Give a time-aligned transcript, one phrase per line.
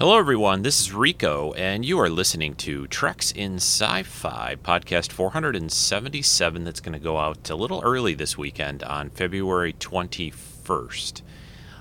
[0.00, 0.62] Hello, everyone.
[0.62, 6.80] This is Rico, and you are listening to Treks in Sci Fi, podcast 477, that's
[6.80, 11.20] going to go out a little early this weekend on February 21st.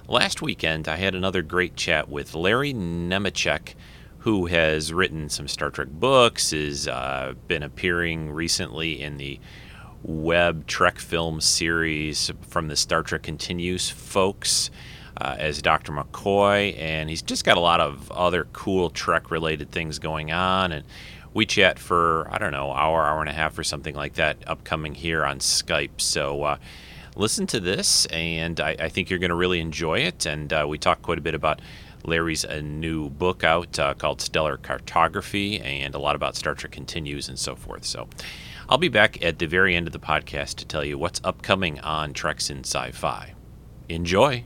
[0.10, 3.76] Last weekend, I had another great chat with Larry Nemecek,
[4.18, 9.40] who has written some Star Trek books, has uh, been appearing recently in the
[10.04, 14.70] web Trek film series from the Star Trek Continues folks
[15.20, 15.92] uh, as Dr.
[15.92, 20.72] McCoy, and he's just got a lot of other cool Trek related things going on.
[20.72, 20.86] And
[21.34, 24.38] we chat for, I don't know, hour, hour and a half or something like that
[24.48, 26.02] upcoming here on Skype.
[26.02, 26.58] So uh,
[27.16, 30.26] listen to this, and I, I think you're going to really enjoy it.
[30.26, 31.62] And uh, we talk quite a bit about
[32.06, 36.72] Larry's a new book out uh, called Stellar Cartography and a lot about Star Trek
[36.72, 37.86] Continues and so forth.
[37.86, 38.08] So
[38.70, 41.80] I'll be back at the very end of the podcast to tell you what's upcoming
[41.82, 43.34] on Treks in Sci Fi.
[43.90, 44.46] Enjoy!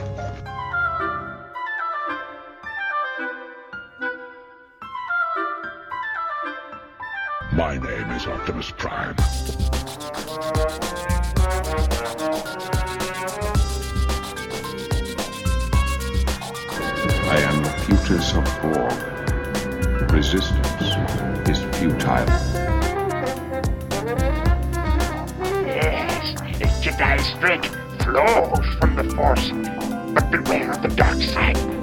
[7.61, 9.13] My name is Optimus Prime.
[17.29, 20.11] I am the Putus of Borg.
[20.11, 20.81] Resistance
[21.47, 22.25] is futile.
[25.63, 29.51] Yes, the Jedi strength flows from the Force,
[30.15, 31.80] but beware of the dark side.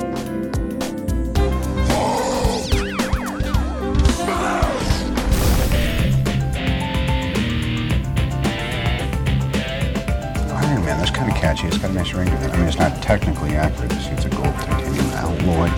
[11.39, 11.69] Catchy.
[11.69, 12.51] It's got a nice ring to it.
[12.53, 13.93] I mean, it's not technically accurate.
[13.93, 15.69] It's, it's a gold titanium alloy.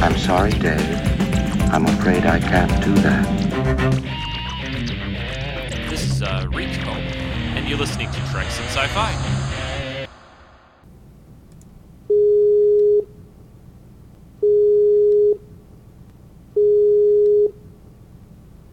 [0.00, 0.80] I'm sorry, Dave.
[1.72, 3.26] I'm afraid I can't do that.
[5.90, 10.06] This is uh, Rico, and you're listening to Treks in Sci Fi.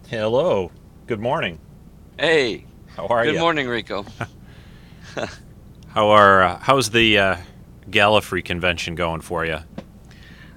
[0.09, 0.71] Hello.
[1.05, 1.59] Good morning.
[2.19, 3.31] Hey, How are you?
[3.31, 3.41] good you?
[3.41, 4.05] morning, Rico.
[5.89, 7.37] How are uh, how's the uh,
[7.89, 9.59] Gallifrey convention going for you?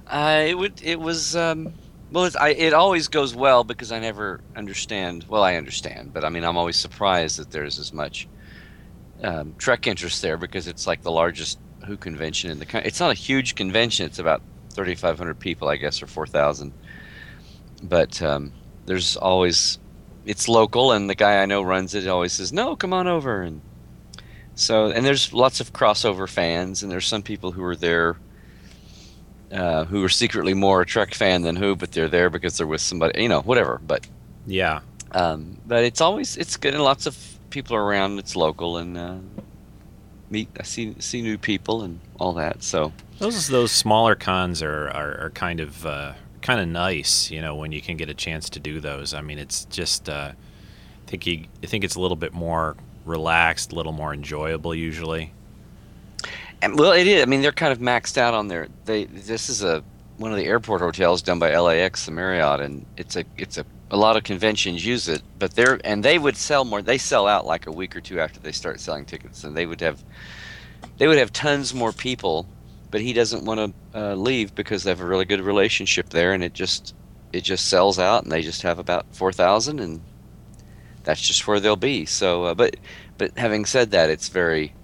[0.06, 0.82] Uh, it would.
[0.82, 1.37] It was.
[1.37, 1.72] Um,
[2.12, 5.25] well, it's, I, it always goes well because I never understand.
[5.28, 8.28] Well, I understand, but I mean, I'm always surprised that there's as much
[9.22, 12.88] um, Trek interest there because it's like the largest Who convention in the country.
[12.88, 14.06] It's not a huge convention.
[14.06, 14.43] It's about
[14.75, 16.72] 3,500 people, I guess, or 4,000.
[17.84, 18.53] But um,
[18.87, 19.78] there's always.
[20.26, 22.06] It's local, and the guy I know runs it.
[22.06, 23.62] Always says, "No, come on over." And
[24.60, 28.16] so, and there's lots of crossover fans, and there's some people who are there
[29.53, 32.66] uh, who are secretly more a Trek fan than who, but they're there because they're
[32.66, 33.81] with somebody, you know, whatever.
[33.84, 34.06] But
[34.47, 34.81] Yeah.
[35.12, 37.16] um, but it's always it's good, and lots of
[37.50, 38.19] people are around.
[38.19, 39.16] It's local, and uh,
[40.31, 42.62] meet I see see new people and all that.
[42.62, 46.12] So Those those smaller cons are are, are kind of uh,
[46.43, 49.15] kind of nice, you know, when you can get a chance to do those.
[49.15, 52.76] I mean, it's just uh, I think you I think it's a little bit more
[53.05, 55.33] relaxed, a little more enjoyable usually.
[56.62, 57.22] And well, it is.
[57.22, 58.69] I mean, they're kind of maxed out on their.
[58.84, 59.83] They this is a
[60.19, 63.65] one of the airport hotels done by LAX, the Marriott, and it's a it's a
[63.91, 66.83] a lot of conventions use it, but they're and they would sell more.
[66.83, 69.67] They sell out like a week or two after they start selling tickets, and they
[69.67, 70.05] would have
[70.99, 72.47] they would have tons more people.
[72.91, 76.32] But he doesn't want to uh, leave because they have a really good relationship there,
[76.32, 76.94] and it just
[77.32, 80.00] it just sells out, and they just have about four thousand, and
[81.05, 82.06] that's just where they'll be.
[82.06, 82.77] So, uh, but
[83.19, 84.75] but having said that, it's very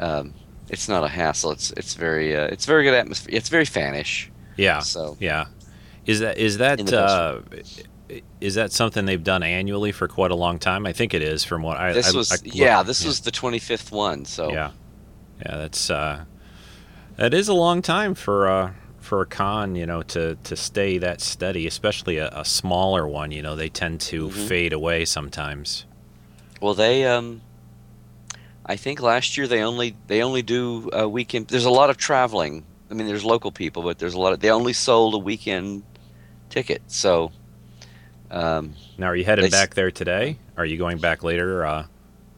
[0.00, 0.34] um,
[0.68, 1.52] it's not a hassle.
[1.52, 3.34] It's it's very uh, it's very good atmosphere.
[3.34, 4.28] It's very fanish.
[4.56, 4.80] Yeah.
[4.80, 5.46] So Yeah.
[6.06, 7.40] Is that is that uh,
[8.40, 10.86] is that something they've done annually for quite a long time?
[10.86, 13.30] I think it is from what I this I- was I- yeah this was the
[13.30, 14.24] twenty fifth one.
[14.24, 14.70] So Yeah.
[15.44, 16.24] Yeah, that's uh
[17.16, 18.72] that is a long time for uh
[19.08, 23.30] for a con, you know, to to stay that steady, especially a, a smaller one,
[23.32, 24.48] you know, they tend to Mhm.
[24.48, 25.86] fade away sometimes.
[26.60, 27.40] well they um
[28.66, 31.48] I think last year they only they only do a weekend.
[31.48, 32.64] There's a lot of traveling.
[32.90, 35.82] I mean, there's local people, but there's a lot of they only sold a weekend
[36.50, 36.82] ticket.
[36.88, 37.32] So
[38.30, 40.36] um, Now are you headed back there today?
[40.58, 41.64] Are you going back later?
[41.64, 41.86] Uh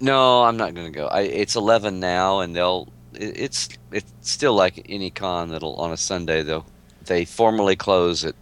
[0.01, 1.07] No, I'm not going to go.
[1.09, 2.87] I, it's 11 now, and they'll.
[3.15, 6.65] It, it's it's still like any con that'll on a Sunday though.
[7.07, 8.35] They formally close at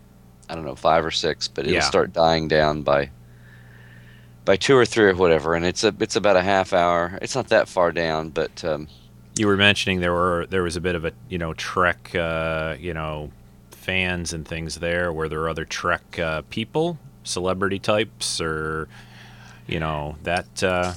[0.49, 1.81] I don't know five or six, but it'll Yeah.
[1.81, 3.11] start dying down by
[4.45, 5.55] by two or three or whatever.
[5.55, 7.19] And it's a it's about a half hour.
[7.23, 8.89] It's not that far down, but um,
[9.37, 12.77] You were mentioning there were there was a bit of a you know Trek uh,
[12.79, 13.31] you know
[13.71, 15.13] fans and things there.
[15.13, 18.89] Were there other Trek uh, people, celebrity types, or
[19.67, 20.63] you know that?
[20.63, 20.95] Uh,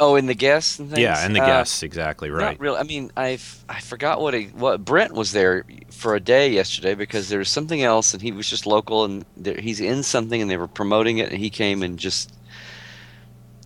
[0.00, 1.00] oh, in the guests and things.
[1.00, 2.52] yeah, and the Uh, guests exactly right.
[2.52, 2.78] Not really.
[2.78, 3.38] I mean, I
[3.68, 7.48] I forgot what he what Brent was there for a day yesterday because there was
[7.48, 10.66] something else, and he was just local, and there, he's in something, and they were
[10.68, 12.32] promoting it, and he came and just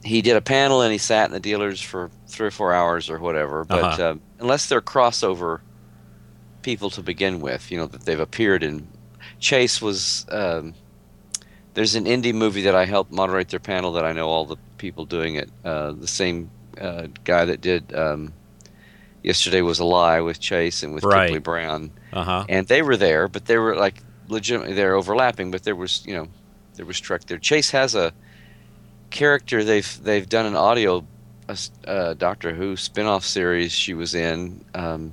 [0.04, 3.08] he did a panel, and he sat in the dealers for three or four hours
[3.08, 3.64] or whatever.
[3.64, 4.10] But Uh-huh.
[4.10, 5.60] um, unless they're crossover
[6.62, 8.86] people to begin with, you know that they've appeared in.
[9.40, 10.26] Chase was.
[10.30, 10.74] Um,
[11.74, 14.56] there's an indie movie that I helped moderate their panel that I know all the
[14.84, 15.48] people doing it.
[15.64, 18.34] Uh, the same uh, guy that did um,
[19.22, 21.22] yesterday was a lie with Chase and with Right.
[21.24, 22.44] Ripley Brown, Uh huh.
[22.50, 23.96] and they were there, but they were like
[24.28, 26.28] legitimately they're overlapping, but there was you know
[26.76, 27.38] there was Trek there.
[27.38, 28.12] Chase has a
[29.10, 31.02] character they've they've done an audio
[31.48, 35.12] a, uh, Doctor Who spin-off series she was in, um,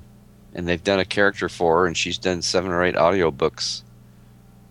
[0.54, 3.84] and they've done a character for her, and she's done seven or eight audio books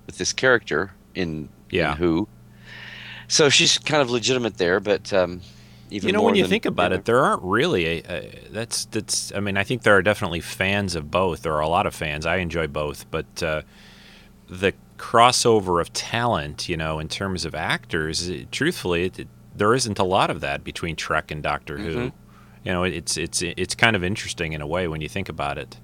[0.06, 1.92] with this character in, Yeah.
[1.92, 2.28] in Who.
[3.30, 5.40] So she's kind of legitimate there, but um,
[5.88, 8.86] even You know, when you than- think about it, there aren't really a, a that's
[8.86, 9.32] that's.
[9.32, 11.42] I mean, I think there are definitely fans of both.
[11.42, 12.26] There are a lot of fans.
[12.26, 13.62] I enjoy both, but uh,
[14.48, 19.74] the crossover of talent, you know, in terms of actors, it, truthfully, it, it, there
[19.74, 21.94] isn't a lot of that between Trek and Doctor Who.
[21.94, 22.12] Mhm.
[22.64, 25.56] You know, it's it's it's kind of interesting in a way when you think about
[25.56, 25.76] it.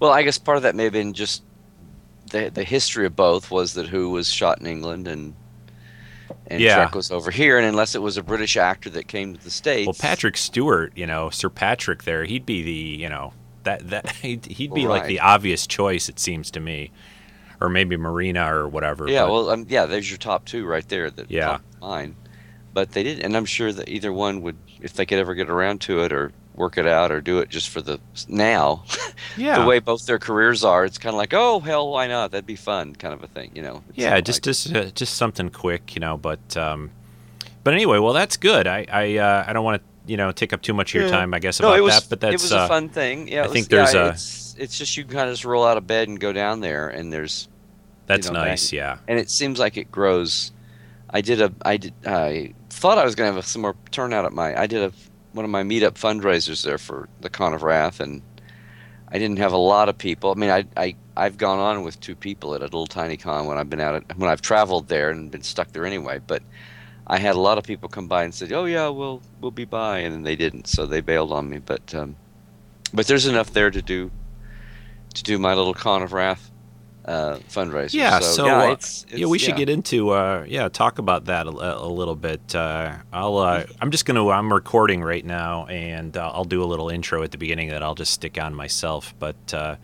[0.00, 1.44] Well, I guess part of that may have been just
[2.32, 5.34] the the history of both was that Who was shot in England and
[6.46, 6.76] and Yeah.
[6.76, 9.50] Trek was over here, and unless it was a British actor that came to the
[9.50, 13.32] states, Well, Patrick Stewart, you know, Sir Patrick, there, he'd be the, you know,
[13.64, 16.90] that that he'd, he'd be like the obvious choice, it seems to me,
[17.60, 19.08] or maybe Marina or whatever.
[19.08, 21.10] yeah, but- well, um, yeah, there's your top two right there.
[21.10, 21.58] That Yeah.
[21.80, 22.16] mine,
[22.74, 25.48] but they didn't, and I'm sure that either one would, if they could ever get
[25.50, 28.84] around to it or work it out or do it just for the now,
[29.36, 32.30] yeah, the way both their careers are, it's kind of like, oh hell, why not?
[32.30, 33.82] That'd be fun, kind of a thing, you know?
[33.94, 36.16] Yeah, just like- just uh, just something quick, you know.
[36.16, 36.90] But um,
[37.64, 38.66] but anyway, well, that's good.
[38.66, 41.10] I I uh, I don't want to you know take up too much of your
[41.10, 41.16] Yeah.
[41.16, 42.10] time, I guess, no, about it was, that.
[42.10, 43.28] But that's it was uh, a fun thing.
[43.28, 45.64] Yeah, I was- think there's yeah, a- It's, it's just you kind of just roll
[45.64, 47.48] out of bed and go down there, and there's
[48.06, 48.70] that's you know, nice.
[48.70, 50.52] that- Yeah, and it seems like it grows.
[51.08, 54.24] I did a I did I thought I was going to have a more turnout
[54.24, 54.92] at my I did a
[55.32, 58.22] one of my meetup fundraisers there for the Con of Wrath and
[59.08, 60.30] I didn't have a lot of people.
[60.30, 63.46] I mean I I I've gone on with two people at a little tiny con
[63.46, 66.42] when I've been out at, when I've traveled there and been stuck there anyway, but
[67.06, 69.64] I had a lot of people come by and said, "Oh yeah, we'll we'll be
[69.66, 71.58] by," and then they didn't, so they bailed on me.
[71.58, 72.16] But um,
[72.94, 74.10] but there's enough there to do
[75.14, 76.51] to do my little Con of Wrath
[77.04, 77.94] uh, fundraiser.
[77.94, 78.20] yeah.
[78.20, 81.46] So, yeah, uh, it's, yeah, it's- we should get into uh, yeah, talk about that
[81.46, 82.54] a, a little bit.
[82.54, 86.66] Uh, I'll uh, I'm just gonna I'm recording right now, and uh, I'll do a
[86.66, 89.14] little intro at the beginning that I'll just stick on myself.
[89.18, 89.76] But uh,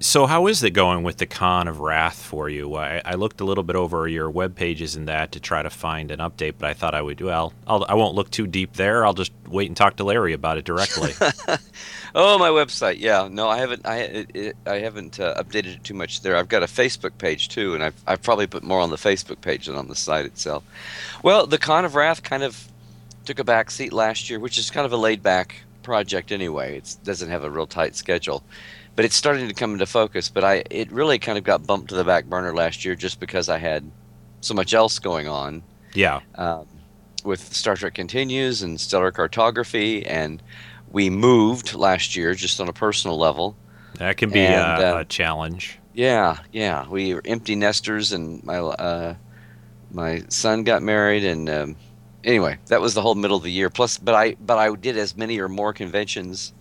[0.00, 2.76] so, how is it going with the Con of Wrath for you?
[2.76, 5.68] I, I looked a little bit over your web pages and that to try to
[5.68, 7.20] find an update, but I thought I would.
[7.20, 9.04] Well, I'll, I won't look too deep there.
[9.04, 11.12] I'll just wait and talk to Larry about it directly.
[12.18, 12.98] Oh, my website.
[12.98, 13.86] Yeah, no, I haven't.
[13.86, 16.34] I it, it, I haven't uh, updated it too much there.
[16.34, 19.42] I've got a Facebook page too, and I've I've probably put more on the Facebook
[19.42, 20.64] page than on the site itself.
[21.22, 22.68] Well, the Con of Wrath kind of
[23.26, 26.78] took a back seat last year, which is kind of a laid back project anyway.
[26.78, 28.42] It doesn't have a real tight schedule,
[28.94, 30.30] but it's starting to come into focus.
[30.30, 33.20] But I it really kind of got bumped to the back burner last year just
[33.20, 33.84] because I had
[34.40, 35.62] so much else going on
[35.92, 36.20] yeah.
[36.36, 36.66] um,
[37.24, 40.42] with Star Trek Continues and Stellar Cartography, and
[40.96, 43.54] we moved last year just on a personal level.
[43.98, 45.78] That can be And, a, uh, a challenge.
[45.92, 49.14] Yeah, yeah, we were empty nesters, and my uh,
[49.90, 51.76] my son got married, and um,
[52.24, 53.68] anyway, that was the whole middle of the year.
[53.68, 56.54] Plus, but I but I did as many or more conventions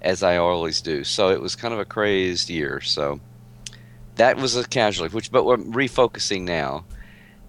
[0.00, 2.80] as I always do, so it was kind of a crazed year.
[2.80, 3.20] So
[4.14, 5.14] that was a casualty.
[5.14, 6.86] Which, but we're refocusing now,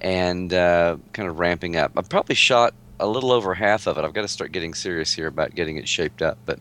[0.02, 1.94] and uh, kind of ramping up.
[1.96, 4.04] I probably shot a little over half of it.
[4.04, 6.60] I've got to start getting serious here about getting it shaped up, but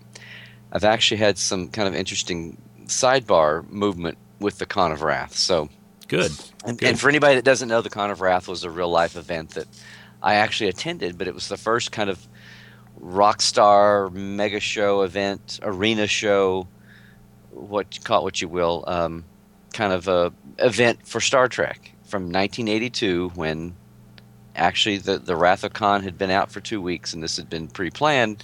[0.73, 5.35] I've actually had some kind of interesting sidebar movement with the Con of Wrath.
[5.35, 5.69] So,
[6.09, 6.33] Good.
[6.65, 6.89] and, Good.
[6.89, 9.51] and for anybody that doesn't know, the Con of Wrath was a real life event
[9.51, 9.67] that
[10.23, 12.27] I actually attended, but it was the first kind of
[12.99, 16.69] rock star mega show event, arena show,
[17.51, 19.25] what call it what you will, um,
[19.73, 23.75] kind of a event for Star Trek from 1982 when
[24.57, 27.49] actually the the Wrath of Khan had been out for two weeks and this had
[27.49, 28.43] been pre-planned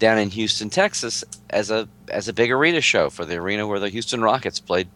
[0.00, 3.78] down in Houston, Texas, as a as a big arena show for the arena where
[3.78, 4.88] the Houston Rockets played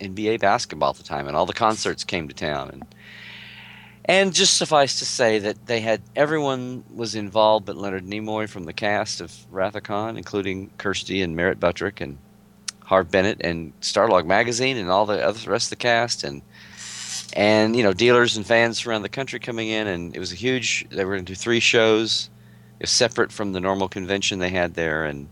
[0.00, 2.94] NBA basketball at the time, and all the concerts came to town, and
[4.04, 8.64] and just suffice to say that they had everyone was involved, but Leonard Nimoy from
[8.64, 12.18] the cast of Wrath of Khan, including Kirstie and Merritt Buttrick and
[12.84, 16.42] Harve Bennett and Starlog Magazine and all the other rest of the cast and
[17.34, 20.32] and you know dealers and fans from around the country coming in, and it was
[20.32, 20.86] a huge.
[20.90, 22.30] They were going to do three shows,
[22.84, 25.28] separate from the normal convention they had there, and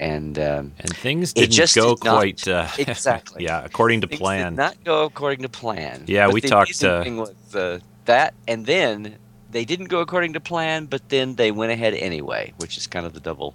[0.00, 3.44] and um, And things didn't just go did not- quite uh, exactly.
[3.44, 4.52] yeah, according to things plan.
[4.52, 6.04] did not go according to plan.
[6.06, 9.16] Yeah, But we talked, uh, was uh, that, and then
[9.52, 13.06] they didn't go according to plan, but then they went ahead anyway, which is kind
[13.06, 13.54] of the double.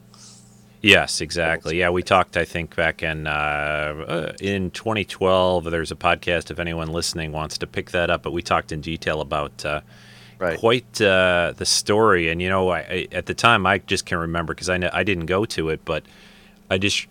[0.81, 1.77] Yes, exactly.
[1.79, 2.37] Yeah, we talked.
[2.37, 5.65] I think back in uh, uh, in 2012.
[5.65, 6.51] There's a podcast.
[6.51, 9.81] If anyone listening wants to pick that up, but we talked in detail about uh,
[10.39, 10.57] Right.
[10.57, 12.29] quite uh, the story.
[12.29, 14.91] And you know, I, I, at the time, I just can't remember because I kn-
[14.93, 16.05] I didn't go to it, but
[16.69, 17.07] I just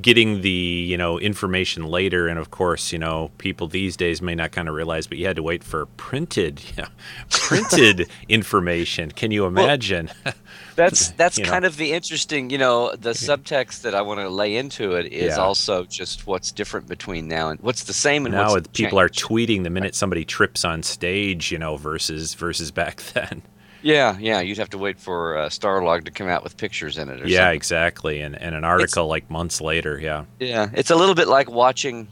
[0.00, 4.36] getting the you know information later and of course you know people these days may
[4.36, 6.88] not kind of realize but you had to wait for printed you know,
[7.28, 10.08] printed information can you imagine
[10.80, 11.50] That's that's You know.
[11.50, 15.12] kind of the interesting, you know, the subtext that I want to lay into it
[15.12, 15.42] is Yeah.
[15.42, 19.62] also just what's different between now and what's the same and now people are tweeting
[19.64, 23.42] the minute somebody trips on stage, you know, versus versus back then.
[23.82, 27.08] Yeah, yeah, you'd have to wait for uh, Starlog to come out with pictures in
[27.08, 27.22] it.
[27.22, 27.56] Or Yeah, something.
[27.56, 28.20] exactly.
[28.20, 29.98] And and an article like months later.
[29.98, 32.06] Yeah, Yeah, it's a little bit like watching,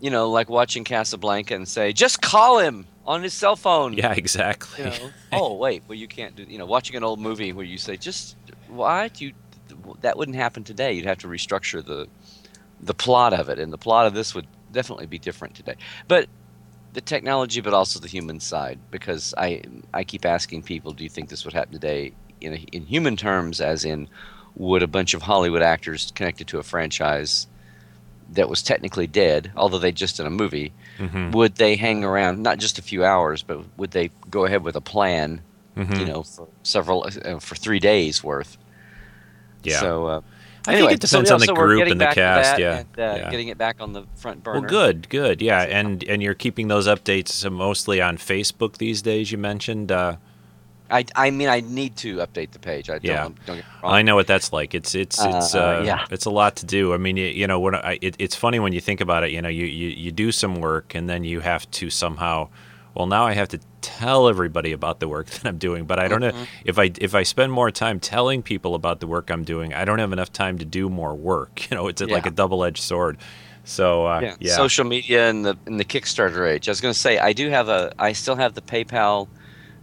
[0.00, 3.94] you know, like watching Casablanca and say, just call him on his cell phone.
[3.94, 4.84] yeah, exactly.
[4.84, 6.44] You know, oh wait, well you can't do.
[6.44, 8.36] You know, watching an old movie where you say, just
[8.68, 9.32] what you
[10.02, 10.92] that wouldn't happen today.
[10.92, 12.06] You'd have to restructure the
[12.80, 15.74] the plot of it, and the plot of this would definitely be different today.
[16.06, 16.28] But
[16.92, 19.62] the technology, but also the human side, because I
[19.94, 23.16] I keep asking people, do you think this would happen today in a, in human
[23.16, 24.08] terms, as in
[24.54, 27.46] would a bunch of Hollywood actors connected to a franchise
[28.30, 31.32] that was technically dead, although they just in a movie, Mhm.
[31.32, 34.76] would they hang around not just a few hours, but would they go ahead with
[34.76, 35.40] a plan,
[35.76, 35.98] Mhm.
[35.98, 38.58] you know, for several uh, for three days worth?
[39.62, 39.80] Yeah.
[39.80, 40.20] So uh,
[40.66, 43.16] I think it depends so, on the so group and the cast, yeah, and, uh,
[43.16, 43.30] yeah.
[43.30, 44.60] getting it back on the front burner.
[44.60, 45.40] Well, good, good.
[45.40, 49.32] Yeah, and and you're keeping those updates uh, mostly on Facebook these days.
[49.32, 49.90] You mentioned.
[49.90, 50.16] Uh,
[50.90, 52.88] I, I mean, I need to update the page.
[52.88, 53.28] I don't, Yeah.
[53.46, 53.92] don't get wrong.
[53.92, 54.74] I know what that's like.
[54.74, 56.06] It's it's it's Uh, uh, yeah.
[56.10, 56.94] it's a lot to do.
[56.94, 59.30] I mean, you, you know, when I, it, it's funny when you think about it.
[59.30, 62.48] You know, you, you you do some work and then you have to somehow.
[62.94, 66.08] Well, now I have to tell everybody about the work that I'm doing, but I
[66.08, 66.46] don't know Mhm.
[66.64, 69.84] if I if I spend more time telling people about the work I'm doing, I
[69.84, 71.66] don't have enough time to do more work.
[71.70, 73.18] You know, it's like a double edged sword.
[73.64, 74.34] So uh, yeah.
[74.40, 76.66] yeah, social media and the and the Kickstarter age.
[76.66, 79.28] I was going to say I do have a I still have the PayPal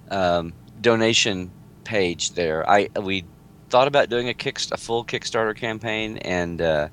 [0.09, 0.53] um,
[0.85, 1.49] donation
[1.83, 2.69] page there.
[2.69, 3.25] I we
[3.69, 6.89] thought about doing a kick a full Kickstarter campaign and uh,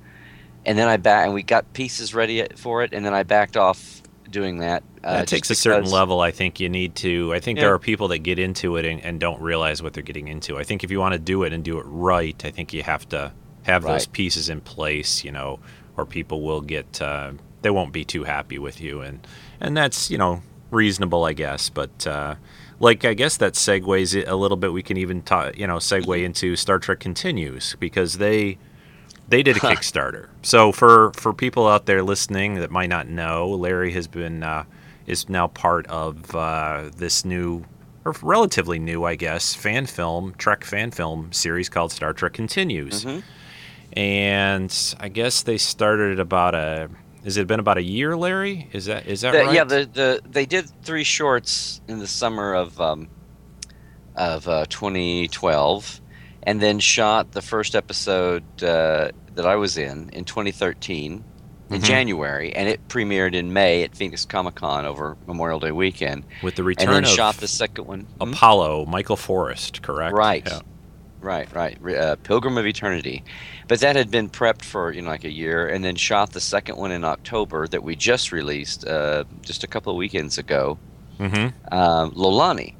[0.64, 3.58] and then I back and we got pieces ready for it and then I backed
[3.58, 4.82] off doing that.
[5.04, 6.20] Uh, that takes a certain level.
[6.20, 7.34] I think you need to.
[7.34, 7.64] I think Yeah.
[7.64, 10.58] there are people that get into it and, and don't realize what they're getting into.
[10.58, 12.82] I think if you want to do it and do it right, I think you
[12.82, 13.32] have to
[13.64, 15.22] have those pieces in place.
[15.22, 15.60] You know,
[15.98, 17.02] or people will get.
[17.02, 19.26] Uh, they won't be too happy with you, and
[19.60, 21.68] and that's you know reasonable, I guess.
[21.68, 22.36] But uh,
[22.82, 24.72] like I guess that segues it a little bit.
[24.74, 26.24] We can even talk, you know, segue Mm-hmm.
[26.26, 28.58] into Star Trek Continues because they
[29.28, 30.28] they did a Kickstarter.
[30.42, 34.64] So for for people out there listening that might not know, Larry has been uh,
[35.06, 37.64] is now part of uh, this new
[38.04, 43.04] or relatively new, I guess, fan film Trek fan film series called Star Trek Continues.
[43.04, 43.22] Mhm.
[43.94, 46.88] And I guess they started about a.
[47.24, 48.68] Has it been about a year, Larry?
[48.72, 49.54] Is that is that The- right?
[49.54, 53.08] Yeah, the, the they did three shorts in the summer of um,
[54.16, 56.00] of uh, 2012,
[56.42, 61.24] and then shot the first episode uh, that I was in in 2013
[61.70, 61.84] in Mhm.
[61.84, 66.56] January, and it premiered in May at Phoenix Comic Con over Memorial Day weekend, with
[66.56, 68.00] the return and then of shot the second one.
[68.20, 68.32] Hmm?
[68.32, 70.14] Apollo, Michael Forest, correct?
[70.14, 70.42] Right.
[70.46, 70.60] Yeah.
[71.22, 71.78] Right, right.
[71.96, 73.22] Uh, Pilgrim of Eternity.
[73.68, 76.40] But that had been prepped for, you know, like a year and then shot the
[76.40, 80.78] second one in October that we just released uh, just a couple of weekends ago,
[81.20, 81.72] Mm-hmm.
[81.74, 82.74] um, Lolani.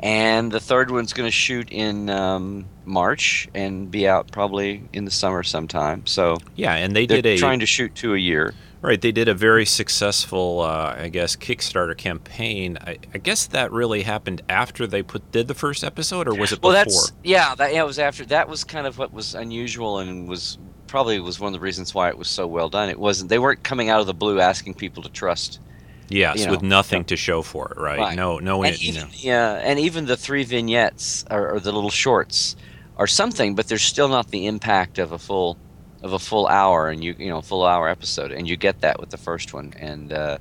[0.00, 5.04] And the third one's going to shoot in um, March and be out probably in
[5.04, 6.06] the summer sometime.
[6.06, 8.54] So Yeah, and they did a trying to shoot two a year.
[8.84, 12.76] Right, they did a very successful, uh, I guess, Kickstarter campaign.
[12.82, 16.52] I, I guess that really happened after they put did the first episode, or was
[16.52, 16.84] it Well, before?
[16.84, 17.54] that's yeah.
[17.54, 18.26] That yeah, it was after.
[18.26, 21.94] That was kind of what was unusual and was probably was one of the reasons
[21.94, 22.90] why it was so well done.
[22.90, 23.30] It wasn't.
[23.30, 25.60] They weren't coming out of the blue asking people to trust.
[26.10, 27.06] yes, you with nothing yeah.
[27.06, 27.98] to show for it, right?
[27.98, 28.16] Right.
[28.16, 29.08] No, no, and it, you even, know.
[29.14, 32.54] yeah, and even the three vignettes or, or the little shorts
[32.98, 35.56] are something, but there's still not the impact of a full
[36.04, 39.00] of a full hour, and you you know full hour episode, and you get that
[39.00, 40.38] with the first one, and uh,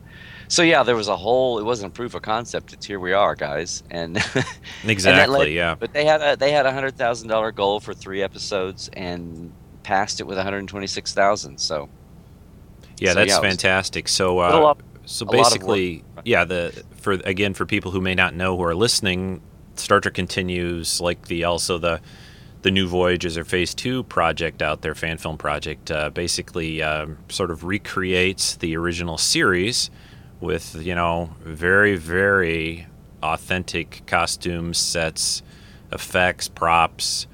[0.50, 1.58] so yeah, there was a whole.
[1.58, 2.74] It wasn't a proof of concept.
[2.74, 5.20] It's here we are, guys, and and Exactly.
[5.22, 5.75] that led- yeah.
[5.75, 9.51] But they had a they had a hundred thousand dollar goal for three episodes and
[9.84, 11.58] passed it with one hundred twenty six thousand.
[11.60, 11.89] So
[13.00, 14.08] Yeah, So, that's yeah, fantastic.
[14.08, 15.43] So, uh, lot- so a lot of work.
[15.43, 19.41] basically, yeah, the for again for people who may not know who are listening,
[19.75, 22.00] Star Trek continues like the also the
[22.63, 27.17] the new Voyages or Phase Two project out there, fan film project, uh, basically um,
[27.29, 29.91] sort of recreates the original series
[30.39, 32.88] with you know very very
[33.22, 35.43] authentic costumes, sets,
[35.91, 37.27] effects, props,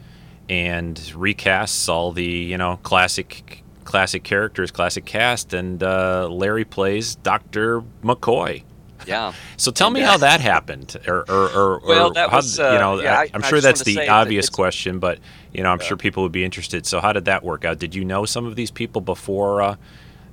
[0.50, 7.16] and recasts all the you know classic classic characters, classic cast, and uh, Larry plays
[7.16, 8.64] Doctor McCoy.
[9.16, 12.30] yeah, So tell And, me uh, how that happened, or or, or, Well, or that
[12.30, 15.00] how, was, you uh, know, yeah, I, I sure that's the say that obvious question,
[15.00, 15.20] but
[15.54, 16.86] you know, I'm sure people would be interested.
[16.86, 17.80] So how did that work out?
[17.80, 19.76] Did you know some of these people before uh,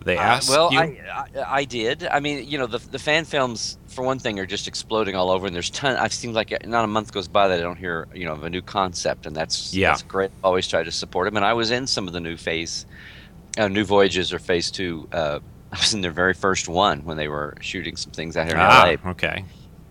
[0.04, 0.78] they Uh, asked well, you?
[0.78, 2.04] I, I I did.
[2.06, 5.30] I mean, you know, the the fan films for one thing are just exploding all
[5.30, 5.97] over, and there's ton.
[5.97, 8.45] I've seen like not a month goes by that I don't hear you know of
[8.45, 9.88] a new concept, and that's Yeah.
[9.90, 10.30] that's great.
[10.42, 12.87] Always try to support them, and I was in some of the new phase,
[13.59, 15.09] uh, new voyages or phase two.
[15.12, 15.40] Uh,
[15.76, 18.54] I was in their very first one when they were shooting some things out here
[18.54, 19.45] in ah, LA, okay.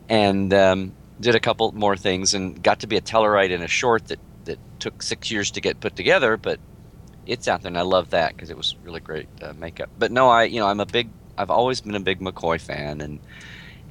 [0.10, 3.68] and um, did a couple more things, and got to be a Tellarite in a
[3.68, 6.60] short that that took six years to get put together, but
[7.27, 9.92] it's out there, and I love that because it was really great uh, makeup.
[10.00, 13.00] But no, I you know I'm a big I've always been a big McCoy fan,
[13.00, 13.20] and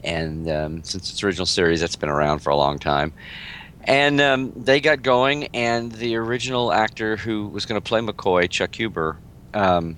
[0.03, 3.13] and um, since its original series, that's been around for a long time.
[3.85, 8.51] And um, they got going, and the original actor who was going to play McCoy,
[8.51, 9.19] Chuck Huber,
[9.53, 9.97] um,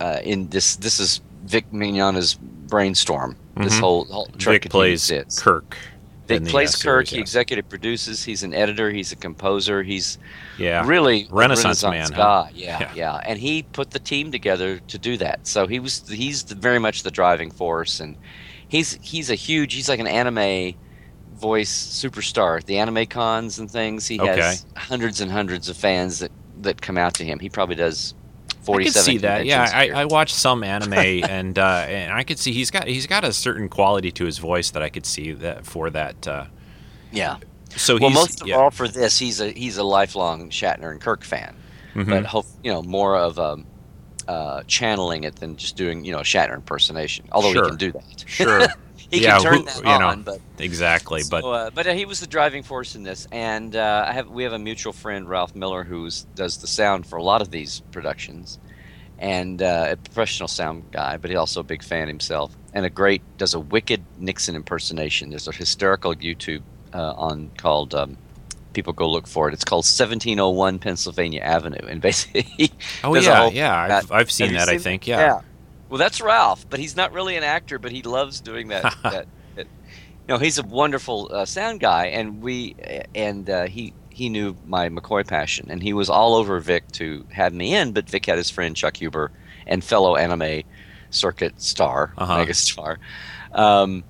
[0.00, 2.34] uh, in this this is Vic Mignogna's
[2.68, 3.36] brainstorm.
[3.56, 3.80] This Mhm.
[3.80, 5.10] whole, whole Vic plays.
[5.36, 5.76] Kirk.
[6.26, 6.80] Vic in the, uh, plays Kirk.
[7.06, 7.20] series, He yeah.
[7.22, 8.24] executive produces.
[8.24, 8.90] He's an editor.
[8.90, 9.82] He's a composer.
[9.84, 10.18] He's
[10.58, 10.84] Yeah.
[10.86, 12.46] really a Renaissance man, huh?
[12.54, 12.90] Yeah, Yeah.
[12.94, 15.46] yeah, And he put the team together to do that.
[15.46, 18.16] So he was he's the, very much the driving force, and
[18.68, 19.72] he's he's a huge.
[19.74, 20.74] He's like an anime
[21.38, 24.06] voice superstar at the anime cons and things.
[24.06, 24.40] He Okay.
[24.40, 26.32] has hundreds and hundreds of fans that
[26.62, 27.38] that come out to him.
[27.38, 28.14] He probably does.
[28.68, 29.46] I could see that.
[29.46, 30.00] Yeah, a I.
[30.02, 30.92] I watched some anime,
[31.28, 34.38] and uh, and I could see he's got he's got a certain quality to his
[34.38, 36.26] voice that I could see that for that.
[36.26, 36.46] Uh,
[37.12, 37.36] yeah.
[37.76, 38.56] so Well, most of yeah.
[38.56, 41.56] all for this, he's a he's a lifelong Shatner and Kirk fan.
[41.94, 42.10] Mhm.
[42.10, 43.64] but hope you know more of um,
[44.28, 47.26] uh, channeling it than just doing you know Shatner impersonation.
[47.32, 47.62] Although Sure.
[47.64, 48.24] he can do that.
[48.26, 48.66] sure,
[49.10, 50.22] he Yeah, can turn who- that you know, on.
[50.22, 51.20] But exactly.
[51.22, 54.12] so, But uh, but uh, he was the driving force in this, and uh, I
[54.12, 57.40] have we have a mutual friend Ralph Miller who does the sound for a lot
[57.42, 58.58] of these productions,
[59.18, 62.90] and uh, a professional sound guy, but he's also a big fan himself, and a
[62.90, 65.30] great does a wicked Nixon impersonation.
[65.30, 66.62] There's a hysterical YouTube
[66.94, 67.94] uh, on called.
[67.94, 68.16] Um,
[68.72, 69.54] People go look for it.
[69.54, 72.70] It's called 1701 Pennsylvania Avenue, and basically,
[73.04, 74.68] oh yeah, whole- yeah, I've, I've seen that.
[74.68, 75.12] I think it?
[75.12, 75.40] yeah.
[75.88, 78.82] Well, that's Ralph, but he's not really an actor, but he loves doing that.
[79.02, 79.66] that, that
[80.28, 82.74] know, he's a wonderful uh, sound guy, and we
[83.14, 87.24] and uh, he he knew my McCoy passion, and he was all over Vic to
[87.30, 87.92] have me in.
[87.92, 89.30] But Vic had his friend Chuck Huber
[89.66, 90.62] and fellow anime
[91.10, 92.38] circuit star, Uh-huh.
[92.38, 92.98] mega star,
[93.52, 94.02] um,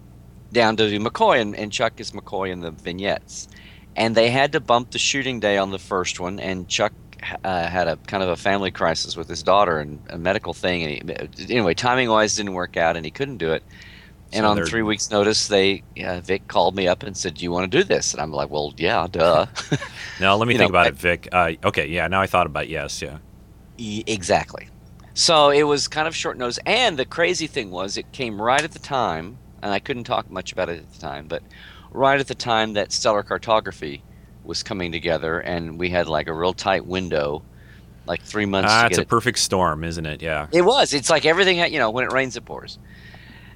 [0.53, 3.49] down to do McCoy, and, and Chuck is McCoy in the vignettes.
[3.95, 6.93] And they had to bump the shooting day on the first one, and Chuck
[7.45, 10.83] uh, had a kind of a family crisis with his daughter and a medical thing.
[10.85, 13.63] And he, anyway, timing wise didn't work out, and he couldn't do it.
[14.33, 17.45] And So on three weeks' notice, they uh, Vic called me up and said, "Do
[17.45, 19.47] you want to do this?" And I'm like, "Well, yeah, duh."
[20.21, 21.29] Now let me think know, about I- it, Vic.
[21.31, 22.09] Uh, okay, yeah.
[22.09, 23.19] Now I thought about yes, yeah.
[23.79, 24.69] E- exactly.
[25.15, 28.63] So it was kind of short notice, and the crazy thing was, it came right
[28.63, 31.43] at the time, and I couldn't talk much about it at the time, but
[31.91, 34.03] right at the time that stellar cartography
[34.47, 37.43] was coming together, and we had like a real tight window,
[38.07, 40.23] like three months Ah, it's a it perfect storm, isn't it?
[40.23, 40.47] Yeah.
[40.53, 40.95] It was.
[40.95, 42.79] It's like everything, you know, when it rains, it pours.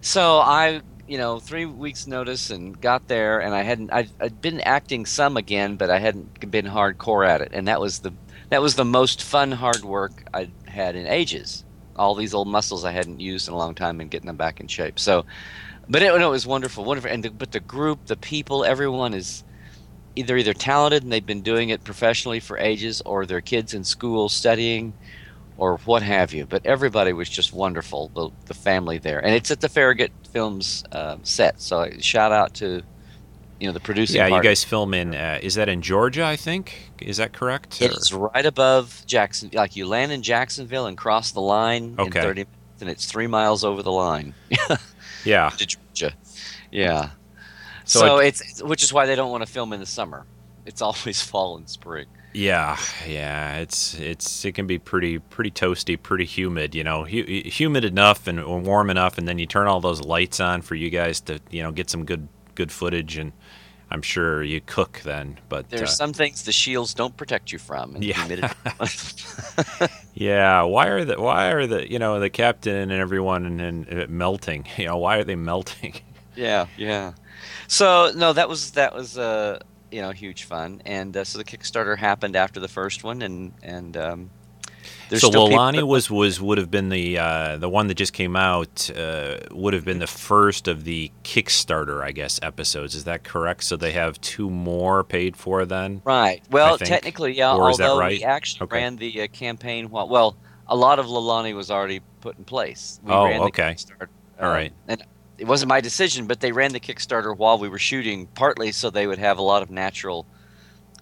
[0.00, 3.92] So I, you know, three weeks notice and got there, and I hadn't.
[3.92, 7.80] I'd, I'd been acting some again, but I hadn't been hardcore at it, and that
[7.80, 8.12] was the
[8.50, 11.64] that was the most fun hard work I'd had in ages.
[11.96, 14.60] All these old muscles I hadn't used in a long time, and getting them back
[14.60, 14.98] in shape.
[14.98, 15.26] So,
[15.88, 17.10] but it, no, it was wonderful, wonderful.
[17.10, 19.44] And the, but the group, the people, everyone is
[20.16, 23.84] either either talented and they've been doing it professionally for ages, or their kids in
[23.84, 24.92] school studying
[25.56, 26.46] or what have you.
[26.46, 29.18] But everybody was just wonderful, the, the family there.
[29.24, 31.60] And it's at the Farragut Films uh, set.
[31.60, 32.82] So shout out to,
[33.60, 35.14] you know, the producing Yeah, you guys film in.
[35.14, 36.24] Uh, is that in Georgia?
[36.24, 36.90] I think.
[37.00, 37.80] Is that correct?
[37.82, 39.50] or- It's right above Jackson.
[39.52, 42.22] Like you land in Jacksonville and cross the line in Okay.
[42.22, 44.32] 30 minutes, and it's three miles over the line
[45.26, 45.50] Yeah.
[45.50, 46.14] to Georgia.
[46.70, 47.10] Yeah.
[47.90, 50.24] So So, it- it's, which is why they don't want to film in the summer.
[50.64, 52.06] It's always fall and spring.
[52.32, 52.76] Yeah,
[53.08, 56.76] yeah, it's it's it can be pretty pretty toasty, pretty humid.
[56.76, 60.38] You know, hu- humid enough and warm enough, and then you turn all those lights
[60.38, 63.32] on for you guys to you know get some good good footage, and
[63.90, 65.40] I'm sure you cook then.
[65.48, 67.96] But there's uh, some things the shields don't protect you from.
[67.96, 68.24] And Yeah.
[70.14, 74.02] yeah, why are the why are the you know the captain and everyone and, and
[74.02, 74.66] uh, melting?
[74.76, 75.94] You know, why are they melting?
[76.36, 77.12] Yeah, yeah.
[77.68, 79.58] So no, that was that was uh
[79.90, 83.52] you know huge fun, and uh, so the Kickstarter happened after the first one, and
[83.62, 84.30] and um,
[85.08, 88.12] there's so Lolani that- was was would have been the uh, the one that just
[88.12, 92.94] came out uh, would have been the first of the Kickstarter, I guess, episodes.
[92.94, 93.64] Is that correct?
[93.64, 96.02] So they have two more paid for then.
[96.04, 96.42] right.
[96.50, 97.54] Well, technically, yeah.
[97.54, 98.18] Or is that although right?
[98.18, 98.76] we actually Okay.
[98.76, 100.36] ran the uh, campaign while well,
[100.68, 103.00] a lot of Lolani was already put in place.
[103.02, 103.76] We Oh, ran the okay.
[104.40, 105.02] All um, and
[105.40, 108.90] it wasn't my decision, but they ran the Kickstarter while we were shooting, partly so
[108.90, 110.26] they would have a lot of natural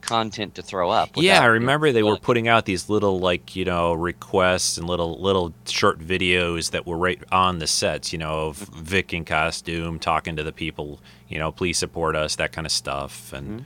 [0.00, 1.10] content to throw up.
[1.16, 5.20] Yeah, I remember they were putting out these little like you know requests and little
[5.20, 8.12] little short videos that were right on the sets.
[8.12, 8.82] You know, of Mm-hmm.
[8.84, 11.00] Vic in costume talking to the people.
[11.28, 13.32] You know, please support us, that kind of stuff.
[13.32, 13.64] And Mm-hmm.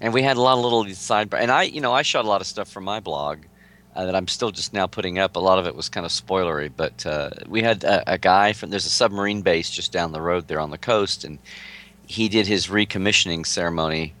[0.00, 1.40] and we had a lot of little sidebar.
[1.40, 3.40] And I, you know, I shot a lot of stuff from my blog
[3.94, 5.36] uh, that I'm still just now putting up.
[5.36, 8.52] A lot of it was kind of spoilery, but uh, we had a, a guy
[8.52, 11.38] from there's a submarine base just down the road there on the coast, and
[12.06, 14.14] he did his recommissioning ceremony.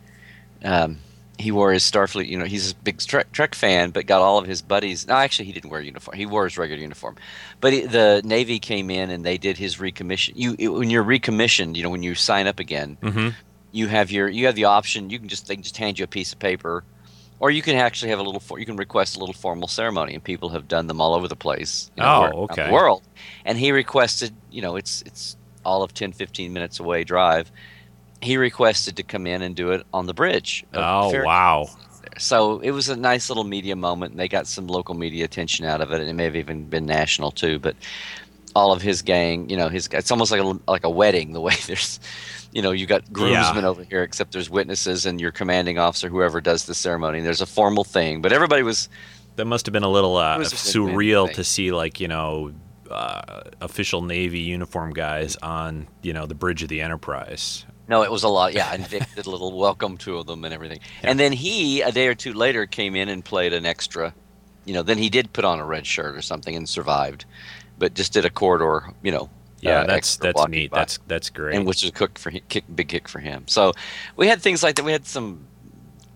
[0.64, 0.98] Um,
[1.36, 4.38] he wore his Starfleet, you know, he's a big Trek, Trek fan, but got all
[4.38, 5.06] of his buddies.
[5.08, 6.16] No, actually, he didn't wear a uniform.
[6.16, 7.16] He wore his regular uniform,
[7.60, 10.32] but he, the Navy came in and they did his recommission.
[10.36, 13.34] You, it- when you're recommissioned, you know, when you sign up again, Mhm.
[13.72, 15.10] you have your you have the option.
[15.10, 16.84] You can just they can just hand you a piece of paper,
[17.40, 18.40] or you can actually have a little.
[18.40, 21.28] for- You can request a little formal ceremony, and people have done them all over
[21.28, 21.90] the place.
[21.96, 22.66] you know, Oh, okay.
[22.66, 23.02] The world,
[23.44, 24.32] and he requested.
[24.50, 27.50] You know, it's it's all of 10, 15 minutes away drive.
[28.20, 30.64] He requested to come in and do it on the bridge.
[30.74, 31.68] oh Fairchild wow,
[32.18, 35.64] so it was a nice little media moment and they got some local media attention
[35.66, 37.74] out of it and it may have even been national too but
[38.54, 41.40] all of his gang you know his it's almost like a like a wedding the
[41.40, 41.98] way there's
[42.54, 46.40] you know you got groomsmen over here except there's witnesses and your commanding officer whoever
[46.40, 48.88] does the ceremony and there's a formal thing but everybody was
[49.36, 52.52] that must have been a little uh, surreal to see like you know
[52.90, 57.64] uh, official Navy uniform guys on you know the bridge of the Enterprise.
[57.88, 58.54] No, it was a lot.
[58.54, 60.80] Yeah, and Vic did a little welcome to them and everything.
[61.02, 64.14] And then he, a day or two later, came in and played an extra.
[64.64, 67.26] You know, then he did put on a red shirt or something and survived,
[67.76, 68.92] but just did a corridor.
[69.02, 69.30] You know.
[69.64, 70.70] Yeah, uh, that's that's neat.
[70.70, 70.78] by.
[70.80, 71.56] That's that's great.
[71.56, 73.44] and which is a cook for kick, big kick for him.
[73.46, 73.72] So
[74.16, 74.84] we had things like that.
[74.84, 75.46] We had some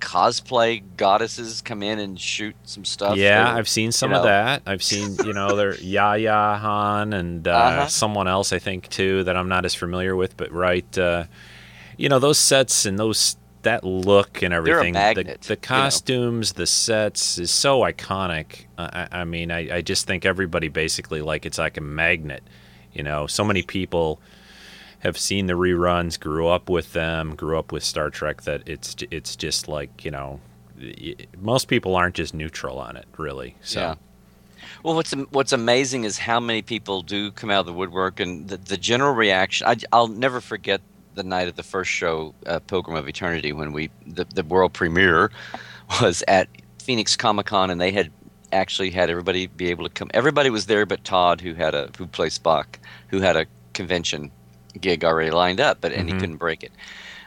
[0.01, 3.17] cosplay goddesses come in and shoot some stuff.
[3.17, 4.63] yeah, that- I've seen some you of that.
[4.67, 7.87] I've seen, you know, there Yaya Han and uh, Uh-huh.
[7.89, 11.25] someone else I think too that I'm not as familiar with, but right, uh,
[11.97, 14.93] you know, those sets and those that look and everything.
[14.95, 15.61] magnet, the, the you know.
[15.63, 18.67] costumes, the sets is so iconic.
[18.79, 22.45] I, I I mean, I, I just think everybody basically like it's like a magnet.
[22.99, 24.21] You know, so many people
[25.01, 28.97] have seen the reruns, grew up with them, grew up with Star Trek that it's
[29.13, 30.41] it's just like you know,
[31.41, 33.55] most people aren't just neutral on it, really.
[33.63, 33.81] So.
[33.81, 33.95] Yeah.
[34.83, 38.49] Well, what's what's amazing is how many people do come out of the woodwork, and
[38.49, 39.67] the, the general reaction.
[39.67, 40.81] I, I'll never forget
[41.15, 44.73] the night of the first show, uh, Pilgrim of Eternity, when we the, the world
[44.73, 45.31] premiere
[46.01, 46.49] was at
[46.83, 48.11] Phoenix Comic Con, and they had
[48.53, 50.11] actually had everybody be able to come.
[50.15, 52.67] Everybody was there, but Todd, who had a who plays Spock,
[53.09, 54.31] who had a convention
[54.81, 56.21] gig already lined up, but and he Mhm.
[56.21, 56.73] couldn't break it.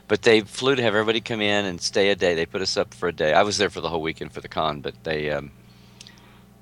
[0.07, 2.33] But they flew to have everybody come in and stay a day.
[2.35, 3.33] They put us up for a day.
[3.33, 5.51] I was there for the whole weekend for the con, but they um,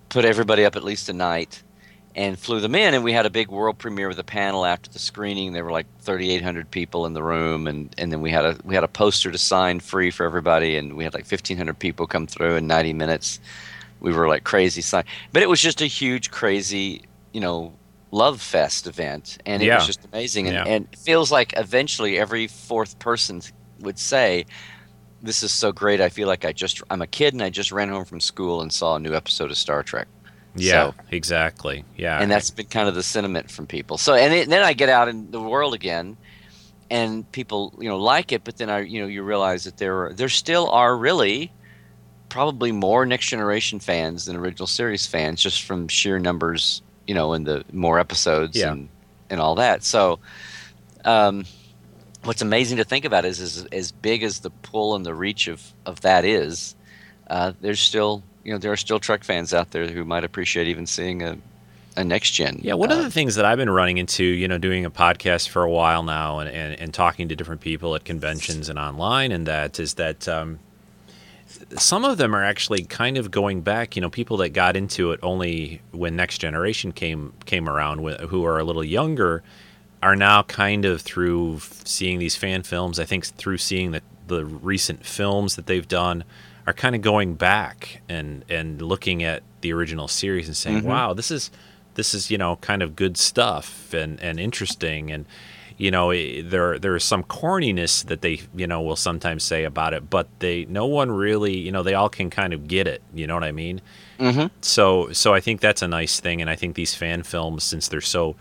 [0.10, 1.64] put everybody up at least a night
[2.16, 4.90] and flew them in and we had a big world premiere with a panel after
[4.90, 8.44] the screening there were like 3800 people in the room and, and then we had
[8.46, 11.78] a we had a poster to sign free for everybody and we had like 1500
[11.78, 13.40] people come through in 90 minutes
[14.00, 17.02] we were like crazy sign but it was just a huge crazy
[17.34, 17.74] you know
[18.12, 19.76] love fest event and it Yeah.
[19.78, 20.64] was just amazing and, Yeah.
[20.74, 23.42] and it feels like eventually every fourth person
[23.82, 24.46] would say
[25.22, 27.72] this is so great i feel like i just i'm a kid and i just
[27.72, 30.08] ran home from school and saw a new episode of star trek
[30.56, 31.86] Yeah, So- exactly.
[31.96, 33.98] Yeah, and that's been kind of the sentiment from people.
[34.00, 36.18] So, and it, then I get out in the world again,
[36.90, 38.44] and people, you know, like it.
[38.44, 41.52] But then I, you know, you realize that there are, there still are really
[42.30, 47.34] probably more next generation fans than original series fans, just from sheer numbers, you know,
[47.34, 48.72] and the more episodes Yeah.
[48.72, 48.90] and
[49.32, 49.84] and all that.
[49.84, 50.20] So,
[51.06, 51.46] um,
[52.24, 55.48] what's amazing to think about is, is as big as the pull and the reach
[55.48, 56.76] of of that is,
[57.30, 60.68] uh, there's still you know there are still Trek fans out there who might appreciate
[60.68, 61.38] even seeing a
[61.98, 62.60] a next gen.
[62.62, 64.92] Yeah, one of uh, the things that I've been running into, you know, doing a
[64.92, 68.80] podcast for a while now and, and, and talking to different people at conventions and
[68.80, 70.60] online and that is that um,
[71.78, 73.96] some of them are actually kind of going back.
[73.96, 78.22] You know, people that got into it only when Next Generation came came around, wh-
[78.28, 79.44] who are a little younger,
[80.02, 83.00] are now kind of through seeing these fan films.
[83.00, 86.24] I think through seeing the the recent films that they've done,
[86.68, 90.90] are kind of going back and and looking at the original series and saying, mm-hmm.
[90.90, 91.52] "Wow, this is
[91.96, 95.26] this is you know kind of good stuff and and interesting and."
[95.80, 99.64] You know eh, there there is some corniness that they you know will sometimes say
[99.64, 102.86] about it but they no one really you know they all can kind of get
[102.86, 103.82] it you know what i mean
[104.20, 104.46] mm-hmm.
[104.62, 107.88] so so i think that's a nice thing and i think these fan films since
[107.88, 108.36] they're so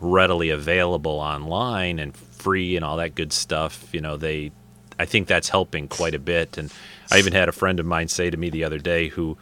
[0.00, 4.50] readily available online and free and all that good stuff you know they
[4.98, 6.72] i think that's helping quite a bit and
[7.12, 9.38] i even had a friend of mine say to me the other day who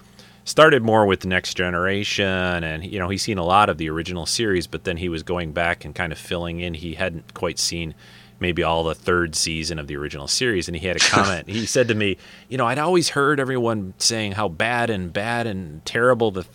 [0.49, 3.89] started more with the next generation and you know he's seen a lot of the
[3.91, 6.73] original series but then he was going back and kind of filling in.
[6.73, 7.95] He hadn't quite seen
[8.41, 11.49] maybe all the third season of the original series and he had a comment.
[11.49, 12.17] He said to me
[12.49, 16.47] you know i'd always heard everyone saying how bad and bad and terrible the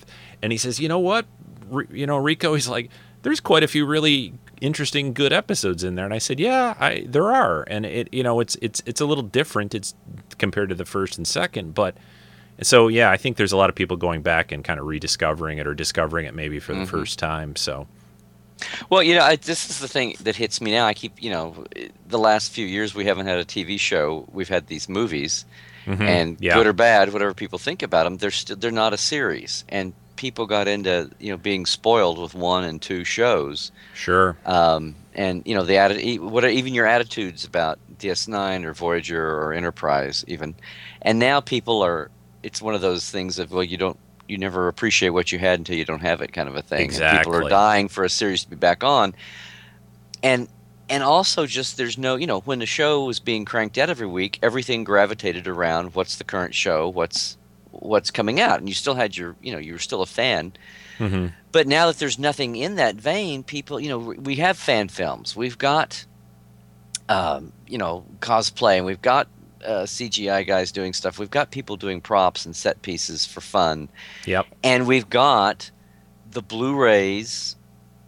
[0.41, 1.27] and he says you know what?
[1.69, 2.89] Re- you know rico he's like
[3.21, 6.06] there's quite a few really interesting good episodes in there.
[6.06, 7.63] And i said yeah i there are.
[7.67, 9.93] And it you know it's it's it's a little different it's
[10.39, 11.95] compared to the first and second but
[12.58, 14.86] and so, yeah, I think there's a lot of people going back and kind of
[14.86, 17.56] rediscovering it or discovering it maybe for the first time.
[17.56, 17.88] So,
[18.89, 20.86] Well, you know, I, this is the thing that hits me now.
[20.86, 21.66] I keep, you know,
[22.08, 24.26] the last few years we haven't had a TV show.
[24.32, 25.46] We've had these movies,
[25.86, 26.54] and Yeah.
[26.56, 29.66] good or bad, whatever people think about them, they're they're not a series.
[29.68, 33.72] And people got into, you know, being spoiled with one and two shows.
[33.94, 34.38] sure.
[34.46, 39.26] Um, and you know, the atti- what are even your attitudes about DS9 or Voyager
[39.42, 40.56] or Enterprise, even.
[41.02, 42.10] And now people are.
[42.43, 43.97] It's one of those things of well, you don't.
[44.27, 46.89] You never appreciate what you had until you don't have it, kind of a thing.
[46.93, 49.13] And people are dying for a series to be back on,
[50.21, 50.47] and
[50.89, 54.08] and also just there's no you know when the show was being cranked out every
[54.08, 57.38] week everything gravitated around what's the current show what's
[57.71, 58.60] what's coming out.
[58.60, 60.53] And you still had your you know you were still a fan.
[60.97, 64.89] Hmm but now that there's nothing in that vein people you know we have fan
[64.89, 65.36] films.
[65.36, 66.06] We've got
[67.08, 69.27] um, you know cosplay and we've got
[69.65, 73.89] uh, cgi guys doing stuff we've got people doing props and set pieces for fun
[74.26, 74.45] Yep.
[74.63, 75.71] and we've got
[76.32, 77.56] the Blu-rays,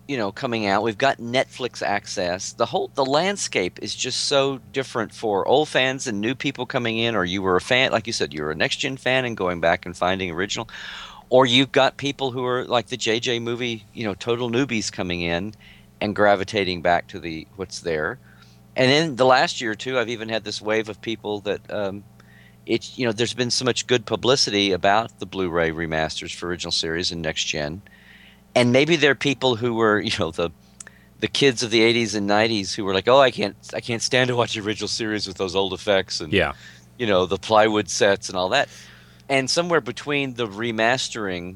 [0.07, 0.81] you know, coming out.
[0.81, 2.53] We've got Netflix access.
[2.53, 6.97] The whole the landscape is just so different for old fans and new people coming
[6.97, 9.25] in, or you were a fan, like you said, you were a next gen fan
[9.25, 10.67] and going back and finding original,
[11.29, 15.21] or you've got people who are like the JJ movie, you know, total newbies coming
[15.21, 15.53] in
[16.01, 18.17] and gravitating back to the what's there.
[18.75, 21.71] And then the last year or two, I've even had this wave of people that
[21.71, 22.03] um,
[22.65, 26.71] it's you know there's been so much good publicity about the Blu-ray remasters for original
[26.71, 27.81] series and next gen,
[28.53, 30.49] and maybe there are people who were you know the
[31.21, 34.01] the kids of the 80s and 90s who were like, oh, I can't I can't
[34.01, 36.51] stand to watch the original series with those old effects and Yeah.
[36.97, 38.67] you know the plywood sets and all that,
[39.29, 41.55] and somewhere between the remastering,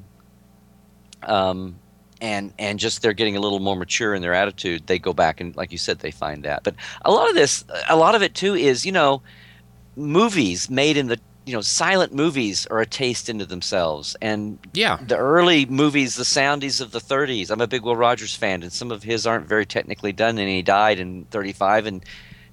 [1.24, 1.76] um,
[2.22, 5.40] and and just they're getting a little more mature in their attitude, they go back
[5.42, 6.64] and like you said, they find that.
[6.64, 9.22] But a lot of this, a lot of it too, is you know
[9.96, 14.98] movies made in the you know silent movies are a taste into themselves and Yeah.
[15.02, 18.72] the early movies the soundies of the 30s i'm a big will rogers fan and
[18.72, 22.06] some of his aren't very technically done and he died in 35 and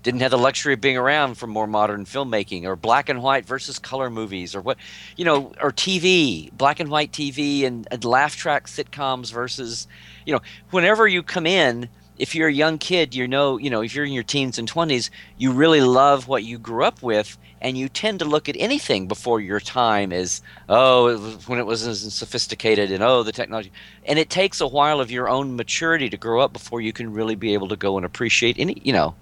[0.07, 3.45] didn't have the luxury of being around for more modern filmmaking or black and white
[3.45, 4.79] versus color movies or what
[5.17, 9.89] you know or tv black and white tv and, and laugh track sitcoms versus
[10.25, 10.39] you know
[10.71, 11.89] whenever you come in
[12.19, 14.71] if you're a young kid you know you know if you're in your teens and
[14.71, 18.55] 20s you really love what you grew up with and you tend to look at
[18.61, 23.25] anything before your time as oh it was when it wasn't as sophisticated and oh
[23.25, 23.73] the technology.
[24.05, 27.13] And it takes a while of your own maturity to grow up before you can
[27.13, 29.17] really be able to go and appreciate any you know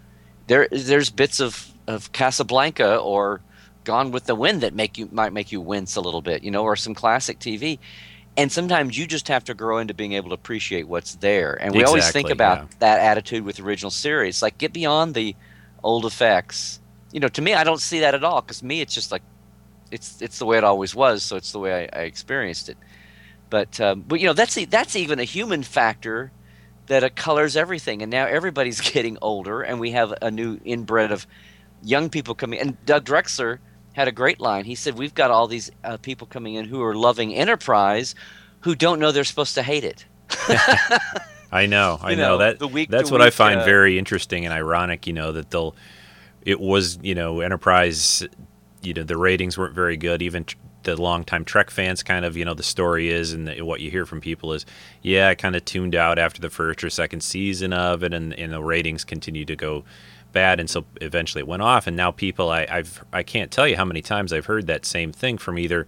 [0.46, 3.40] there there's bits of of Casablanca or
[3.84, 6.50] Gone with the Wind that make you might make you wince a little bit, you
[6.50, 7.78] know, or some classic TV.
[8.36, 11.54] And sometimes you just have to grow into being able to appreciate what's there.
[11.60, 12.66] And we always think about yeah.
[12.80, 15.36] that attitude with original series, like get beyond the
[15.84, 16.80] old effects.
[17.12, 19.22] You know, to me, I don't see that at all because me, it's just like
[19.92, 22.76] it's it's the way it always was, so it's the way I, I experienced it.
[23.50, 26.32] But um, but you know, that's that's even a human factor
[26.86, 28.02] that uh, colors everything.
[28.02, 31.26] And now everybody's getting older, and we have a new inbred of
[31.82, 32.60] young people coming.
[32.60, 33.58] And Doug Drexler
[33.94, 34.64] had a great line.
[34.64, 38.14] He said, "We've got all these uh, people coming in who are loving Enterprise,
[38.60, 40.04] who don't know they're supposed to hate it."
[41.52, 42.58] I know, I You know, know, that.
[42.58, 45.06] the week that's to what I find uh, very interesting and ironic.
[45.06, 45.74] You know that they'll.
[46.42, 48.26] It was you know Enterprise.
[48.82, 50.20] You know the ratings weren't very good.
[50.22, 50.44] Even
[50.84, 53.90] the longtime Trek fans, kind of you know the story is, and the, what you
[53.90, 54.64] hear from people is,
[55.02, 58.32] yeah, I kind of tuned out after the first or second season of it, and
[58.34, 59.84] and the ratings continue to go
[60.32, 61.86] bad, and so eventually it went off.
[61.86, 64.84] And now people, I, I've I can't tell you how many times I've heard that
[64.84, 65.86] same thing from either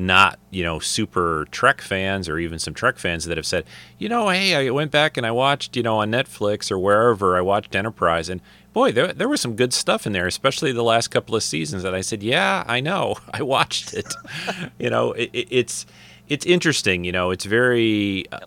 [0.00, 3.64] not you know super Trek fans or even some Trek fans that have said,
[3.98, 7.36] you know, hey, I went back and I watched you know on Netflix or wherever
[7.36, 8.40] I watched Enterprise, and
[8.72, 11.84] boy, there there was some good stuff in there, especially the last couple of seasons.
[11.84, 14.12] And I said, yeah, I know, I watched it.
[14.78, 15.86] you know, it, it, it's
[16.28, 17.04] it's interesting.
[17.04, 18.38] You know, it's very uh,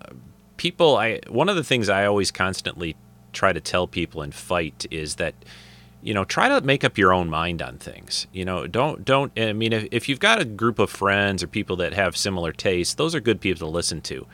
[0.57, 0.97] people.
[0.97, 2.95] I one of the things I always constantly
[3.31, 5.33] try to tell people and fight is that
[6.03, 8.27] you know try to make up your own mind on things.
[8.31, 11.47] You know don't don't i mean if, if you've got a group of friends or
[11.47, 14.27] people that have similar tastes those are good people to listen to.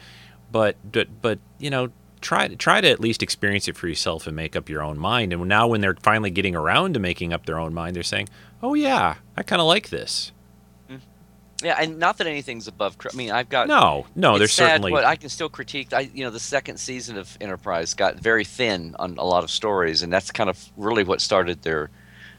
[0.51, 4.27] But but but you know try to try to at least experience it for yourself
[4.27, 5.31] and make up your own mind.
[5.31, 8.29] And now when they're finally getting around to making up their own mind they're saying
[8.61, 10.31] oh yeah i kind of like this
[11.63, 12.95] Yeah, and not that anything's above.
[13.11, 15.93] I mean, I've got no no there's sad, certainly but I can still critique.
[15.93, 19.51] I, you know, the second season of Enterprise got very thin on a lot of
[19.51, 21.89] stories, and that's kind of really what started their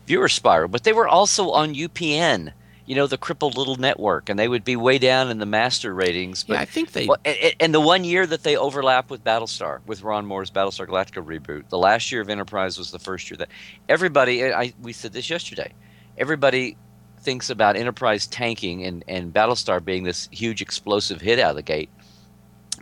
[0.06, 0.68] viewer spiral.
[0.68, 2.52] But they were also on UPN,
[2.86, 5.92] you know, the crippled little network, and they would be way down in the master
[5.92, 6.42] ratings.
[6.42, 9.22] But yeah i think they well, and, and the one year that they overlap with
[9.22, 13.30] Battlestar, with Ron Moore's Battlestar Galactica reboot, the last year of Enterprise was the first
[13.30, 13.48] year that
[13.88, 14.52] everybody.
[14.52, 15.72] I we said this yesterday.
[16.16, 16.76] Everybody
[17.20, 21.62] thinks about Enterprise tanking and and Battlestar being this huge explosive hit out of the
[21.62, 21.90] gate,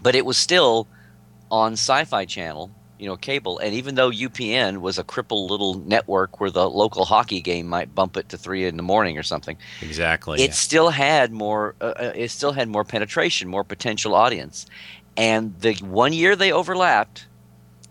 [0.02, 0.86] but it was still
[1.50, 3.58] on Sci-Fi Channel, you know, cable.
[3.58, 7.94] And even though UPN was a crippled little network where the local hockey game might
[7.94, 10.42] bump it to three in the morning or something, exactly.
[10.42, 14.66] it still had more uh, uh, it still had more penetration more potential audience.
[15.16, 17.26] And the one year they overlapped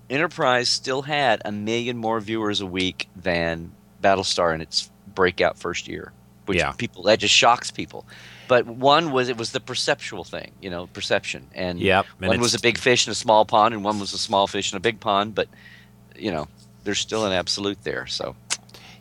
[0.10, 5.88] enterprise still had a million more viewers a week than battlestar in its breakout first
[5.88, 6.14] year
[6.48, 6.72] which Yeah.
[6.72, 8.06] people that just shocks people
[8.48, 12.40] but one was it was the perceptual thing you know perception and Yep, and one
[12.40, 14.78] was a big fish in a small pond and one was a small fish in
[14.78, 15.48] a big pond but
[16.16, 16.48] you know
[16.84, 18.36] there's still an absolute there so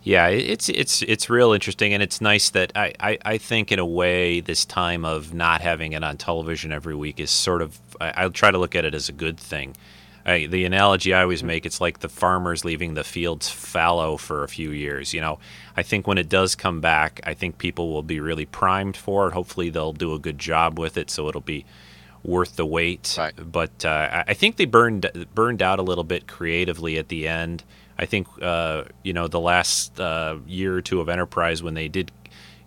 [0.02, 3.80] Yeah, it's it's it's real interesting, and it's nice that I, I, I think in
[3.80, 7.80] a way this time of not having it on television every week is sort of
[8.00, 9.76] I, I'll try to look at it as a good thing.
[10.26, 14.42] I, the analogy I always make it's like the farmers leaving the fields fallow for
[14.42, 15.14] a few years.
[15.14, 15.38] You know,
[15.76, 19.28] I think when it does come back, I think people will be really primed for
[19.28, 19.34] it.
[19.34, 21.64] Hopefully, they'll do a good job with it, so it'll be
[22.24, 23.14] worth the wait.
[23.16, 23.32] Right.
[23.36, 27.28] But uh, I- I think they burned burned out a little bit creatively at the
[27.28, 27.62] end.
[27.98, 31.86] I think uh, you know the last uh, year or two of Enterprise when they
[31.88, 32.10] did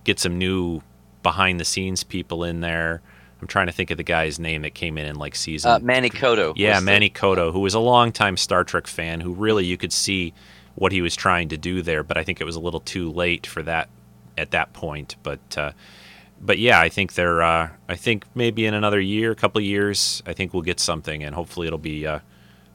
[0.06, 0.82] get some new
[1.24, 3.02] behind the scenes people in there.
[3.41, 5.71] I'm trying to think of the guy's name that came in in like season.
[5.71, 9.34] uh, Manny Coto yeah, the- Manny Coto, who was a longtime Star Trek fan, who
[9.34, 10.34] really you could see
[10.75, 13.12] what he was trying to do there, but I think it was a little too
[13.12, 13.89] late for that
[14.38, 15.15] at that point.
[15.23, 15.71] But uh,
[16.41, 17.41] but yeah, I think they're.
[17.41, 20.80] Uh, I think maybe in another year, a couple of years, I think we'll get
[20.80, 22.19] something, and hopefully it'll be uh,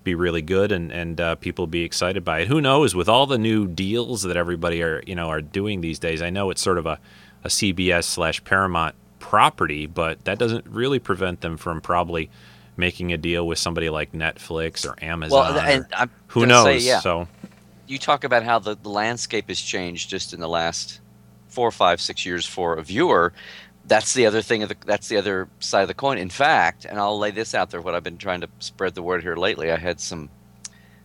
[0.03, 2.49] be really good, and and uh, people will be excited by it.
[2.49, 2.95] Who knows?
[2.95, 6.29] With all the new deals that everybody are you know are doing these days, I
[6.31, 6.99] know it's sort of a,
[7.43, 8.95] a CBS slash Paramount
[9.25, 12.29] property, but that doesn't really prevent them from probably
[12.77, 15.55] making a deal with somebody like Netflix or Amazon.
[15.55, 16.65] well or- who knows?
[16.65, 17.01] say, yeah.
[17.01, 17.27] So
[17.87, 21.01] you talk about how the, the landscape has changed just in the last
[21.49, 23.33] four, five, six years for a viewer.
[23.87, 24.63] That's the other thing.
[24.63, 26.19] Of the, that's the other side of the coin.
[26.19, 27.81] In fact, and I'll lay this out there.
[27.81, 29.73] What I've been trying to spread the word here lately.
[29.73, 30.29] I had some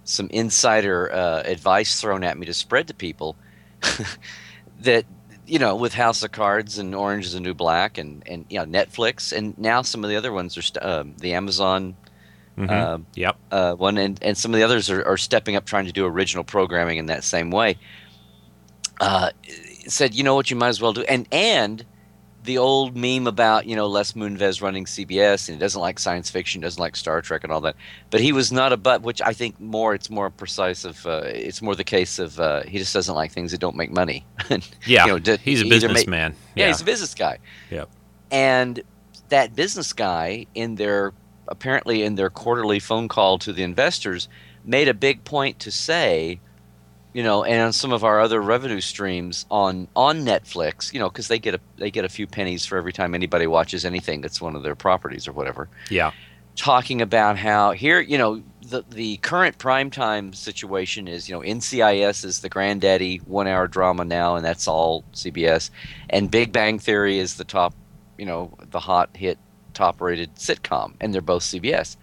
[0.04, 3.38] some insider uh, advice thrown at me to spread to people
[4.82, 5.06] that
[5.50, 8.60] you know with House of Cards and Orange is the New Black and and you
[8.60, 11.96] know Netflix and now some of the other ones are st- um, the Amazon
[12.60, 12.70] mhm.
[12.70, 15.86] um, yep, uh, one, and, and some of the others are, are stepping up, trying
[15.86, 17.78] to do original programming in that same way.
[19.00, 19.32] Uh,
[19.88, 21.86] said, you know what, you might as well do, and and
[22.50, 26.32] the old meme about you know Les Moonves running CBS and he doesn't like science
[26.32, 27.76] fiction, doesn't like Star Trek and all that,
[28.10, 31.22] but he was not a but, which I think more it's more precise of uh,
[31.26, 34.26] it's more the case of uh, he just doesn't like things that don't make money.
[34.88, 36.36] yeah, you know, d- he's a businessman.
[36.56, 37.38] yeah, he's a business guy.
[37.70, 37.88] Yep.
[38.32, 38.82] And
[39.30, 41.14] that business guy in their
[41.48, 44.28] apparently in their quarterly phone call to the investors
[44.66, 46.40] made a big point to say,
[47.14, 51.10] you know, and on some of our other revenue streams on on Netflix, you know,
[51.10, 54.22] because they get a they get a few pennies for every time anybody watches anything
[54.22, 55.70] that's one of their properties or whatever.
[55.90, 56.12] Yeah,
[56.56, 62.24] talking about how here, you know, the the current primetime situation is, you know, NCIS
[62.26, 65.72] is the granddaddy one hour drama now, and that's all CBS,
[66.10, 67.74] and Big Bang Theory is the top,
[68.18, 69.40] you know, the hot hit,
[69.74, 71.98] top rated sitcom, and they're both CBS.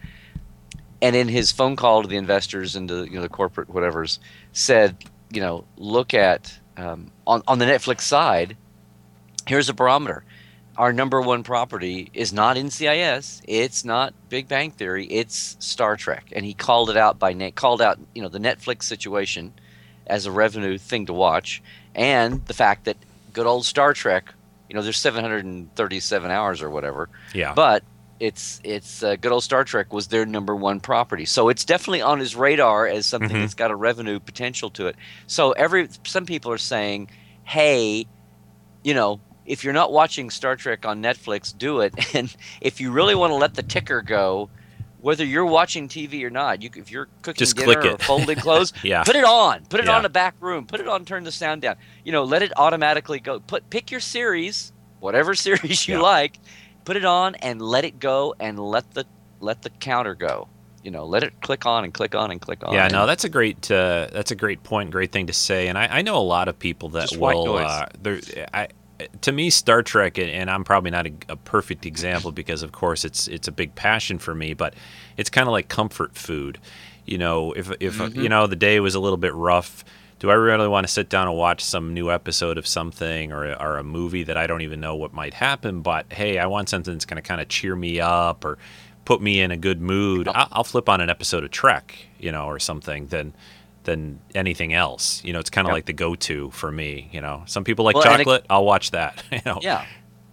[1.06, 4.18] And in his phone call to the investors and to you know the corporate whatever's
[4.52, 4.96] said,
[5.30, 8.56] you know, look at um, on on the Netflix side.
[9.46, 10.24] Here's a barometer
[10.76, 13.40] our number one property is not NCIS.
[13.48, 15.06] It's not Big Bang Theory.
[15.06, 17.52] It's Star Trek, and he called it out by name.
[17.52, 19.52] Called out, you know, the Netflix situation
[20.06, 21.62] as a revenue thing to watch,
[21.94, 22.96] and the fact that
[23.32, 24.34] good old Star Trek,
[24.68, 27.54] you know, there's 737 hours or whatever, Yeah.
[27.54, 27.82] but
[28.20, 32.02] it's it's uh, good old Star Trek was their number one property, so it's definitely
[32.02, 33.40] on his radar as something Mhm.
[33.40, 34.96] that's got a revenue potential to it.
[35.26, 37.10] So every some people are saying,
[37.44, 38.06] hey,
[38.82, 41.94] you know, if you're not watching Star Trek on Netflix, do it.
[42.14, 44.48] And if you really want to let the ticker go,
[45.00, 48.72] whether you're watching TV or not, you if you're cooking Just dinner or folding clothes,
[48.82, 49.04] Yeah.
[49.04, 49.66] put it on.
[49.66, 49.96] Put it Yeah.
[49.96, 50.66] on the back room.
[50.66, 51.04] Put it on.
[51.04, 51.76] Turn the sound down.
[52.04, 53.40] You know, let it automatically go.
[53.40, 56.00] Put pick your series, whatever series you Yeah.
[56.02, 56.38] like.
[56.86, 59.04] Put it on and let it go, and let the
[59.40, 60.48] let the counter go.
[60.82, 62.72] You know, let it click on and click on and click on.
[62.72, 65.76] Yeah, no, that's a great uh, that's a great point, great thing to say, and
[65.76, 67.46] I, I know a lot of people that Just white will.
[67.46, 67.66] noise.
[67.66, 68.20] Uh, there,
[68.54, 68.68] I,
[69.22, 72.70] to me, Star Trek, and- and I'm probably not a, a perfect example because, of
[72.72, 74.72] course, it's it's a big passion for me, but
[75.16, 76.58] it's kind of like comfort food.
[77.04, 78.20] You know, if if Mm-hmm.
[78.20, 79.84] you know the day was a little bit rough,
[80.26, 83.44] do I really want to sit down and watch some new episode of something or
[83.46, 85.80] a, or a movie that I don't even know what might happen?
[85.82, 88.58] But hey, I want something that's going to kind of cheer me up or
[89.04, 90.28] put me in a good mood.
[90.28, 93.32] I'll, I'll flip on an episode of Trek, you know, or something than
[93.84, 95.22] than anything else.
[95.24, 95.76] You know, it's kind of Yep.
[95.76, 97.08] like the go-to for me.
[97.12, 98.44] You know, some people like Well, it- chocolate.
[98.50, 99.22] I'll watch that.
[99.30, 99.84] You know, Yeah.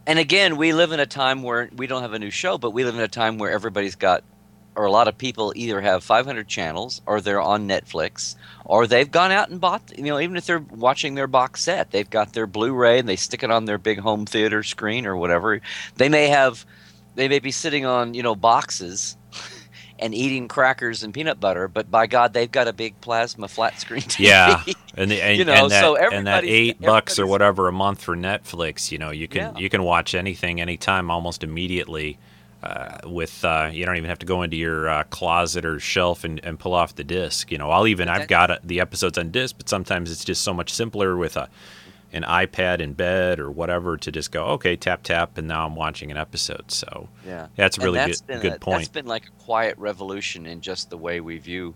[0.08, 2.72] And again, we live in a time where we don't have a new show, but
[2.72, 4.24] we live in a time where everybody's got,
[4.76, 9.10] or a lot of people either have 500 channels, or they're on Netflix, or they've
[9.12, 12.34] gone out and bought, you know, even if they're watching their box set, they've got
[12.34, 15.62] their Blu ray and they stick it on their big home theater screen or whatever.
[15.96, 16.66] They may have,
[17.16, 19.18] they may be sitting on, you know, boxes.
[20.00, 23.80] And eating crackers and peanut butter, but by God, they've got a big plasma flat
[23.80, 24.26] screen TV.
[24.26, 24.62] Yeah,
[24.96, 27.72] and the, and, You know, and that, so and that eight bucks or whatever a
[27.72, 29.62] month for Netflix, you know, you can Yeah.
[29.62, 32.18] you can watch anything anytime almost immediately.
[32.64, 36.24] Uh, with uh, you don't even have to go into your uh, closet or shelf
[36.24, 37.52] and, and pull off the disc.
[37.52, 40.44] You know, I'll even I've got uh the episodes on disc, but sometimes it's just
[40.44, 41.50] so much simpler with a
[42.14, 45.76] an iPad in bed or whatever to just go okay tap tap and now I'm
[45.76, 46.72] watching an episode.
[46.72, 48.78] So Yeah, that's a really that's good good a- point.
[48.80, 51.76] That's been like a quiet revolution in just the way we view,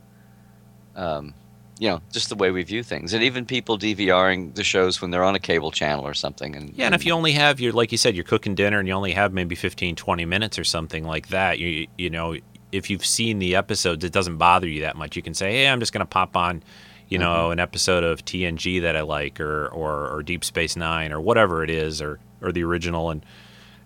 [0.96, 1.34] um,
[1.80, 5.12] you know, just the way we view things, and even people DVRing the shows when
[5.12, 6.56] they're on a cable channel or something.
[6.56, 8.88] And Yeah, and if you only have your like you said, you're cooking dinner and
[8.88, 12.36] you only have maybe 15, 20 minutes or something like that, you you know,
[12.72, 15.16] if you've seen the episodes, it doesn't bother you that much.
[15.16, 16.64] You can say, "Hey, I'm just going to pop on,
[17.10, 17.54] you know, mm-hmm.
[17.54, 21.64] an episode of TNG that I like or, or or Deep Space 9 or whatever
[21.64, 23.26] it is or or the original and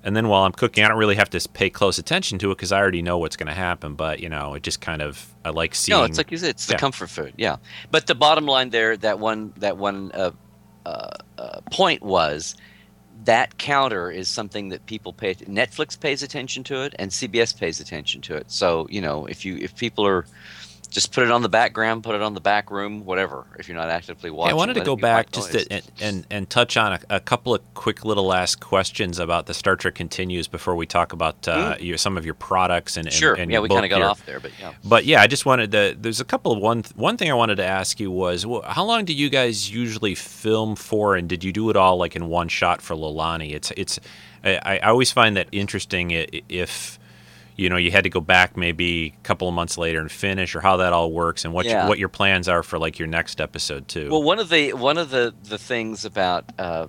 [0.04, 2.56] and then while I'm cooking, I don't really have to pay close attention to it
[2.58, 3.95] because I already know what's going to happen.
[3.95, 5.97] But you know, it just kind of I like seeing.
[5.97, 6.80] no, it's like you said, it's the Yeah.
[6.80, 7.34] comfort food.
[7.38, 7.58] Yeah,
[7.91, 10.32] but the bottom line there, that one, that one uh,
[10.86, 12.56] uh, uh, point was
[13.24, 15.36] that counter is something that people pay.
[15.36, 18.49] Netflix pays attention to it, and CBS pays attention to it.
[18.49, 20.26] So you know, if you if people are
[20.92, 23.46] just put it on the background, put it on the back room, whatever.
[23.58, 26.28] If you're not actively Hey, watching, I wanted to go back just to, and, and
[26.30, 29.96] and touch on a, a couple of quick little last questions about the Star Trek
[29.96, 33.34] continues before we talk about uh, your, some of your products and, and Sure.
[33.34, 34.06] and yeah, we kind of got here.
[34.06, 34.74] off there, but yeah.
[34.84, 35.96] But yeah, I just wanted to.
[36.00, 38.84] There's a couple of one one thing I wanted to ask you was wh- how
[38.84, 42.28] long do you guys usually film for, and did you do it all like in
[42.28, 43.54] one shot for Lolani?
[43.54, 44.00] It's it's
[44.44, 47.00] I, I always find that interesting if
[47.62, 50.55] you know you had to go back maybe a couple of months later and finish,
[50.55, 51.82] or how that all works, and what Yeah.
[51.82, 54.09] your, what your plans are for like your next episode too.
[54.09, 56.88] Well, one of the one of the the things about uh,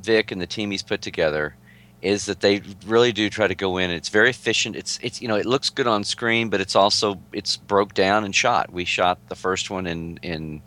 [0.00, 1.56] Vic and the team he's put together
[2.00, 3.90] is that they really do try to go in.
[3.90, 4.76] And it's very efficient.
[4.76, 8.24] It's it's you know it looks good on screen, but it's also it's broke down
[8.24, 8.72] and shot.
[8.72, 10.62] We shot the first one in in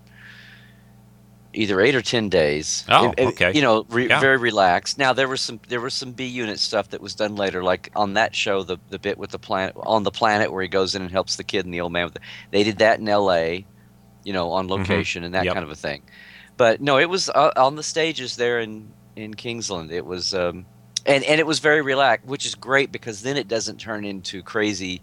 [1.53, 2.83] either eight or ten days.
[2.89, 3.51] Oh, It- okay.
[3.53, 4.19] You know, re- Yeah.
[4.19, 4.97] very relaxed.
[4.97, 7.91] Now there was some there was some B unit stuff that was done later, like
[7.95, 10.95] on that show, the the bit with the planet on the planet where he goes
[10.95, 12.05] in and helps the kid and the old man.
[12.05, 12.19] With the,
[12.51, 13.65] they did that in L.A.
[14.23, 15.45] You know, on location and that Mm-hmm.
[15.47, 15.53] Yep.
[15.55, 16.03] kind of a thing.
[16.57, 19.91] But no, it was uh, on the stages there in in Kingsland.
[19.91, 20.33] It was.
[20.33, 20.65] Um,
[21.03, 24.43] and, and it was very relaxed, which is great because then it doesn't turn into
[24.43, 25.01] crazy.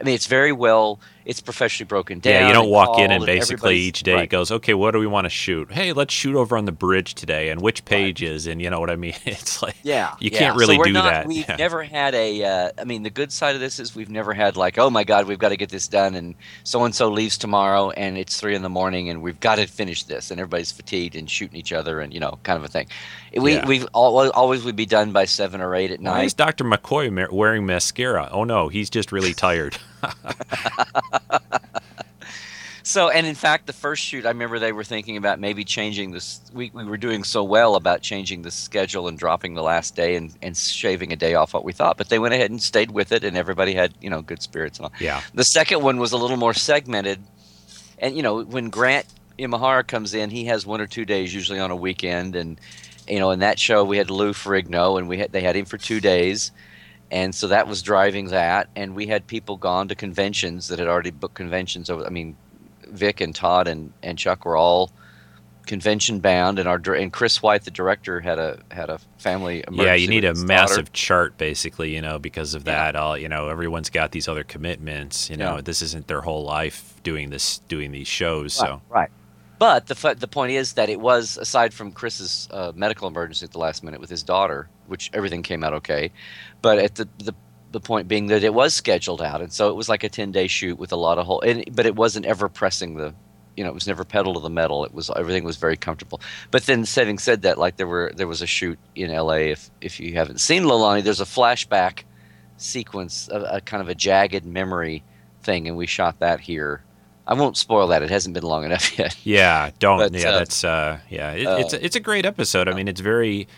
[0.00, 0.98] I mean, it's very well.
[1.24, 2.32] It's professionally broken down.
[2.34, 4.28] Yeah, you don't walk in and basically each day right.
[4.28, 5.72] goes, okay, what do we want to shoot?
[5.72, 8.90] Hey, let's shoot over on the bridge today, and which pages, and you know what
[8.90, 9.14] I mean?
[9.24, 10.38] It's like, Yeah, you yeah.
[10.38, 11.26] can't So really we're do not- that.
[11.26, 11.56] We've Yeah.
[11.56, 12.44] never had a.
[12.44, 15.04] Uh, I mean, the good side of this is we've never had like, oh my
[15.04, 18.38] God, we've got to get this done, and so and so leaves tomorrow, and it's
[18.38, 21.56] three in the morning, and we've got to finish this, and everybody's fatigued and shooting
[21.56, 22.86] each other, and you know, kind of a thing.
[23.34, 23.66] We Yeah.
[23.66, 26.24] we've al- always would be done by seven or eight at Why night.
[26.26, 26.64] is Dr.
[26.64, 28.28] McCoy wearing mascara?
[28.30, 29.78] Oh no, he's just really tired.
[32.86, 36.10] So, and in fact, the first shoot, I remember they were thinking about maybe changing
[36.10, 36.42] this.
[36.52, 40.16] We, we were doing so well about changing the schedule and dropping the last day
[40.16, 42.90] and, and shaving a day off what we thought, but they went ahead and stayed
[42.90, 44.92] with it, and everybody had you know good spirits and all.
[45.00, 45.22] yeah.
[45.32, 47.20] The second one was a little more segmented,
[47.98, 49.06] and you know when Grant
[49.38, 52.60] Imahara comes in, he has one or two days usually on a weekend, and
[53.08, 55.64] you know in that show we had Lou Ferrigno, and we had they had him
[55.64, 56.52] for two days,
[57.10, 60.88] and so that was driving that, and we had people gone to conventions that had
[60.88, 62.04] already booked conventions over.
[62.06, 62.36] I mean,
[62.88, 64.90] Vic and Todd and and Chuck were all
[65.66, 69.86] convention bound, and our and Chris White, the director, had a had a family emergency.
[69.86, 70.90] Yeah, you need a massive daughter.
[70.92, 72.96] chart, basically, you know, because of that.
[72.96, 75.30] All you know, everyone's got these other commitments.
[75.30, 75.60] You know, Yeah.
[75.62, 78.58] this isn't their whole life doing this, doing these shows.
[78.60, 79.10] Right, So right.
[79.58, 83.52] But the the point is that it was aside from Chris's uh, medical emergency at
[83.52, 86.12] the last minute with his daughter, which everything came out okay.
[86.62, 87.34] But at the the
[87.74, 90.32] the point being that it was scheduled out, and so it was like a ten
[90.32, 91.40] day shoot with a lot of whole.
[91.40, 93.12] And, but it wasn't ever pressing the,
[93.56, 94.84] you know, it was never pedal to the metal.
[94.84, 96.20] It was everything was very comfortable.
[96.50, 99.50] But then, having said that, like there were there was a shoot in L.A.
[99.50, 102.04] If if you haven't seen Lolani, there's a flashback
[102.56, 105.02] sequence, a, a kind of a jagged memory
[105.42, 106.82] thing, and we shot that here.
[107.26, 109.16] I won't spoil that; it hasn't been long enough yet.
[109.24, 109.98] yeah, don't.
[109.98, 111.32] But, yeah, uh, that's uh, yeah.
[111.32, 112.68] It, uh, it's it's a great episode.
[112.68, 113.48] I mean, it's very.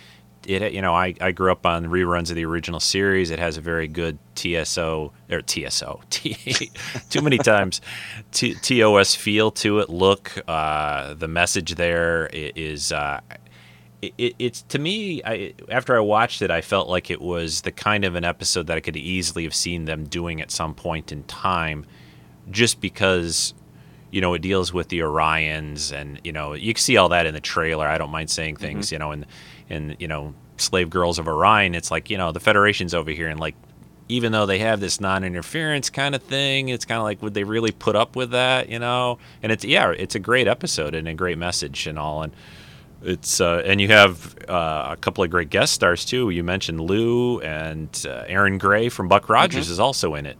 [0.47, 3.31] It you know I, I grew up on reruns of the original series.
[3.31, 6.71] It has a very good TSO or TSO T,
[7.11, 7.81] too many times
[8.33, 9.91] T, TOS feel to it.
[9.91, 12.93] Look, uh, the message there is.
[12.93, 13.21] Uh,
[14.03, 17.63] it, it, it's to me I, after i watched it i felt like it was
[17.63, 20.75] the kind of an episode that i could easily have seen them doing at some
[20.75, 21.87] point in time
[22.51, 23.55] just because
[24.11, 27.27] you know it deals with the orions and you know you can see all that
[27.27, 29.27] in the trailer i don't mind saying things you know and
[29.69, 33.29] and you know slave girls of orion it's like you know the federation's over here
[33.29, 33.55] and like
[34.09, 37.45] even though they have this non-interference kind of thing it's kind of like would they
[37.45, 41.07] really put up with that you know and it's yeah it's a great episode and
[41.09, 42.33] a great message and all and
[43.03, 46.31] it's uh, and you have uh, a couple of great guest stars too.
[46.31, 50.39] You mentioned Lou and uh, Erin Gray from Buck Rogers is also in it.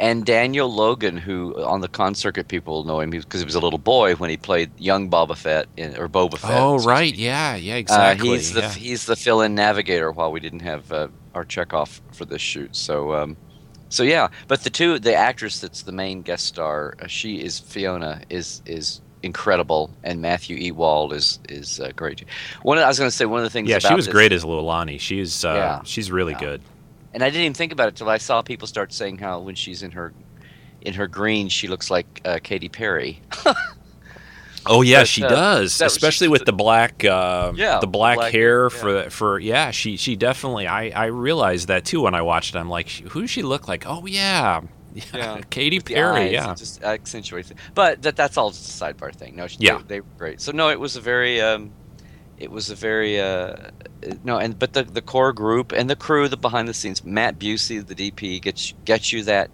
[0.00, 3.60] And Daniel Logan, who on the con circuit people know him because he was a
[3.60, 6.52] little boy when he played young Boba Fett in, or Boba Fett.
[6.52, 7.24] Oh right, me.
[7.24, 8.28] yeah, yeah, Uh, exactly.
[8.28, 8.70] he's the yeah.
[8.74, 12.76] he's the fill-in navigator while we didn't have uh, our Chekov for this shoot.
[12.76, 13.36] So um,
[13.88, 17.58] so yeah, but the two the actress that's the main guest star, uh, she is
[17.58, 22.24] Fiona is is incredible, and Matthew Ewald is is uh, great.
[22.62, 23.68] One of, I was going to say one of the things.
[23.68, 25.00] yeah, she was this- great as Lolani.
[25.00, 25.80] She's uh, Yeah.
[25.84, 26.38] she's really Yeah.
[26.40, 26.60] good.
[27.12, 29.54] And I didn't even think about it till I saw people start saying how when
[29.54, 30.12] she's in her
[30.80, 33.22] in her green, she looks like uh, Katy Perry.
[34.66, 38.32] Oh yeah, But, she uh, does, especially with the black, uh, Yeah, the black, black
[38.32, 39.70] hair hair, for for yeah.
[39.70, 40.66] She she definitely.
[40.66, 42.58] I I realized that too when I watched it.
[42.58, 43.84] I'm like, who does she look like?
[43.86, 44.60] Oh yeah,
[45.14, 46.30] yeah, Katy The Perry.
[46.30, 47.58] eyes, Yeah, just accentuates it.
[47.74, 49.36] But that that's all just a sidebar thing.
[49.36, 49.78] No, she, Yeah.
[49.78, 50.40] they, they were great.
[50.40, 51.74] So no, it was a very um,
[52.38, 53.70] it was a very uh,
[54.22, 57.38] no, and but the the core group and the crew, the behind the scenes, Matt
[57.38, 59.50] Busey, the DP, gets gets you that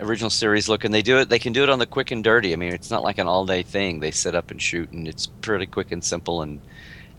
[0.00, 1.28] original series look, and they do it.
[1.28, 2.52] They can do it on the quick and dirty.
[2.52, 4.00] I mean, it's not like an all day thing.
[4.00, 6.42] They sit up and shoot, and it's pretty quick and simple.
[6.42, 6.60] And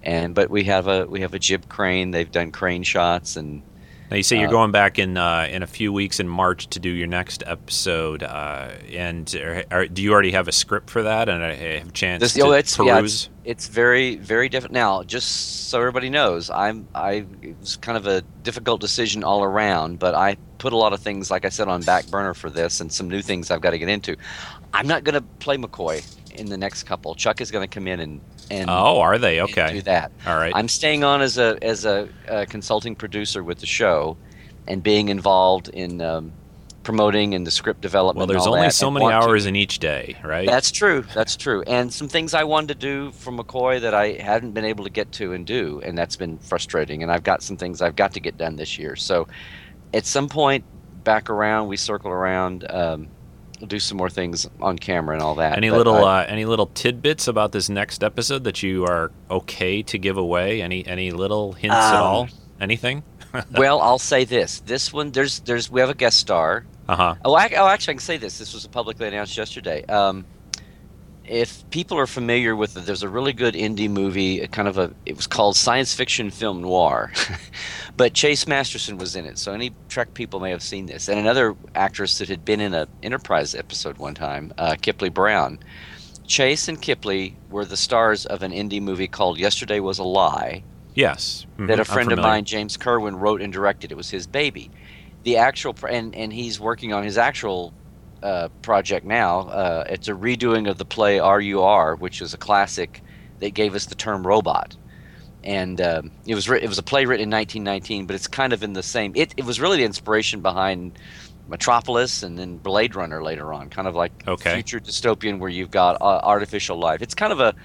[0.01, 2.11] and but we have a we have a jib crane.
[2.11, 3.61] They've done crane shots and.
[4.09, 6.67] Now you say you're Uh, going back in uh, in a few weeks in March
[6.69, 10.89] to do your next episode, uh, and are, are, do you already have a script
[10.89, 11.29] for that?
[11.29, 13.25] And I have a chance This, to oh, it's, yeah, peruse.
[13.25, 14.73] it's, it's very, very different.
[14.73, 19.43] Now, just so everybody knows, I'm, I, it was kind of a difficult decision all
[19.43, 22.49] around, but I put a lot of things, like I said, on back burner for
[22.49, 24.15] this and some new things I've got to get into.
[24.73, 26.03] I'm not going to play McCoy
[26.39, 27.13] in the next couple.
[27.15, 29.73] Chuck is going to come in and, and, oh, are they okay?
[29.73, 30.11] do that.
[30.25, 30.51] All right.
[30.55, 34.17] I'm staying on as a, as a, uh consulting producer with the show
[34.67, 36.31] and being involved in um,
[36.83, 38.17] promoting and the script development.
[38.17, 40.47] well, there's only that, so many want to- hours in each day, right?
[40.47, 41.03] that's true.
[41.13, 41.61] That's true.
[41.67, 44.89] And some things I wanted to do for McCoy that I hadn't been able to
[44.89, 47.03] get to and do, and that's been frustrating.
[47.03, 48.95] And I've got some things I've got to get done this year.
[48.95, 49.27] So,
[49.93, 50.63] at some point,
[51.03, 53.07] back around, we circle around, um,
[53.67, 55.57] do some more things on camera and all that.
[55.57, 59.11] any But little I- uh, any little tidbits about this next episode that you are
[59.29, 60.61] okay to give away?
[60.61, 62.29] Any any little hints at Um, all?
[62.61, 63.03] Anything?
[63.51, 66.65] well, I'll say this: this one, there's, there's, we have a guest star.
[66.87, 67.15] Uh huh.
[67.23, 68.39] Oh, I, oh, actually, I can say this.
[68.39, 69.85] This was publicly announced yesterday.
[69.85, 70.25] Um,
[71.29, 74.91] if people are familiar with it, there's a really good indie movie, kind of a.
[75.05, 77.11] It was called science fiction film noir,
[77.97, 79.37] but Chase Masterson was in it.
[79.37, 82.73] So any Trek people may have seen this, and another actress that had been in
[82.73, 85.59] a Enterprise episode one time, uh, Kipley Brown.
[86.25, 90.63] Chase and Kipley were the stars of an indie movie called Yesterday Was a Lie,
[90.93, 91.45] Yes.
[91.57, 93.91] Mhm, that a I'm friend of mine, James Kerwin, wrote and directed.
[93.91, 94.69] It was his baby.
[95.23, 97.73] The actual and and he's working on his actual
[98.23, 99.41] uh, project now.
[99.41, 103.03] Uh, it's a redoing of the play RUR, which is a classic
[103.39, 104.75] that gave us the term robot.
[105.43, 108.61] And um, it was it was a play written in 1919, but it's kind of
[108.63, 109.13] in the same.
[109.15, 110.99] It it was really the inspiration behind
[111.47, 114.53] Metropolis and then Blade Runner later on, kind of like Okay.
[114.53, 117.01] future dystopian where you've got uh, artificial life.
[117.01, 117.55] It's kind of a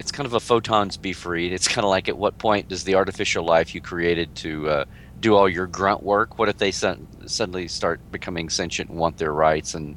[0.00, 1.52] it's kind of a photons be freed.
[1.52, 4.84] It's kind of like at what point does the artificial life you created to uh,
[5.20, 6.38] do all your grunt work?
[6.38, 9.74] What if they sud- suddenly start becoming sentient and want their rights?
[9.74, 9.96] And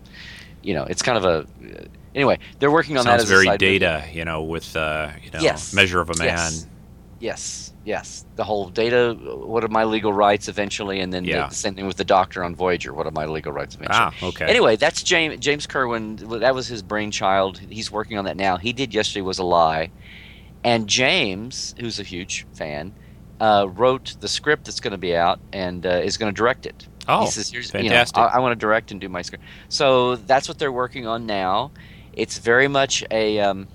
[0.63, 1.47] you know, it's kind of a
[2.15, 2.39] anyway.
[2.59, 3.80] They're working on that Sounds as very side movie.
[3.80, 5.74] data, you know, with uh, you know, Yes.
[5.74, 6.28] measure of a man.
[6.28, 6.67] Yes.
[7.19, 8.26] Yes, yes.
[8.36, 9.15] The whole data.
[9.15, 11.01] What are my legal rights eventually?
[11.01, 11.43] And then Yeah.
[11.43, 12.95] the, the same thing with the Doctor on Voyager.
[12.95, 13.99] What are my legal rights eventually?
[13.99, 14.45] Ah, okay.
[14.45, 16.15] Anyway, that's James James Kerwin.
[16.39, 17.59] That was his brainchild.
[17.59, 18.57] He's working on that now.
[18.57, 19.91] He did yesterday was a lie,
[20.63, 22.93] and James, who's a huge fan,
[23.41, 26.67] uh, wrote the script that's going to be out and uh, is going to direct
[26.67, 26.87] it.
[27.07, 28.17] Oh, he says, Here's, you know, fantastic.
[28.19, 29.43] I, I want to direct and do my script.
[29.67, 31.71] So that's what they're working on now.
[32.13, 33.67] It's very much a um,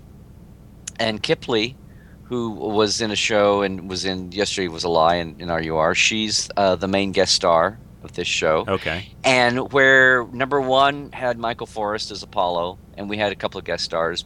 [1.01, 1.77] and Kipley,
[2.25, 5.97] who was in a show and was in yesterday was a lie in, in RUR.
[5.97, 8.65] She's uh, the main guest star of this show.
[8.69, 9.09] Okay.
[9.25, 13.65] And where number one had Michael Forest as Apollo, and we had a couple of
[13.65, 14.25] guest stars.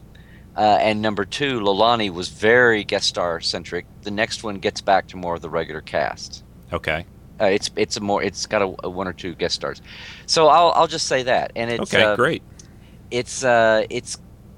[0.55, 3.85] Uh, and number two, Lolani was very guest star centric.
[4.01, 6.43] The next one gets back to more of the regular cast.
[6.73, 7.05] Okay.
[7.39, 9.81] Uh, it's it's a more it's got a, a one or two guest stars.
[10.25, 11.51] So I'll I'll just say that.
[11.55, 12.43] And it's Okay, uh, great.
[13.09, 14.17] it's uh it's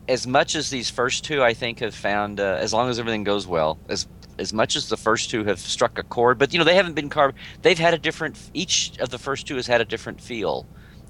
[0.10, 3.24] as much as these first two I think have found uh, as long as everything
[3.24, 4.08] goes well as
[4.40, 6.96] as much as the first two have struck a chord but you know they haven't
[6.96, 10.20] been carved they've had a different each of the first two has had a different
[10.20, 10.66] feel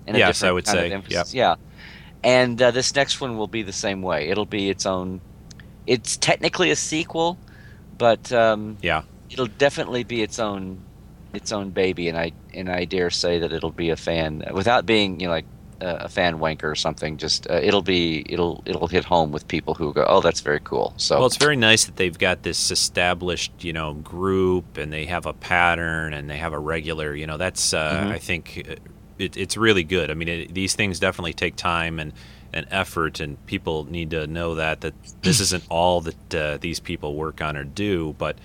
[0.05, 1.33] and a Yes, I would say, emphasis.
[1.33, 1.55] yeah
[2.23, 5.19] and uh, this next one will be the same way it'll be its own
[5.87, 7.37] it's technically a sequel
[7.97, 9.03] but um Yeah.
[9.29, 10.79] it'll definitely be its own
[11.33, 14.85] its own baby and I and I dare say that it'll be a fan without
[14.85, 15.45] being you know like
[15.81, 19.45] uh, a fan wanker or something just uh, it'll be it'll it'll hit home with
[19.49, 22.43] people who go oh that's very cool so Well, it's very nice that they've got
[22.43, 27.13] this established, you know, group, and they have a pattern, and they have a regular.
[27.15, 28.11] You know, that's uh, Mhm.
[28.13, 28.75] I think uh,
[29.19, 30.09] it, it's really good.
[30.11, 32.13] I mean, it, these things definitely take time and
[32.55, 36.79] and effort, and people need to know that that this isn't all that uh, these
[36.79, 38.15] people work on or do.
[38.17, 38.37] But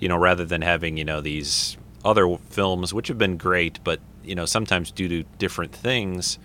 [0.00, 4.00] you know, rather than having you know these other films, which have been great, but
[4.24, 6.38] you know, sometimes due to different things,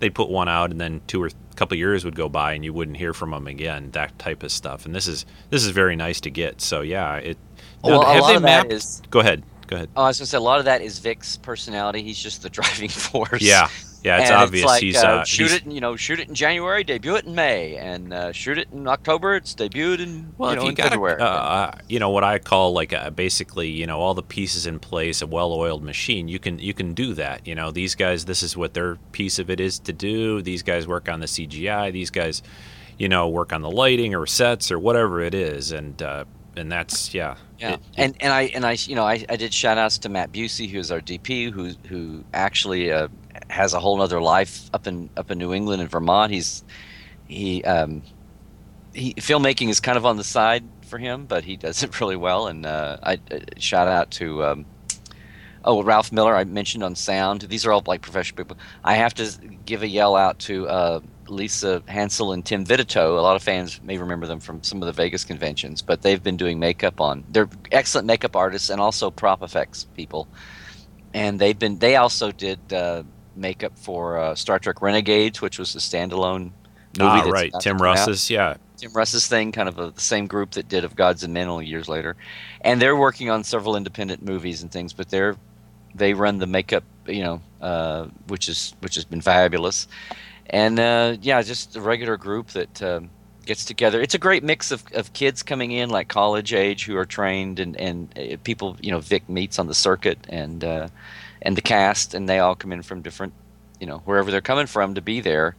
[0.00, 2.52] they'd put one out and then two or a couple of years would go by
[2.52, 5.64] and you wouldn't hear from them again that type of stuff and this is this
[5.64, 7.36] is very nice to get so yeah it
[7.82, 9.88] Well, now, a have lot they of that mapped is- go ahead go ahead.
[9.96, 12.02] Oh I was gonna say a lot of that is Vic's personality.
[12.02, 13.40] He's just the driving force.
[13.42, 13.68] Yeah.
[14.04, 14.64] Yeah it's And obvious.
[14.64, 17.16] like, he's uh, uh, shoot he's- it in, you know shoot it in January debut
[17.16, 20.62] it in May and uh, shoot it in October it's debuted in well you know
[20.62, 21.20] you in got February.
[21.20, 24.78] uh, you know what I call like a, basically you know all the pieces in
[24.78, 27.44] place a well-oiled machine you can you can do that.
[27.46, 30.42] You know these guys this is what their piece of it is to do.
[30.42, 32.40] These guys work on the CGI these guys
[32.98, 35.72] you know work on the lighting or sets or whatever it is.
[35.72, 36.24] And uh,
[36.58, 39.52] and that's yeah Yeah, It- and and I and I you know I, I did
[39.54, 43.08] shout outs to Matt Busey, who's our DP, who who actually uh,
[43.50, 46.32] has a whole other life up in up in New England and Vermont.
[46.32, 46.64] He's
[47.26, 48.02] he um
[48.94, 52.16] he filmmaking is kind of on the side for him, but he does it really
[52.16, 52.46] well.
[52.46, 54.66] And uh, I uh, shout out to um,
[55.64, 57.42] oh Ralph Miller I mentioned on sound.
[57.42, 58.56] These are all like professional people.
[58.84, 59.30] I have to
[59.66, 63.18] give a yell out to uh, Lisa Hansel and Tim Vitito.
[63.18, 66.22] A lot of fans may remember them from some of the Vegas conventions, but they've
[66.22, 67.24] been doing makeup on.
[67.30, 70.28] They're excellent makeup artists and also prop effects people.
[71.14, 71.78] And they've been.
[71.78, 73.02] They also did uh,
[73.34, 76.50] makeup for uh, Star Trek Renegades, which was a standalone
[76.98, 77.22] movie.
[77.22, 77.78] ah, right Tim.
[77.78, 81.24] Russ's yeah Tim Russ's thing, kind of a, the same group that did of Gods
[81.24, 82.16] and Men only years later,
[82.60, 84.92] and they're working on several independent movies and things.
[84.92, 85.36] But they're
[85.94, 89.88] they run the makeup, you know, uh, which is which has been fabulous,
[90.50, 93.10] and uh, yeah, just a regular group that um,
[93.44, 94.00] gets together.
[94.00, 97.58] It's a great mix of, of kids coming in, like college age, who are trained,
[97.58, 100.88] and and uh, people, you know, Vic meets on the circuit, and uh,
[101.42, 103.32] and the cast, and they all come in from different,
[103.80, 105.56] you know, wherever they're coming from to be there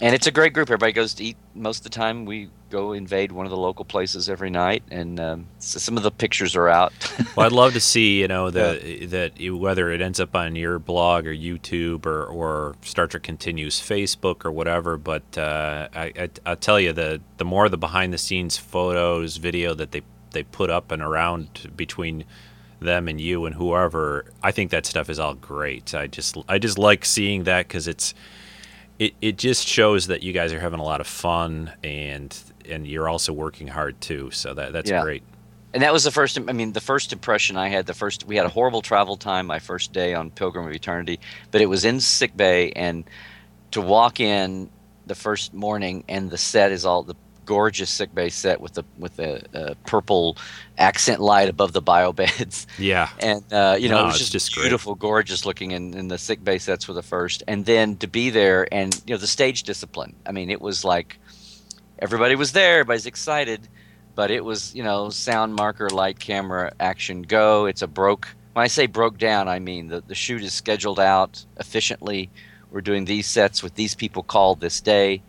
[0.00, 0.68] and it's a great group.
[0.68, 2.24] Everybody goes to eat most of the time.
[2.24, 6.02] We go invade one of the local places every night, and um, so some of
[6.02, 6.92] the pictures are out.
[7.36, 10.56] Well, I'd love to see, you know, the that you- whether it ends up on
[10.56, 14.96] your blog or YouTube or, or Star Trek Continues Facebook or whatever.
[14.96, 19.36] But uh, I, I I'll tell you the the more the behind the scenes photos,
[19.36, 22.24] video that they they put up and around between
[22.80, 25.94] them and you and whoever, I think that stuff is all great.
[25.94, 28.12] I just I just like seeing that because it's
[29.00, 32.38] it, it just shows that you guys are having a lot of fun and
[32.68, 34.30] and you're also working hard too.
[34.30, 35.02] So that that's Yeah.
[35.02, 35.22] great.
[35.72, 36.36] and that was the first.
[36.38, 37.86] I mean, the first impression I had.
[37.86, 39.46] The first we had a horrible travel time.
[39.46, 41.18] My first day on Pilgrim of Eternity,
[41.50, 43.04] but it was in sick bay, and
[43.72, 44.68] to walk in
[45.06, 47.14] the first morning and the set is all the
[47.50, 50.36] gorgeous sick bay set with the with the uh, purple
[50.78, 52.66] accent light above the bio beds.
[52.78, 53.08] Yeah.
[53.18, 54.62] And uh, you know, No, it was just, just great.
[54.64, 57.42] beautiful, gorgeous looking, and, and the sick bay sets were the first.
[57.48, 60.14] And then to be there, and you know, the stage discipline.
[60.24, 61.18] I mean, it was like
[61.98, 63.60] everybody was there, everybody's excited,
[64.14, 67.66] but it was you know, sound marker, light, camera, action, go.
[67.66, 68.28] It's a broke.
[68.52, 72.30] When I say broke down, I mean the the shoot is scheduled out efficiently.
[72.70, 75.22] We're doing these sets with these people called this day.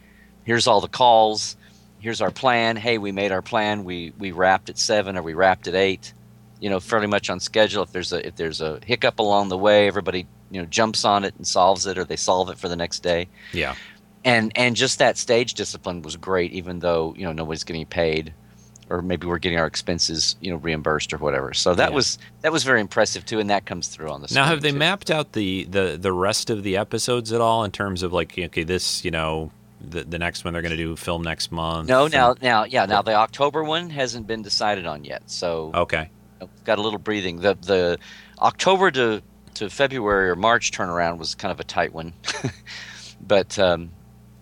[0.43, 1.57] Here's all the calls.
[2.01, 2.75] Here's our plan.
[2.77, 3.83] Hey, we made our plan.
[3.83, 6.13] We we wrapped at seven or we wrapped at eight
[6.59, 9.57] you know fairly much on schedule if there's a if there's a hiccup along the
[9.57, 12.67] way everybody you know jumps on it and solves it or they solve it for
[12.69, 13.73] the next day Yeah.
[14.23, 18.31] and and just that stage discipline was great even though you know nobody's getting paid
[18.91, 21.95] or maybe we're getting our expenses you know reimbursed or whatever so that Yeah.
[21.95, 24.69] was that was very impressive too and that comes through on the Now, have they
[24.71, 24.77] too.
[24.77, 28.37] mapped out the, the, the rest of the episodes at all in terms of like,
[28.37, 29.49] okay, this, you know,
[29.89, 31.87] the, the next one they're going to do film next month?
[31.89, 36.09] no now now yeah now the october one hasn't been decided on yet so Okay.
[36.63, 37.37] Got a little breathing.
[37.41, 37.99] The the
[38.39, 39.21] October to
[39.53, 42.13] to February or March turnaround was kind of a tight one,
[43.27, 43.91] but um,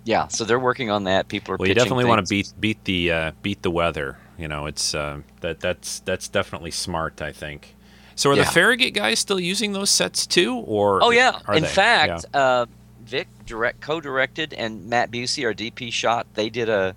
[0.06, 0.28] yeah.
[0.28, 1.28] So they're working on that.
[1.28, 1.58] People are.
[1.58, 4.18] Well, you definitely want to beat beat the uh, beat the weather.
[4.38, 7.22] You know, it's uh, that that's that's definitely smart.
[7.22, 7.76] I think.
[8.16, 8.44] So, are Yeah.
[8.44, 11.40] the Farragut guys still using those sets too, or Oh yeah.
[11.54, 11.68] In they?
[11.68, 12.66] fact, uh,
[13.10, 16.28] Vic direct co-directed and Matt Busey, our DP, shot.
[16.36, 16.96] They did a.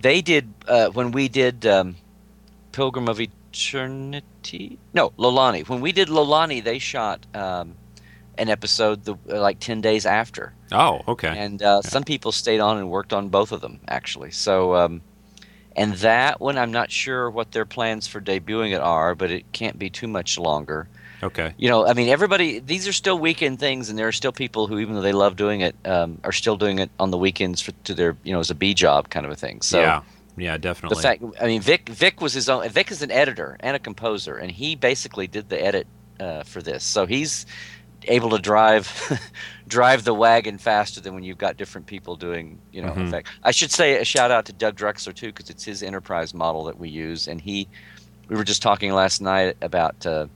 [0.00, 1.96] They did uh, when we did um,
[2.72, 4.78] Pilgrim of Eternity.
[4.92, 5.68] No, Lolani.
[5.68, 7.74] When we did Lolani, they shot um,
[8.36, 10.52] an episode the, like ten days after.
[10.70, 11.34] Oh, okay.
[11.36, 14.30] and uh, some people stayed on and worked on both of them actually.
[14.30, 15.00] So, um,
[15.74, 19.50] and that one, I'm not sure what their plans for debuting it are, but it
[19.52, 20.88] can't be too much longer.
[21.22, 21.54] Okay.
[21.56, 22.58] You know, I mean, everybody.
[22.60, 25.36] These are still weekend things, and there are still people who, even though they love
[25.36, 28.40] doing it, um, are still doing it on the weekends for, to their, you know,
[28.40, 29.60] as a B job kind of a thing.
[29.62, 30.02] So, yeah.
[30.36, 30.56] Yeah.
[30.56, 30.96] Definitely.
[30.96, 32.68] the fact, I mean, Vic, Vic was his own.
[32.68, 35.86] Vic is an editor and a composer, and he basically did the edit
[36.20, 36.84] uh, for this.
[36.84, 37.46] So he's
[38.04, 38.86] able to drive
[39.68, 43.08] drive the wagon faster than when you've got different people doing, you know, Mhm.
[43.08, 43.28] effect.
[43.42, 46.64] I should say a shout out to Doug Drexler too, because it's his enterprise model
[46.64, 47.68] that we use, and he.
[48.28, 50.06] We were just talking last night about.
[50.06, 50.26] Uh,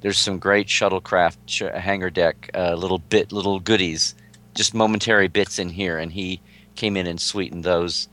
[0.00, 4.14] there's some great shuttlecraft sh- hangar deck uh, little bit little goodies,
[4.54, 6.40] just momentary bits in here, and he
[6.74, 8.08] came in and sweetened those.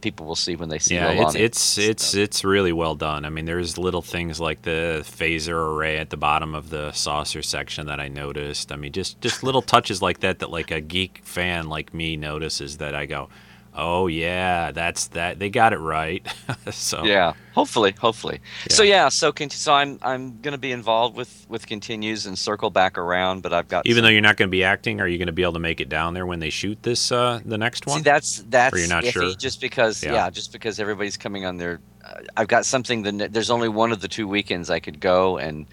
[0.00, 3.24] People will see when they see yeah, it's it's it's it's really well done.
[3.24, 7.40] I mean, there's little things like the phaser array at the bottom of the saucer
[7.40, 8.70] section that I noticed.
[8.70, 12.18] I mean, just just little touches like that that like a geek fan like me
[12.18, 13.30] notices that I go,
[13.74, 15.38] "Oh yeah, that's that.
[15.38, 16.26] They got it right."
[16.70, 18.40] so Yeah, hopefully, hopefully.
[18.70, 22.96] So yeah, so so I'm I'm gonna be involved with with continues and circle back
[22.98, 25.18] around, but I've got even some- though you're not going to be acting, are you
[25.18, 27.58] going to be able to make it down there when they shoot this uh, the
[27.58, 27.98] next one?
[27.98, 29.34] See, that's that's Or you're not iffy, sure?
[29.34, 30.12] just because Yeah.
[30.14, 30.30] yeah.
[30.30, 31.80] just because everybody's coming on their.
[32.04, 33.02] Uh, I've got something.
[33.02, 35.66] The there's only one of the two weekends I could go, and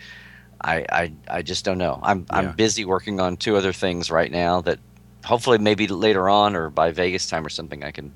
[0.63, 1.99] I I, I just don't know.
[2.03, 2.37] I'm Yeah.
[2.37, 4.79] I'm busy working on two other things right now that
[5.23, 8.11] hopefully maybe later on or by Vegas time or something I can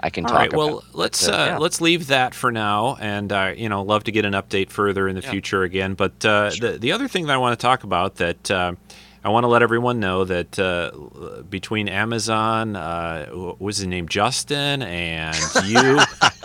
[0.00, 0.48] I can All talk right.
[0.52, 0.58] about.
[0.58, 1.58] Well, let's But, uh, yeah.
[1.58, 5.08] let's leave that for now, and uh, you know, love to get an update further
[5.08, 5.30] in the Yeah.
[5.30, 5.94] future again.
[5.94, 8.74] But uh, the the other thing that I want to talk about that uh,
[9.24, 14.06] I want to let everyone know that uh, between Amazon, uh, what was his name,
[14.06, 15.34] Justin, and
[15.64, 15.98] you,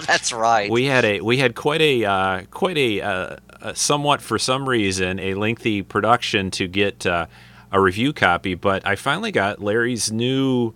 [0.07, 0.71] That's right.
[0.71, 3.35] we had a we had quite a uh, quite a, uh,
[3.73, 7.25] somewhat for some reason a lengthy production to get uh,
[7.71, 8.55] a review copy.
[8.55, 10.73] But I finally got Larry's new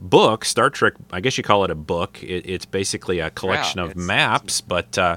[0.00, 0.94] book, Star Trek.
[1.12, 2.22] I guess you call it a book.
[2.22, 5.16] It, it's basically a collection of maps, but uh,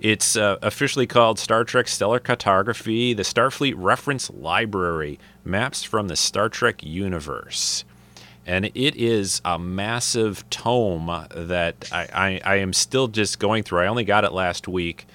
[0.00, 6.16] it's uh, officially called Star Trek Stellar Cartography: The Starfleet Reference Library, maps from the
[6.16, 7.84] Star Trek universe.
[8.46, 13.80] And it is a massive tome that I, I, I am still just going through.
[13.80, 15.06] I only got it last week,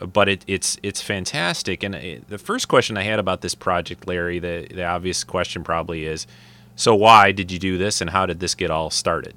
[0.00, 1.82] but it, it's it's fantastic.
[1.82, 5.64] And it, the first question I had about this project, Larry, the, the obvious question
[5.64, 6.26] probably is,
[6.76, 9.34] so why did you do this, and how did this get all started?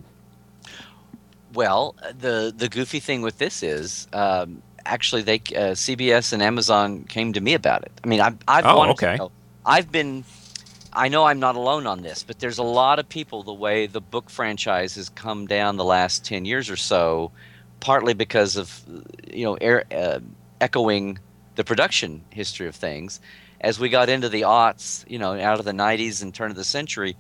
[1.54, 7.06] Well, the the goofy thing with this is um, actually they uh, CBS and Amazon
[7.06, 7.92] came to me about it.
[8.04, 9.18] I mean, I've I've Oh, wanted okay.
[9.18, 9.32] to know.
[9.66, 10.26] I've been.
[10.94, 13.44] I know I'm not alone on this, but there's a lot of people.
[13.44, 17.32] The way the book franchise has come down the last ten years or so,
[17.80, 18.82] partly because of
[19.32, 20.20] you know air, uh,
[20.62, 21.20] echoing
[21.56, 23.20] the production history of things.
[23.62, 26.56] As we got into the aughts, you know, out of the '90s and turn of
[26.58, 27.18] the century,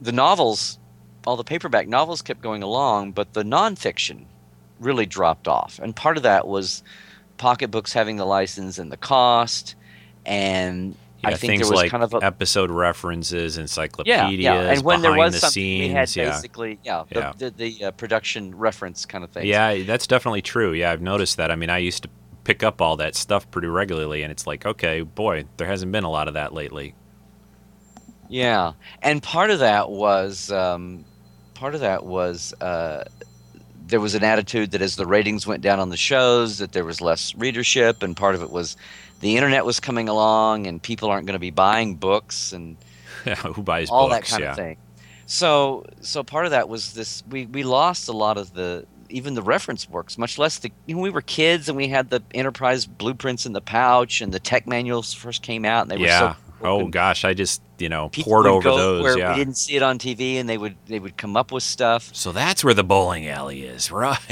[0.00, 0.78] the novels
[1.26, 4.24] all the paperback novels kept going along, but the nonfiction
[4.78, 5.80] really dropped off.
[5.82, 6.82] And part of that was
[7.36, 9.74] pocketbooks having the license and the cost,
[10.24, 14.70] and I think things there was like kind of a episode references, encyclopedias, yeah, yeah.
[14.70, 16.30] And when there was the something, scenes, we had yeah.
[16.30, 17.32] basically yeah the Yeah.
[17.36, 19.46] the, the uh, production reference kind of thing.
[19.46, 20.72] Yeah, that's definitely true.
[20.72, 21.50] Yeah, I've noticed that.
[21.50, 22.08] I mean, I used to
[22.46, 26.04] pick up all that stuff pretty regularly, and it's like, okay, boy, there hasn't been
[26.04, 26.94] a lot of that lately.
[28.28, 31.04] Yeah, and part of that was um,
[31.54, 33.02] part of that was uh,
[33.88, 36.84] there was an attitude that as the ratings went down on the shows, that there
[36.84, 38.76] was less readership, and part of it was
[39.20, 42.76] the internet was coming along, and people aren't going to be buying books and
[43.54, 44.30] Who buys all books?
[44.30, 44.50] that kind yeah.
[44.50, 44.76] of thing.
[45.26, 49.34] So, so part of that was this: we we lost a lot of the even
[49.34, 52.22] the reference works, much less the you know we were kids and we had the
[52.34, 56.22] Enterprise blueprints in the pouch, and the tech manuals first came out, and they yeah.
[56.22, 59.02] were so oh gosh, I just you know people poured would over go those.
[59.02, 59.32] where Yeah.
[59.32, 62.10] we didn't see it on TV, and they would they would come up with stuff.
[62.12, 64.18] So that's where the bowling alley is, right?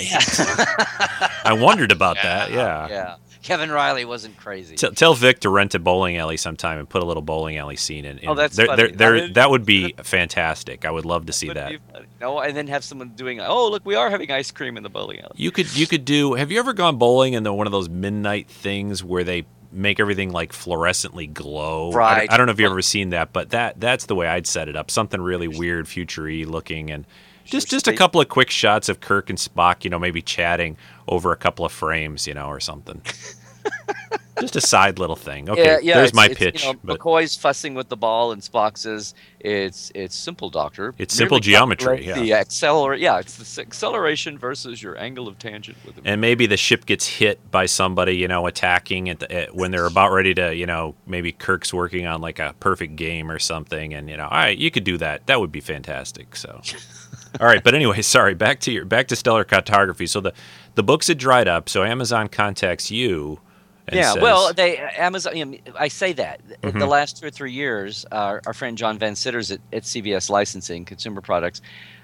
[1.44, 2.50] I wondered about that.
[2.50, 2.88] Yeah.
[2.88, 3.16] yeah.
[3.44, 4.74] Kevin Riley wasn't crazy.
[4.74, 7.76] T- tell Vic to rent a bowling alley sometime and put a little bowling alley
[7.76, 8.18] scene in.
[8.18, 8.88] in Oh, that's there, funny.
[8.88, 10.84] there- there- I that would be fantastic.
[10.86, 11.70] I would love to see that.
[11.70, 11.78] be.
[12.20, 14.88] No, and then have someone doing, oh look, we are having ice cream in the
[14.88, 15.32] bowling alley.
[15.36, 16.34] You could you could do.
[16.34, 20.00] Have you ever gone bowling in the one of those midnight things where they make
[20.00, 21.88] everything like fluorescently glow?
[21.88, 22.32] I don't- Right.
[22.32, 24.68] I, don't know if you've ever seen that, but that that's the way I'd set
[24.70, 24.90] it up.
[24.90, 27.04] Something really weird, futury looking, and
[27.44, 29.84] just just a couple of quick shots of Kirk and Spock.
[29.84, 30.76] You know, maybe chatting
[31.08, 32.26] over a couple of frames.
[32.26, 33.02] You know, or something.
[34.40, 35.48] just a side little thing.
[35.48, 35.94] Okay, yeah, yeah.
[35.94, 36.64] there's it's- my it's, pitch.
[36.64, 40.94] You know, but McCoy's fussing with the ball, and Spock says, "It's it's simple, Doctor.
[40.98, 42.14] It's simple geometry, yeah.
[42.14, 46.46] The acceler, yeah, it's the acceleration versus your angle of tangent with the and maybe
[46.46, 50.12] the ship gets hit by somebody, you know, attacking at, the, at when they're about
[50.12, 54.08] ready to, you know, maybe Kirk's working on like a perfect game or something, and
[54.10, 55.26] you know, all right, you could do that.
[55.26, 56.36] That would be fantastic.
[56.36, 56.60] So,
[57.40, 58.34] all right, but anyway, sorry.
[58.34, 60.06] Back to your back to stellar cartography.
[60.06, 60.32] So the
[60.74, 61.68] the books had dried up.
[61.68, 63.40] So Amazon contacts you.
[63.86, 65.36] And yeah, says, well, they Amazon.
[65.36, 66.78] You know, I say that Mhm.
[66.78, 70.30] the last two or three years, uh, our friend John Van Citters at, at CBS
[70.30, 71.60] Licensing Consumer Products.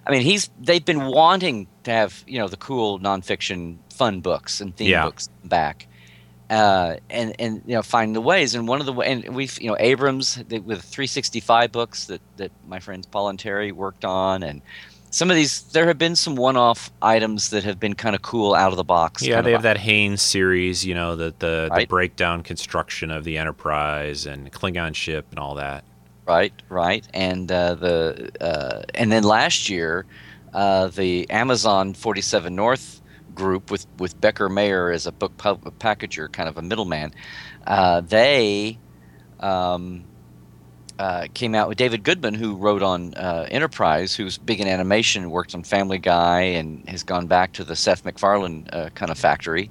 [0.06, 4.60] I mean, he's they've been wanting to have you know the cool nonfiction fun books
[4.60, 5.04] and theme Yeah.
[5.04, 5.86] books back,
[6.50, 8.54] uh, and and you know find the ways.
[8.54, 12.52] And one of the and we've you know Abrams they, with 365 books that that
[12.68, 14.60] my friends Paul and Terry worked on and.
[15.10, 18.54] Some of these, there have been some one-off items that have been kind of cool
[18.54, 19.22] out of the box.
[19.22, 23.36] yeah, they have that Haynes series, you know, the the, the breakdown construction of the
[23.36, 25.84] Enterprise and Klingon ship and all that.
[26.26, 30.06] Right, right, and uh, the uh, and then last year,
[30.54, 33.02] uh, the Amazon Forty Seven North
[33.34, 37.12] group with with Becker Mayer as a book pub- packager, kind of a middleman,
[37.66, 38.78] uh, they
[39.40, 40.04] um,
[41.00, 45.30] uh, came out with David Goodman, who wrote on uh, Enterprise, who's big in animation,
[45.30, 49.18] worked on Family Guy, and has gone back to the Seth MacFarlane uh, kind of
[49.18, 49.70] factory.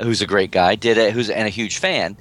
[0.00, 2.16] Who's a great guy, did it, who's and a huge fan.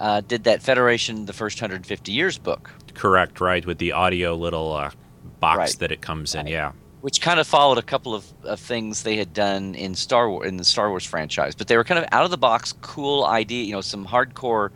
[0.00, 3.64] Uh, did that Federation the first 150 years book, Correct, right?
[3.64, 4.90] With the audio little uh,
[5.38, 5.78] box Right.
[5.78, 6.48] that it comes in.
[6.48, 6.72] Yeah.
[7.02, 10.48] which kind of followed a couple of, of things they had done in Star Wars
[10.48, 13.24] in the Star Wars franchise, but they were kind of out of the box, cool
[13.24, 13.62] idea.
[13.64, 14.70] You know, some hardcore,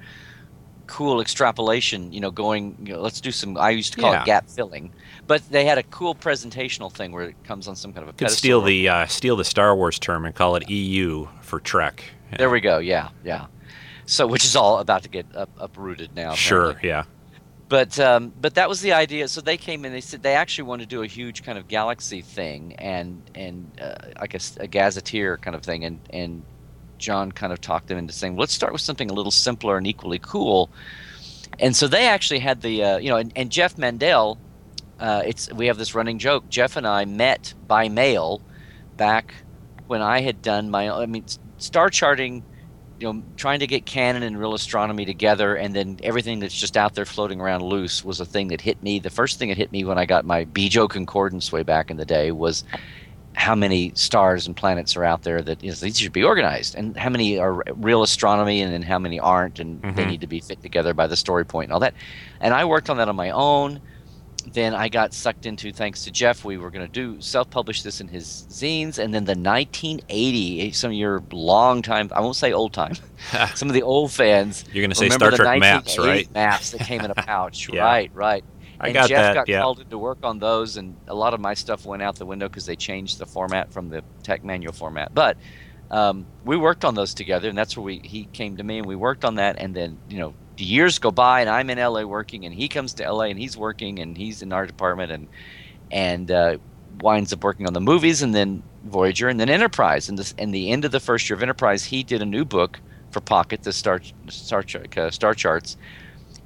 [0.86, 2.12] cool extrapolation.
[2.12, 2.76] You know, going.
[2.84, 3.56] You know, let's do some.
[3.56, 4.22] I used to call Yeah.
[4.22, 4.92] it gap filling,
[5.26, 8.12] but they had a cool presentational thing where it comes on some kind of a
[8.12, 8.38] Could pedestal.
[8.38, 12.02] steal the uh, steal the Star Wars term and call it EU for Trek.
[12.32, 12.38] Yeah.
[12.38, 12.78] There we go.
[12.78, 13.46] Yeah, yeah.
[14.06, 16.34] So, which is all about to get up, uprooted now.
[16.34, 16.88] Sure, apparently.
[16.88, 17.04] yeah.
[17.68, 19.26] but um, but that was the idea.
[19.28, 19.92] So they came in.
[19.92, 23.68] They said they actually wanted to do a huge kind of galaxy thing and and
[23.80, 25.84] uh, I guess a gazetteer kind of thing.
[25.84, 26.42] And and
[26.98, 29.86] John kind of talked them into saying, let's start with something a little simpler and
[29.86, 30.70] equally cool.
[31.58, 34.38] And so they actually had the uh, you know and, and Jeff Mandel.
[34.98, 36.48] Uh, it's we have this running joke.
[36.48, 38.40] Jeff and I met by mail
[38.96, 39.34] back
[39.86, 40.90] when I had done my.
[40.90, 41.24] I mean,
[41.58, 42.44] star charting
[42.98, 46.76] you know, trying to get canon and real astronomy together, and then everything that's just
[46.76, 48.98] out there floating around loose was a thing that hit me.
[48.98, 51.98] The first thing that hit me when I got my Bjo concordance way back in
[51.98, 52.64] the day was
[53.36, 56.74] how many stars and planets are out there that you know, these should be organized,
[56.74, 60.08] and how many are real astronomy, and then how many aren't, and they Mhm.
[60.08, 61.94] need to be fit together by the story point and all that.
[62.40, 63.82] And I worked on that on my own.
[64.52, 68.00] Then I got sucked into, thanks to Jeff, we were going to do self-publish this
[68.00, 72.52] in his zines, and then the 1980, some of your long time, I won't say
[72.52, 72.94] old time,
[73.54, 74.64] some of the old fans.
[74.72, 76.28] You're gonna say Star Trek maps, right?
[76.32, 77.82] Maps that came in a pouch, Yeah.
[77.82, 78.44] right, right.
[78.80, 79.60] I and got Jeff that, got yeah.
[79.60, 82.26] called in to work on those, and a lot of my stuff went out the
[82.26, 85.14] window because they changed the format from the tech manual format.
[85.14, 85.36] But
[85.90, 88.86] um, we worked on those together, and that's where we he came to me, and
[88.86, 89.56] we worked on that.
[89.58, 92.68] And then you know, the years go by, and I'm in LA working, and he
[92.68, 95.28] comes to LA, and he's working, and he's in our department, and
[95.90, 96.58] and uh,
[97.00, 100.08] winds up working on the movies, and then Voyager, and then Enterprise.
[100.08, 102.44] And this, in the end of the first year of Enterprise, he did a new
[102.44, 104.64] book for Pocket, the Star Star
[104.96, 105.76] uh, Star Charts,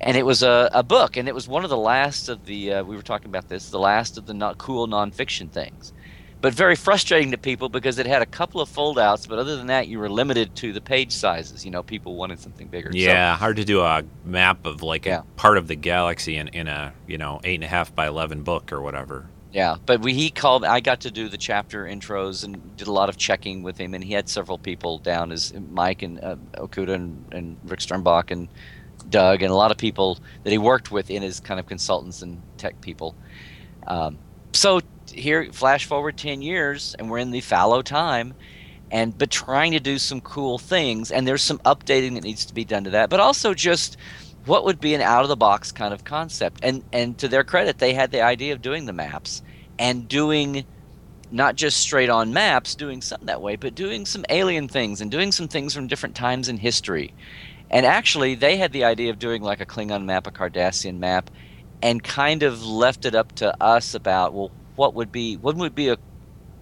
[0.00, 2.74] and it was a, a book, and it was one of the last of the
[2.74, 5.92] uh, we were talking about this, the last of the not cool nonfiction things,
[6.40, 9.66] but very frustrating to people because it had a couple of foldouts, but other than
[9.66, 11.64] that, you were limited to the page sizes.
[11.64, 12.90] You know, people wanted something bigger.
[12.92, 15.20] So- Yeah, hard to do a map of like Yeah.
[15.20, 18.06] a part of the galaxy in, in a you know eight and a half by
[18.06, 19.26] eleven book or whatever.
[19.52, 20.64] Yeah, but we, he called.
[20.64, 23.94] I got to do the chapter intros and did a lot of checking with him,
[23.94, 28.30] and he had several people down as Mike and uh, Okuda and, and Rick Sternbach
[28.30, 28.46] and
[29.08, 32.22] Doug and a lot of people that he worked with in his kind of consultants
[32.22, 33.14] and tech people.
[33.86, 34.18] Um,
[34.52, 34.80] so
[35.12, 38.34] here, flash forward ten years, and we're in the fallow time,
[38.90, 42.54] and but trying to do some cool things, and there's some updating that needs to
[42.54, 43.96] be done to that, but also just
[44.46, 47.44] what would be an out of the box kind of concept and and to their
[47.44, 49.42] credit they had the idea of doing the maps
[49.78, 50.64] and doing
[51.30, 55.10] not just straight on maps doing something that way but doing some alien things and
[55.10, 57.12] doing some things from different times in history
[57.70, 61.30] and actually they had the idea of doing like a klingon map a cardassian map
[61.82, 65.74] and kind of left it up to us about well what would be what would
[65.74, 65.96] be a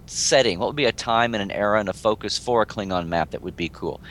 [0.05, 3.07] setting what would be a time and an era and a focus for a klingon
[3.07, 4.01] map that would be cool.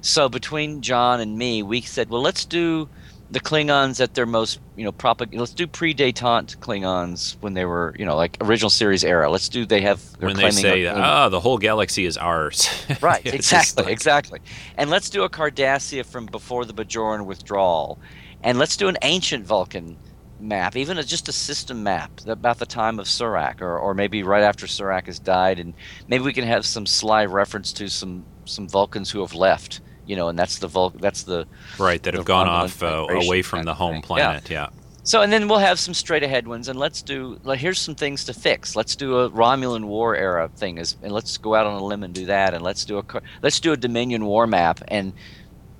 [0.00, 2.88] So between john and me we said well let's do
[3.30, 7.94] the Klingons at their most, you know, propag- let's do pre-detente Klingons when they were,
[7.98, 9.28] you know, like original series era.
[9.30, 12.68] Let's do they have they're when they say, "Ah, the whole galaxy is ours."
[13.00, 14.40] right, exactly, like- exactly.
[14.76, 17.98] And let's do a Cardassia from before the Bajoran withdrawal,
[18.42, 19.96] and let's do an ancient Vulcan
[20.38, 24.22] map, even a, just a system map about the time of Surak, or, or maybe
[24.22, 25.74] right after Surak has died, and
[26.08, 29.80] maybe we can have some sly reference to some some Vulcans who have left.
[30.06, 31.46] You know, and that's the Vul- that's the
[31.78, 34.02] right that the have gone off uh, away from the home thing.
[34.02, 34.48] planet.
[34.48, 34.68] Yeah.
[35.02, 37.94] So and then we'll have some straight ahead ones, and let's do like here's some
[37.94, 38.74] things to fix.
[38.74, 42.02] Let's do a Romulan War era thing, is, and let's go out on a limb
[42.02, 43.04] and do that, and let's do a
[43.40, 45.12] let's do a Dominion War map, and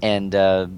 [0.00, 0.68] and uh,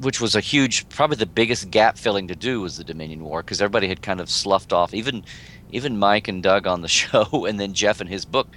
[0.00, 3.42] which was a huge, probably the biggest gap filling to do was the Dominion War
[3.42, 5.24] because everybody had kind of sloughed off, even
[5.70, 8.48] even Mike and Doug on the show, and then Jeff in his book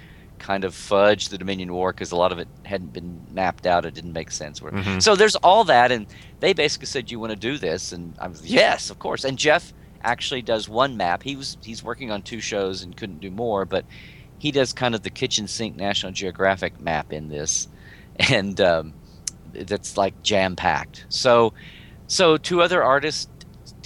[0.44, 3.86] kind of fudge the Dominion War because a lot of it hadn't been mapped out.
[3.86, 4.60] It didn't make sense.
[4.60, 5.02] Mhm.
[5.02, 6.06] So there's all that, and
[6.40, 9.38] they basically said, "You want to do this?" And I was, "Yes, of course." And
[9.38, 9.72] Jeff
[10.02, 11.22] actually does one map.
[11.22, 13.86] He was he's working on two shows and couldn't do more, but
[14.38, 17.68] he does kind of the kitchen sink National Geographic map in this,
[18.30, 18.92] and um,
[19.54, 21.06] that's like jam packed.
[21.08, 21.54] So,
[22.06, 23.28] so two other artists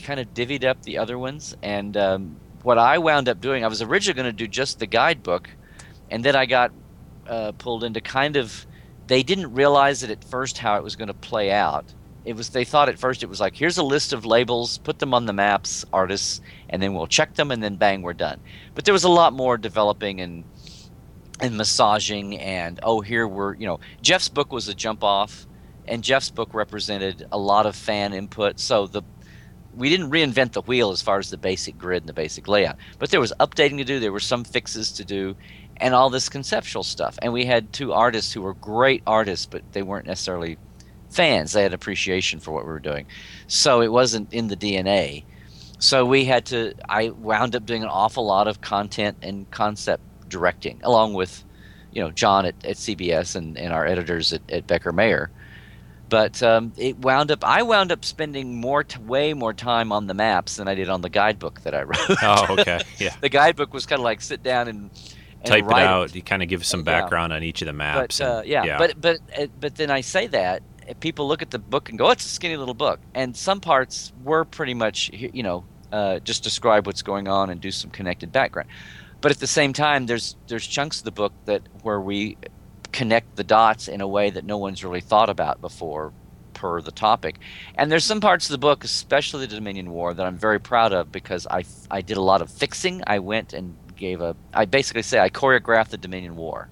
[0.03, 3.69] kind of divvied up the other ones, and um, what I wound up doing, I
[3.69, 5.49] was originally going to do just the guidebook,
[6.11, 6.73] and then I got
[7.27, 8.67] uh, pulled into kind of.
[9.07, 11.95] They didn't realize it at first how it was going to play out.
[12.25, 14.99] It was they thought at first it was like here's a list of labels, put
[14.99, 18.41] them on the maps, artists, and then we'll check them, and then bang, we're done.
[18.75, 20.45] But there was a lot more developing and
[21.41, 25.47] and massaging, and oh, here we're you know Jeff's book was a jump off,
[25.87, 28.61] and Jeff's book represented a lot of fan input.
[28.61, 29.03] So the
[29.75, 32.77] we didn't reinvent the wheel as far as the basic grid and the basic layout,
[32.99, 34.01] but there was updating to do.
[34.01, 35.37] There were some fixes to do,
[35.81, 37.19] and all this conceptual stuff.
[37.23, 40.59] And we had two artists who were great artists, but they weren't necessarily
[41.11, 41.53] fans.
[41.53, 43.07] They had appreciation for what we were doing,
[43.47, 45.25] so it wasn't in the DNA.
[45.79, 46.75] So we had to.
[46.89, 51.45] I wound up doing an awful lot of content and concept directing, along with,
[51.93, 55.31] you know, John at, at CBS and, and our editors at, at Becker Mayer.
[56.09, 57.45] But um, it wound up.
[57.45, 60.89] I wound up spending more, t- way more time on the maps than I did
[60.89, 61.99] on the guidebook that I wrote.
[62.23, 62.81] Oh, okay.
[62.99, 63.15] Yeah.
[63.21, 66.15] the guidebook was kind of like sit down and, and Type it out.
[66.15, 66.85] You kind of give some Yeah.
[67.01, 68.19] background on each of the maps.
[68.19, 71.43] but uh, and- yeah, but but uh, but then I say that uh, people look
[71.43, 74.45] at the book and go, "Oh, "It's a skinny little book," and some parts were
[74.45, 78.69] pretty much you know uh, just describe what's going on and do some connected background.
[79.21, 82.37] But at the same time, there's there's chunks of the book that where we
[82.93, 86.13] connect the dots in a way that no one's really thought about before
[86.55, 87.37] per the topic.
[87.77, 90.93] And there's some parts of the book, especially the Dominion War, that I'm very proud
[90.93, 93.03] of because I, I did a lot of fixing.
[93.07, 96.71] I went and gave a, I basically say I choreographed the Dominion War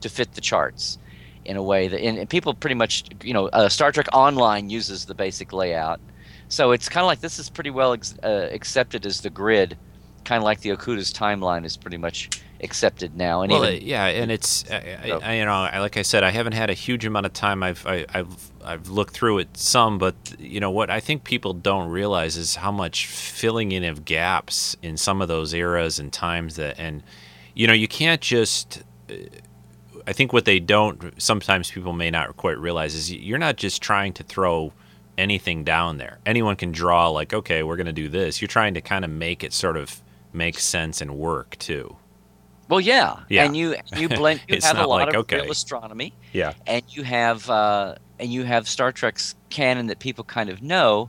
[0.00, 0.98] to fit the charts
[1.44, 4.70] in a way that, and, and people pretty much, you know, uh, Star Trek Online
[4.70, 6.00] uses the basic layout.
[6.48, 9.76] So it's kind of like this is pretty well ex- uh, accepted as the grid,
[10.24, 12.30] kind of like the Okuda's timeline is pretty much
[12.62, 13.42] accepted now.
[13.42, 15.96] And well, even, uh, yeah, and it's I, I- So- I, you know, I, like
[15.96, 17.62] I said, I haven't had a huge amount of time.
[17.62, 21.52] I've I, I've I've looked through it some, but you know what I think people
[21.52, 26.12] don't realize is how much filling in of gaps in some of those eras and
[26.12, 27.02] times that, and
[27.54, 28.82] you know, you can't just.
[29.10, 29.14] uh,
[30.08, 33.82] I think what they don't sometimes people may not quite realize is you're not just
[33.82, 34.72] trying to throw
[35.18, 36.18] anything down there.
[36.24, 38.40] Anyone can draw like, okay, we're going to do this.
[38.40, 40.00] You're trying to kind of make it sort of
[40.32, 41.96] make sense and work too.
[42.68, 43.20] Well, yeah.
[43.28, 43.44] Yeah.
[43.44, 44.40] And you you blend.
[44.48, 45.42] You have a lot like, of okay.
[45.42, 46.12] real astronomy.
[46.32, 46.54] Yeah.
[46.66, 51.08] and you have uh, and you have Star Trek's canon that people kind of know,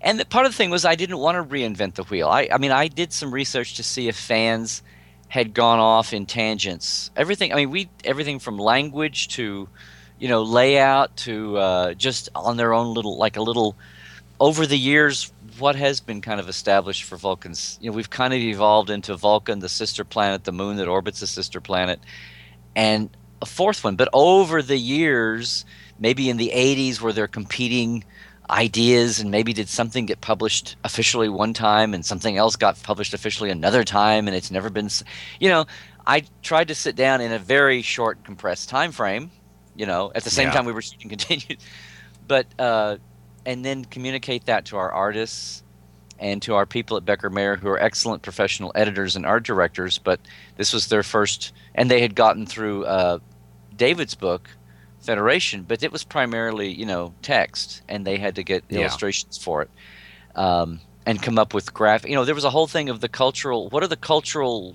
[0.00, 2.28] and the, part of the thing was I didn't want to reinvent the wheel.
[2.28, 4.82] I, I mean, I did some research to see if fans
[5.28, 7.10] had gone off in tangents.
[7.16, 7.52] Everything.
[7.52, 9.68] I mean, we everything from language to,
[10.18, 13.76] you know, layout to uh, just on their own little like a little.
[14.40, 17.78] Over the years, what has been kind of established for Vulcans?
[17.80, 21.20] You know, we've kind of evolved into Vulcan, the sister planet, the moon that orbits
[21.20, 22.00] the sister planet,
[22.76, 23.96] and a fourth one.
[23.96, 25.64] But over the years,
[25.98, 28.04] maybe in the 80s, where they're competing
[28.50, 33.14] ideas and maybe did something get published officially one time and something else got published
[33.14, 34.90] officially another time and it's never been
[35.40, 35.64] you know
[36.06, 39.30] i tried to sit down in a very short compressed time frame
[39.74, 40.52] you know at the same Yeah.
[40.52, 41.58] time we were shooting continued
[42.28, 42.98] but uh
[43.46, 45.62] and then communicate that to our artists
[46.18, 49.98] and to our people at Becker Mayer who are excellent professional editors and art directors
[49.98, 50.20] but
[50.56, 53.18] this was their first and they had gotten through uh
[53.76, 54.48] David's book
[55.00, 58.78] Federation, but it was primarily you know text, and they had to get Yeah.
[58.80, 59.70] illustrations for it,
[60.34, 62.08] um, and come up with graphic.
[62.08, 63.68] You know, there was a whole thing of the cultural.
[63.68, 64.74] What are the cultural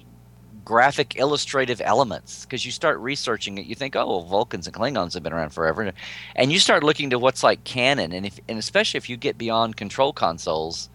[0.69, 2.45] graphic illustrative elements?
[2.45, 5.49] Because you start researching it, you think, oh, well, Vulcans and Klingons have been around
[5.49, 5.91] forever,
[6.35, 9.35] and you start looking to what's like canon, and if and especially if you get
[9.35, 10.89] beyond control consoles.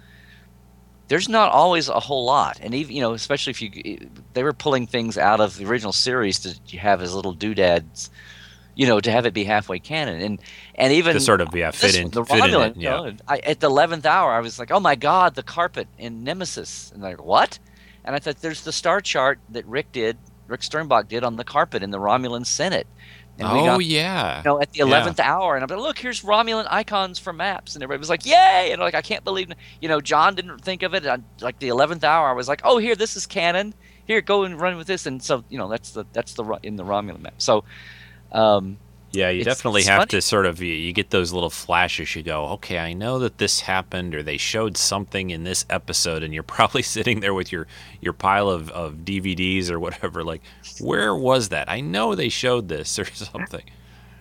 [1.09, 4.45] There's not always a whole lot, and even you know, especially if you eh, they
[4.45, 8.11] were pulling things out of the original series to have as little doodads
[8.77, 10.41] you know, to have it be halfway canon, and
[10.77, 13.12] and even To sort of, yeah, fit in- the fit in Romulan, it, you know,
[13.29, 16.91] I, at the eleventh hour, I was like, oh my god, the carpet in Nemesis,
[16.93, 17.59] and they're like, what?
[18.05, 21.45] And I thought, there's the star chart that Rick did, Rick Sternbach did on the
[21.45, 22.87] carpet in the Romulan Senate.
[23.39, 24.39] And we oh got, yeah.
[24.39, 24.85] you know, at the Yeah.
[24.85, 28.25] eleventh hour, and I'm like, look, here's Romulan icons for maps, and everybody was like,
[28.25, 28.69] yay!
[28.71, 29.51] And like, I can't believe,
[29.81, 31.05] you know, John didn't think of it.
[31.05, 33.75] On, like the eleventh hour, I was like, oh, here, this is canon.
[34.05, 36.77] Here, go and run with this, and so you know, that's the that's the in
[36.77, 37.35] the Romulan map.
[37.39, 37.65] So,
[38.31, 38.79] um,
[39.15, 40.09] Yeah, you It's- definitely it's have funny.
[40.09, 42.15] to sort of you, you get those little flashes.
[42.17, 46.23] You go, okay, I know that this happened, or they showed something in this episode,
[46.23, 47.67] and you're probably sitting there with your
[48.01, 50.25] your pile of, of DVDs or whatever.
[50.25, 50.43] Like,
[50.81, 51.69] where was that?
[51.71, 53.65] I know they showed this or something.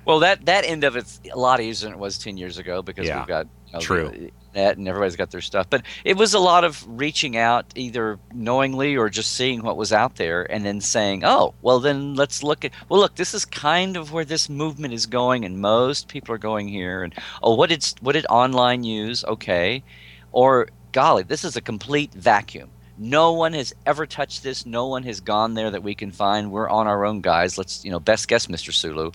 [0.05, 2.81] Well, that that end of it's a lot easier than it was ten years ago
[2.81, 4.29] because Yeah, we've got you know, true.
[4.53, 5.67] Net and everybody's got their stuff.
[5.69, 9.93] But it was a lot of reaching out, either knowingly or just seeing what was
[9.93, 12.71] out there, and then saying, "Oh, well, then let's look at.
[12.89, 16.39] Well, look, this is kind of where this movement is going, and most people are
[16.39, 17.03] going here.
[17.03, 19.23] And oh, what did what did online use?
[19.25, 19.83] Okay,
[20.31, 24.67] or golly, this is a complete vacuum." No one has ever touched this.
[24.67, 26.51] No one has gone there that we can find.
[26.51, 27.57] We're on our own, guys.
[27.57, 28.71] Let's, you know, best guess, Mr.
[28.71, 29.11] Sulu.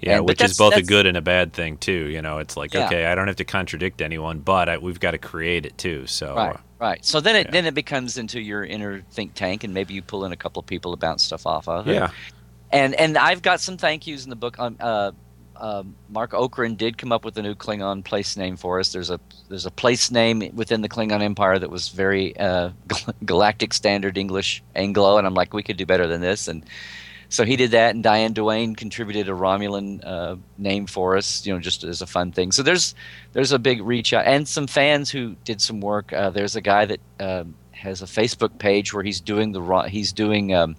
[0.00, 2.06] Yeah, And- which is both a good and a bad thing too.
[2.08, 2.86] You know, it's like Yeah.
[2.86, 6.06] okay, I don't have to contradict anyone, but I, we've got to create it too.
[6.06, 7.04] So Right, right.
[7.04, 7.50] So then it yeah.
[7.52, 10.60] then it becomes into your inner think tank, and maybe you pull in a couple
[10.60, 11.86] of people to bounce stuff off of.
[11.88, 12.10] yeah,
[12.70, 14.58] And and I've got some thank yous in the book.
[14.58, 15.10] Um, uh,
[15.56, 18.92] um, Marc Okrand did come up with a new Klingon place name for us.
[18.92, 19.18] There's a
[19.48, 22.70] there's a place name within the Klingon Empire that was very uh,
[23.24, 26.46] galactic standard English Anglo, and I'm like, we could do better than this.
[26.46, 26.64] And
[27.28, 31.52] so he did that, and Diane Duane contributed a Romulan uh, name for us, you
[31.52, 32.52] know, just as a fun thing.
[32.52, 32.94] So there's
[33.32, 36.12] there's a big reach out, and some fans who did some work.
[36.12, 39.60] Uh, there's a guy that um, has a Facebook page where he's doing the
[39.90, 40.76] he's doing um,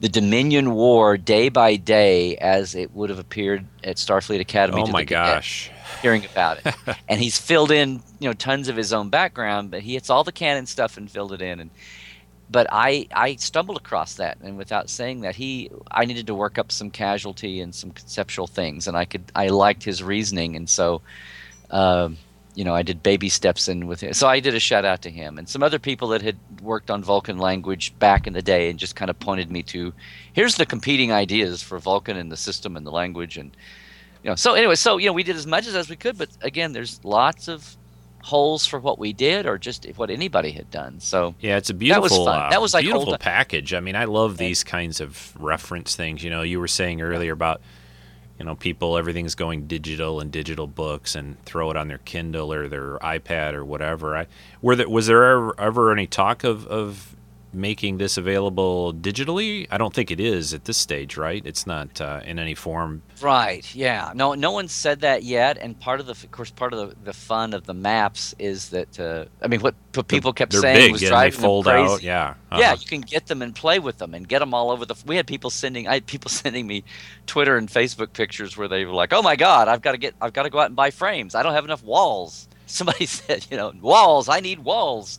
[0.00, 4.82] the Dominion War day by day as it would have appeared at Starfleet Academy.
[4.82, 5.70] oh to my gosh,
[6.00, 6.74] hearing about it.
[7.08, 10.24] and he's filled in, you know, tons of his own background, but he hits all
[10.24, 11.60] the canon stuff and filled it in.
[11.60, 11.70] And
[12.50, 16.58] but I I stumbled across that, and without saying that, he I needed to work
[16.58, 20.68] up some casualty and some conceptual things, and I could I liked his reasoning, and
[20.68, 21.02] so.
[21.70, 22.16] Um,
[22.56, 24.12] you know, I did baby steps in with him.
[24.12, 26.90] So I did a shout out to him and some other people that had worked
[26.90, 29.92] on Vulcan language back in the day and just kind of pointed me to
[30.32, 33.56] here's the competing ideas for Vulcan and the system and the language and
[34.22, 36.18] you know so anyway so you know we did as much as, as we could
[36.18, 37.76] but again there's lots of
[38.22, 41.74] holes for what we did or just what anybody had done so yeah, it's a
[41.74, 42.46] beautiful That was fun.
[42.46, 43.72] uh, That was like beautiful package.
[43.74, 46.22] I mean, I love these kinds of reference things.
[46.22, 47.60] You know, you were saying earlier about
[48.38, 52.52] you know people everything's going digital and digital books and throw it on their kindle
[52.52, 54.26] or their ipad or whatever i
[54.62, 57.14] were there was there ever, ever any talk of of
[57.52, 62.00] making this available digitally i don't think it is at this stage right it's not
[62.00, 63.74] uh, in any form Right.
[63.74, 64.12] Yeah.
[64.14, 64.32] No.
[64.32, 65.58] No one said that yet.
[65.58, 68.70] And part of the, of course, part of the, the fun of the maps is
[68.70, 71.32] that uh, I mean, what, what people kept they're saying big was and they driving
[71.32, 71.92] them fold crazy.
[71.92, 72.76] out yeah Yeah, Uh-huh.
[72.80, 74.94] you can get them and play with them and get them all over the.
[75.04, 75.86] We had people sending.
[75.86, 76.82] I had people sending me
[77.26, 80.14] Twitter and Facebook pictures where they were like, "Oh my God, I've got to get.
[80.22, 81.34] I've got to go out and buy frames.
[81.34, 84.30] I don't have enough walls." Somebody said, "You know, walls.
[84.30, 85.18] I need walls."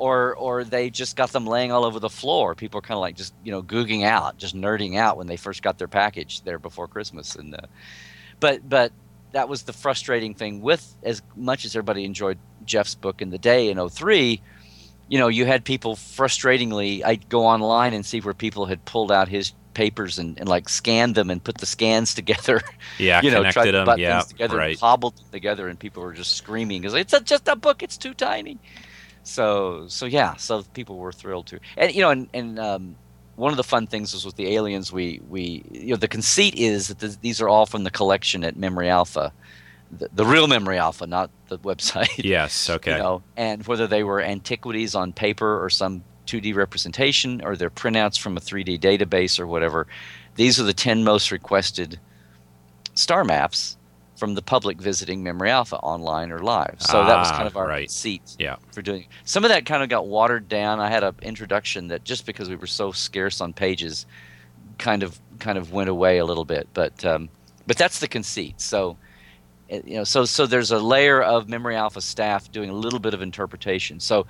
[0.00, 2.54] Or, or they just got them laying all over the floor.
[2.54, 5.36] People are kind of like just you know googing out, just nerding out when they
[5.36, 7.36] first got their package there before Christmas.
[7.36, 7.66] And uh,
[8.40, 8.92] but but
[9.32, 13.38] that was the frustrating thing with as much as everybody enjoyed Jeff's book in the
[13.38, 14.40] day in 03,
[15.08, 19.12] you know, you had people frustratingly, I'd go online and see where people had pulled
[19.12, 22.60] out his papers and, and like scanned them and put the scans together.
[22.98, 23.98] Yeah, you know, tried connected to them.
[23.98, 24.78] Yeah, together right.
[24.78, 28.14] them together, and people were just screaming because it's a, just a book, it's too
[28.14, 28.58] tiny.
[29.30, 32.96] So, so yeah, so people were thrilled to, and you know, and, and um,
[33.36, 34.92] one of the fun things was with the aliens.
[34.92, 38.42] We we you know the conceit is that th- these are all from the collection
[38.42, 39.32] at Memory Alpha,
[39.96, 42.24] the, the real Memory Alpha, not the website.
[42.24, 42.68] Yes.
[42.68, 42.96] Okay.
[42.96, 47.70] You know, and whether they were antiquities on paper or some 2D representation or they're
[47.70, 49.86] printouts from a 3D database or whatever,
[50.34, 52.00] these are the 10 most requested
[52.94, 53.76] star maps
[54.20, 56.76] from the public visiting Memory Alpha online or live.
[56.78, 57.90] So that was Ah, kind of our right.
[57.90, 58.56] seat Yeah.
[58.70, 59.06] for doing.
[59.24, 60.78] Some of that kind of got watered down.
[60.78, 64.04] I had an introduction that just because we were so scarce on pages,
[64.76, 66.68] kind of kind of went away a little bit.
[66.74, 67.30] But um,
[67.66, 68.60] but that's the conceit.
[68.60, 68.98] So
[69.70, 73.14] you know, so so there's a layer of Memory Alpha staff doing a little bit
[73.14, 74.00] of interpretation.
[74.00, 74.26] So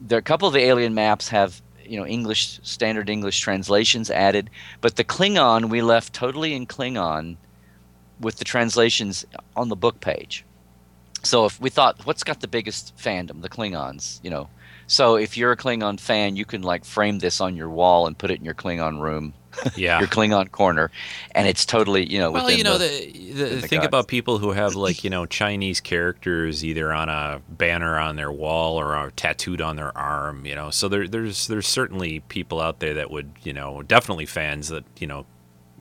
[0.00, 4.50] there a couple of the alien maps have you know English standard English translations added,
[4.80, 7.36] but the Klingon we left totally in Klingon
[8.22, 9.26] with the translations
[9.56, 10.44] on the book page.
[11.24, 14.48] So if we thought what's got the biggest fandom, the Klingons, you know.
[14.88, 18.18] So if you're a Klingon fan, you can like frame this on your wall and
[18.18, 19.32] put it in your Klingon room,
[19.76, 20.00] Yeah.
[20.00, 20.90] your Klingon corner,
[21.34, 22.32] and it's totally you know.
[22.32, 25.24] Well, you know, the, the, the, the think about people who have like you know
[25.24, 30.44] Chinese characters either on a banner on their wall or are tattooed on their arm.
[30.44, 34.26] You know, so there, there's there's certainly people out there that would you know definitely
[34.26, 35.24] fans that you know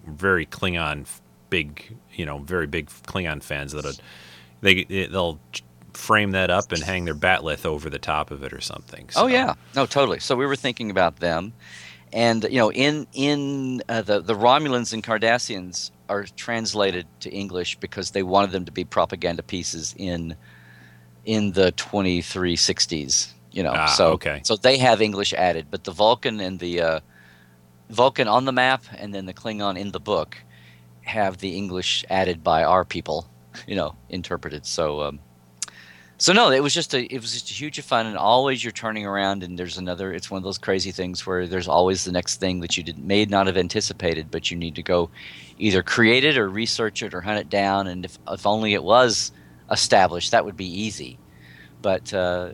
[0.06, 1.08] very Klingon
[1.52, 4.00] big you know very big Klingon fans that
[4.62, 5.40] they they'll
[5.94, 9.08] frame that up and hang their bat'leth over the top of it or something.
[9.16, 10.20] Oh yeah, no, totally.
[10.20, 11.54] So we were thinking about them,
[12.14, 17.76] and you know, in in uh, the the Romulans and Cardassians are translated to English
[17.80, 20.36] because they wanted them to be propaganda pieces in
[21.26, 23.34] in the 2360s.
[23.52, 24.42] You know, Ah, so okay.
[24.44, 27.00] so they have English added, but the Vulcan and the uh,
[27.90, 30.38] Vulcan on the map and then the Klingon in the book
[31.04, 33.28] have the English added by our people.
[33.68, 34.66] You know, interpreted.
[34.66, 35.02] So.
[35.02, 35.20] Um,
[36.22, 38.72] so no, it was just a it was just a huge fun, and always you're
[38.72, 40.14] turning around, and there's another.
[40.14, 43.00] It's one of those crazy things where there's always the next thing that you did
[43.00, 45.10] may not have anticipated, but you need to go
[45.58, 47.88] either create it or research it or hunt it down.
[47.88, 49.32] And if if only it was
[49.72, 51.18] established, that would be easy.
[51.82, 52.52] But uh,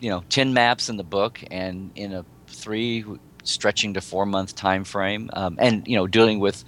[0.00, 3.06] you know, ten maps in the book, and in a three
[3.42, 6.62] stretching to four month time frame, um, and you know, dealing with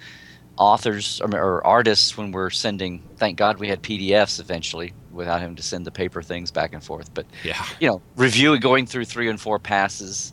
[0.60, 3.02] authors or, or artists when we're sending.
[3.16, 6.84] Thank God we had PDFs eventually without having to send the paper things back and
[6.84, 7.12] forth.
[7.14, 7.64] But Yeah.
[7.80, 10.32] you know, review going through three and four passes,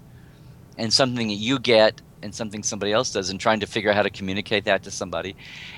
[0.78, 3.96] and something that you get and something somebody else does, and trying to figure out
[3.96, 5.36] how to communicate that to somebody.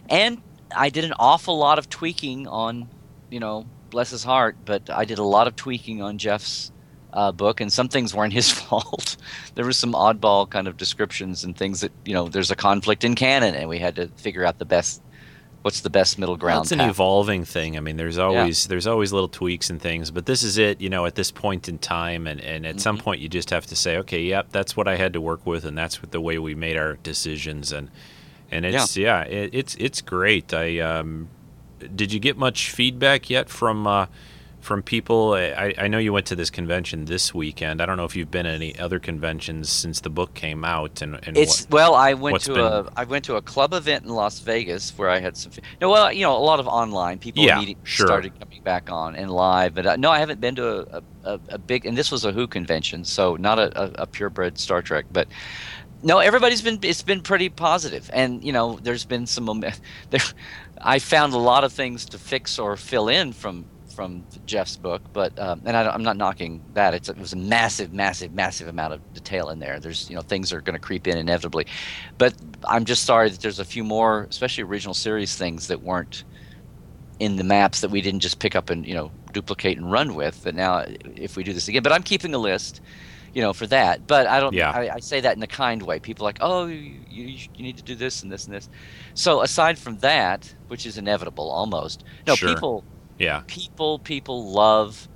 [0.10, 0.42] And
[0.76, 2.90] I did an awful lot of tweaking on,
[3.30, 6.72] you know, bless his heart, but I did a lot of tweaking on Jeff's
[7.14, 9.18] uh, book, and some things weren't his fault.
[9.56, 12.28] there was some oddball kind of descriptions and things that you know.
[12.30, 15.02] There's a conflict in canon, and we had to figure out the best.
[15.62, 16.64] What's the best middle Well, ground?
[16.64, 16.92] it's an path.
[16.92, 17.76] evolving thing.
[17.76, 20.80] I mean, there's always there's always little tweaks and things, but this is it.
[20.80, 23.04] You know, at this point in time, and, and at some Mm-hmm.
[23.04, 25.66] point, you just have to say, okay, yep, that's what I had to work with,
[25.66, 27.90] and that's what the way we made our decisions, and
[28.52, 30.54] and it's yeah, it, it's it's great.
[30.54, 31.28] I um,
[31.94, 34.06] did you get much feedback yet from uh,
[34.70, 35.34] from people?
[35.34, 37.82] I, I know you went to this convention this weekend.
[37.82, 41.02] I don't know if you've been at any other conventions since the book came out,
[41.02, 43.74] and, and It's what- well, I went to been- a I went to a club
[43.74, 45.52] event in Las Vegas where I had some.
[45.82, 48.06] No, well, you know, a lot of online people Yeah, immediately sure.
[48.06, 49.74] started coming back on and live.
[49.74, 50.68] But uh, no, I haven't been to
[50.98, 54.06] a, a, a big and this was a Who convention, so not a, a, a
[54.08, 55.28] purebred Star Trek, but.
[56.02, 56.80] No, everybody's been.
[56.82, 59.48] It's been pretty positive, and you know, there's been some.
[60.12, 60.22] There,
[60.80, 63.66] I found a lot of things to fix or fill in from
[64.00, 66.94] from Jeff's book, but um, and I, I'm not knocking that.
[66.94, 69.78] It's, it was a massive, massive, massive amount of detail in there.
[69.78, 71.68] There's you know things are going to creep in inevitably,
[72.18, 72.34] but
[72.66, 76.24] I'm just sorry that there's a few more, especially original series things that weren't
[77.20, 80.16] in the maps that we didn't just pick up and you know duplicate and run
[80.16, 80.44] with.
[80.44, 80.86] That now,
[81.18, 82.80] if we do this again, but I'm keeping a list,
[83.34, 84.08] you know, for that.
[84.08, 84.54] But I don't.
[84.54, 84.72] Yeah.
[84.72, 86.00] I, I say that in a kind way.
[86.00, 88.70] People are like, oh, you, you you need to do this and this and this.
[89.14, 92.50] So aside from that, which is inevitable almost, no Sure.
[92.56, 92.86] people
[93.20, 95.08] yeah, people people love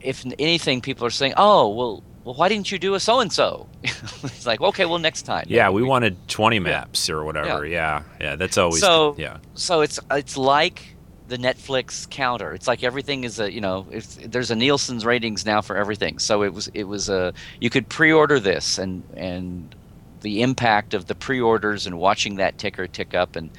[0.00, 3.32] if anything people are saying oh well well why didn't you do a so and
[3.32, 5.44] so it's like okay well next time.
[5.48, 7.66] Yeah, we wanted 20 maps or whatever.
[7.66, 9.38] Yeah, yeah, that's always So- yeah.
[9.54, 10.94] so it's it's like
[11.26, 12.52] the netflix counter.
[12.54, 16.18] It's like everything is a you know it's, there's a nielsen's ratings now for everything.
[16.18, 19.74] So it was it was a you could pre-order this and and
[20.20, 23.50] the impact of the pre-orders and watching that ticker tick up and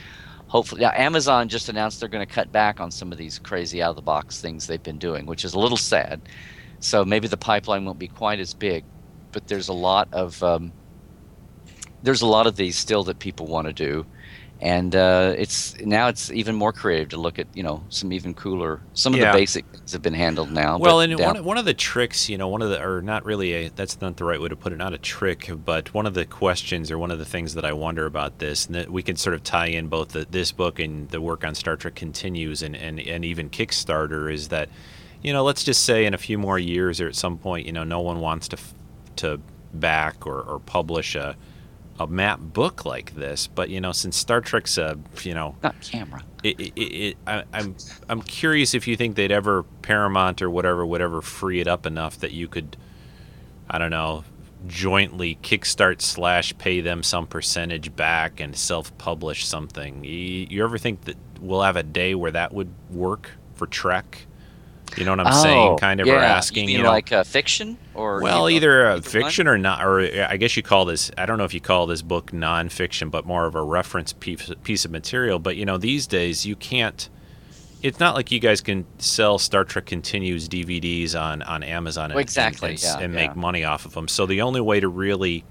[0.50, 3.82] hopefully now amazon just announced they're going to cut back on some of these crazy
[3.82, 6.22] out of the box things they've been doing which is a little sad
[6.80, 8.86] so maybe the pipeline won't be quite as big.
[9.32, 10.72] But there's a lot of um,
[12.02, 14.06] there's a lot of these still that people want to do,
[14.62, 18.34] and uh, it's now it's even more creative to look at you know some even
[18.34, 18.82] cooler.
[18.94, 19.32] Some of Yeah.
[19.32, 20.78] the basic things have been handled now.
[20.78, 23.24] Well, and down- one, one of the tricks, you know, one of the, or not
[23.24, 26.06] really, a, that's not the right way to put it, not a trick, but one
[26.06, 28.90] of the questions or one of the things that I wonder about this, and that
[28.92, 31.78] we can sort of tie in both the, this book and the work on Star
[31.78, 34.68] Trek Continues and, and, and even Kickstarter is that,
[35.22, 37.72] you know, let's just say in a few more years or at some point, you
[37.72, 38.58] know, no one wants to,
[39.18, 39.40] to
[39.74, 41.36] back or, or publish a,
[42.00, 45.80] a map book like this, but you know, since Star Trek's a, you know, not
[45.82, 46.24] camera.
[46.44, 47.76] it, it, it, I, I'm
[48.08, 51.86] I'm curious if you think they'd ever Paramount or whatever would ever free it up
[51.86, 52.78] enough that you could,
[53.70, 54.24] I don't know,
[54.68, 60.04] jointly kickstart slash pay them some percentage back and self publish something.
[60.04, 64.26] You, you ever think that we'll have a day where that would work for Trek?
[64.98, 65.70] You know what I'm saying?
[65.70, 66.14] Oh, Kind of yeah.
[66.14, 66.70] or asking.
[66.70, 69.02] You, You, know, like uh, fiction or well, you know, either one?
[69.02, 71.12] fiction or not, or I guess you call this.
[71.18, 74.52] I don't know if you call this book nonfiction, but more of a reference piece,
[74.64, 75.40] piece of material.
[75.40, 77.10] But you know, these days you can't.
[77.82, 82.20] It's not like you guys can sell Star Trek Continues DVDs on on Amazon Well,
[82.20, 83.28] exactly, and, yeah, and yeah.
[83.28, 84.08] make money off of them.
[84.10, 85.46] So the only way to really,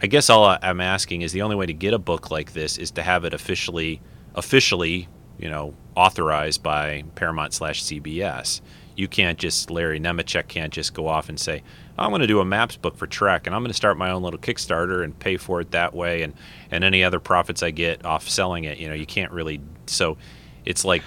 [0.00, 2.78] I guess, all I'm asking is the only way to get a book like this
[2.78, 4.00] is to have it officially,
[4.34, 5.08] officially,
[5.40, 8.60] you know, authorized by Paramount slash CBS.
[8.96, 11.62] You can't just Larry Nemechek can't just go off and say,
[11.98, 14.10] I'm going to do a maps book for Trek, and I'm going to start my
[14.10, 16.34] own little Kickstarter and pay for it that way, and
[16.70, 18.78] and any other profits I get off selling it.
[18.78, 19.60] You know, you can't really.
[19.86, 20.18] So
[20.64, 21.02] it's like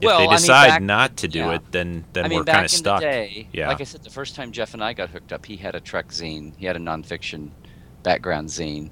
[0.00, 1.54] if Well, I they mean, decide back- not to do yeah.
[1.54, 3.00] it, then then I mean, we're kind of stuck.
[3.00, 3.68] day, yeah.
[3.68, 5.80] like I said, the first time Jeff and I got hooked up, he had a
[5.80, 6.52] Trek zine.
[6.56, 7.50] He had a nonfiction
[8.04, 8.90] background zine,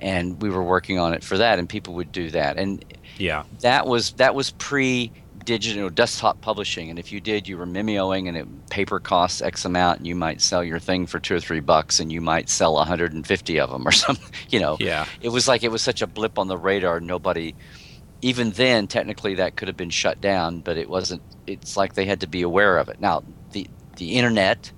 [0.00, 1.58] and we were working on it for that.
[1.58, 2.84] And people would do that, and
[3.18, 3.44] yeah.
[3.60, 5.12] that was that was pre
[5.44, 6.88] digital desktop publishing.
[6.88, 10.14] And if you did, you were mimeoing, and it, paper costs X amount, and you
[10.14, 13.70] might sell your thing for two or three bucks, and you might sell 150 of
[13.70, 14.30] them or something.
[14.48, 15.06] You know, Yeah.
[15.20, 16.98] it was like it was such a blip on the radar.
[17.00, 17.54] Nobody,
[18.22, 21.22] even then, technically that could have been shut down, but it wasn't.
[21.46, 23.00] It's like they had to be aware of it.
[23.00, 23.22] Now
[23.52, 24.72] the the internet,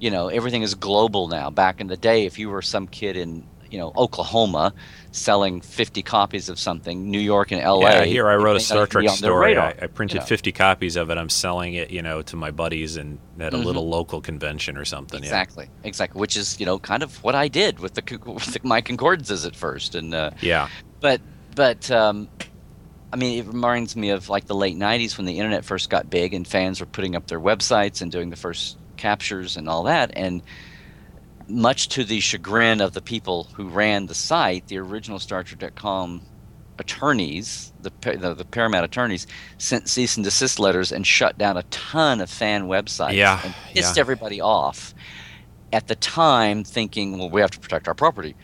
[0.00, 1.48] you know, everything is global now.
[1.50, 4.72] Back in the day, if you were some kid in you know Oklahoma
[5.10, 7.82] selling 50 copies of something, New York and L.A.
[7.82, 9.56] Yeah, here I wrote a Star Trek story.
[9.56, 10.26] I, I printed you know.
[10.26, 11.18] 50 copies of it.
[11.18, 14.84] I'm selling it, you know, to my buddies and at a little local convention or
[14.84, 15.18] something.
[15.18, 16.20] Exactly, exactly.
[16.20, 19.44] Which is you know kind of what I did with the, with the my concordances
[19.44, 20.68] at first, and uh, Yeah.
[21.00, 21.20] but
[21.54, 22.28] but um,
[23.12, 26.10] I mean, it reminds me of like the late '90s when the internet first got
[26.10, 29.84] big and fans were putting up their websites and doing the first captures and all
[29.84, 30.42] that, and
[31.48, 36.22] much to the chagrin of the people who ran the site, the original StarTrek.com
[36.78, 39.26] attorneys, the, the the Paramount attorneys,
[39.58, 43.14] sent cease and desist letters and shut down a ton of fan websites.
[43.14, 44.00] Yeah, and pissed yeah.
[44.00, 44.94] everybody off.
[45.72, 48.34] At the time, thinking, well, we have to protect our property,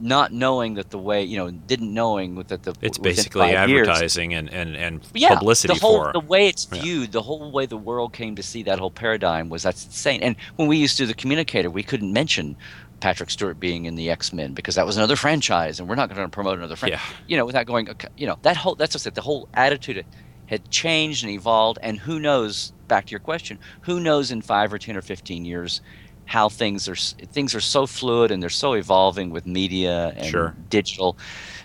[0.00, 3.88] not knowing that the way you know, didn't knowing that the It's basically five years-
[3.88, 6.80] advertising and, and, and yeah, publicity the whole, for the way it's Yeah.
[6.82, 10.22] viewed, the whole way the world came to see that whole paradigm was that's insane.
[10.22, 12.56] And when we used to do the communicator, we couldn't mention
[13.00, 16.08] Patrick Stewart being in the X Men because that was another franchise, and we're not
[16.12, 17.00] going to promote another franchise.
[17.00, 17.16] Yeah.
[17.28, 19.14] You know, without going, you know, that whole that's what I said.
[19.14, 20.04] The whole attitude
[20.46, 22.72] had changed and evolved, and who knows?
[22.88, 25.80] Back to your question, who knows in five or ten or fifteen years
[26.28, 26.94] how things are
[27.32, 30.54] things are so fluid and they're so evolving with media and Sure.
[30.68, 31.16] digital.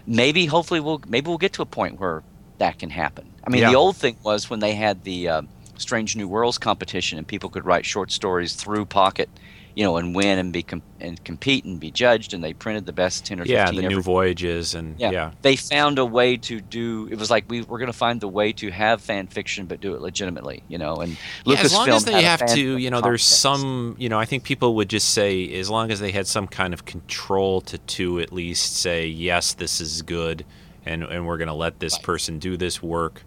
[0.07, 2.23] Maybe, hopefully, we'll maybe we'll get to a point where
[2.59, 3.25] that can happen.
[3.45, 3.71] I mean, Yeah.
[3.71, 5.41] the old thing was when they had the uh,
[5.77, 9.29] Strange New Worlds competition and people could write short stories through Pocket,
[9.75, 12.85] you know, and win and be com- and compete and be judged, and they printed
[12.85, 13.79] the best ten or Yeah, fifteen.
[13.81, 15.11] the every new voyages and yeah.
[15.11, 15.31] yeah.
[15.41, 17.07] They found a way to do.
[17.11, 19.79] It was like we were going to find the way to have fan fiction, but
[19.81, 20.63] do it legitimately.
[20.67, 23.41] You know, and Yeah, as long as they have to, you know, there's contest.
[23.41, 26.47] some, you know, I think people would just say, as long as they had some
[26.47, 30.45] kind of control to, to at least say, yes, this is good,
[30.85, 32.03] and and we're going to let this Right.
[32.03, 33.23] person do this work.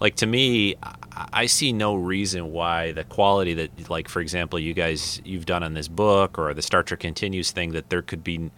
[0.00, 0.74] Like to me,
[1.32, 5.62] I, see no reason why the quality that, like for example, you guys you've done
[5.62, 8.50] on this book or the Star Trek Continues thing, that there could be.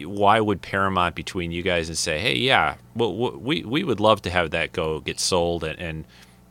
[0.00, 4.22] Why would Paramount between you guys and say, hey, yeah, well, we we would love
[4.22, 5.78] to have that go get sold and.
[5.78, 6.04] and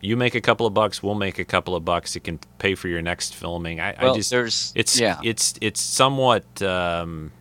[0.05, 2.17] you make a couple of bucks, we'll make a couple of bucks.
[2.17, 3.79] It can pay for your next filming.
[3.79, 5.17] I, Well, I just there's it's yeah.
[5.23, 6.61] it's it's somewhat.
[6.61, 7.31] Um,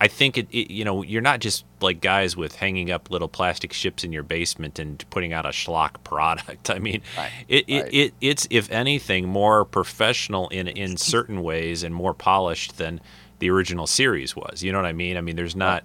[0.00, 0.72] I think it, it.
[0.72, 4.22] You know, you're not just like guys with hanging up little plastic ships in your
[4.22, 6.70] basement and putting out a schlock product.
[6.70, 7.94] I mean, Right, it, it, right.
[7.94, 13.00] it it's if anything more professional in in certain ways and more polished than
[13.38, 14.62] the original series was.
[14.62, 15.16] You know what I mean?
[15.16, 15.84] I mean, there's not.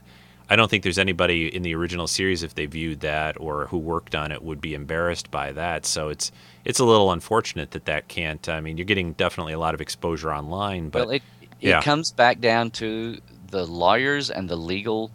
[0.49, 3.77] I don't think there's anybody in the original series if they viewed that or who
[3.77, 5.85] worked on it would be embarrassed by that.
[5.85, 6.31] So it's
[6.65, 8.48] it's a little unfortunate that that can't.
[8.49, 11.23] I mean, you're getting definitely a lot of exposure online, but well, it
[11.61, 11.81] it yeah.
[11.81, 13.18] comes back down to
[13.53, 15.11] the lawyers and the legal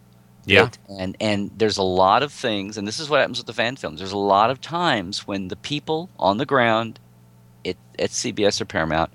[0.46, 0.70] Yeah.
[0.88, 3.76] and and there's a lot of things and this is what happens with the fan
[3.76, 3.98] films.
[4.00, 7.00] There's a lot of times when the people on the ground
[7.66, 9.10] at, at cbs or paramount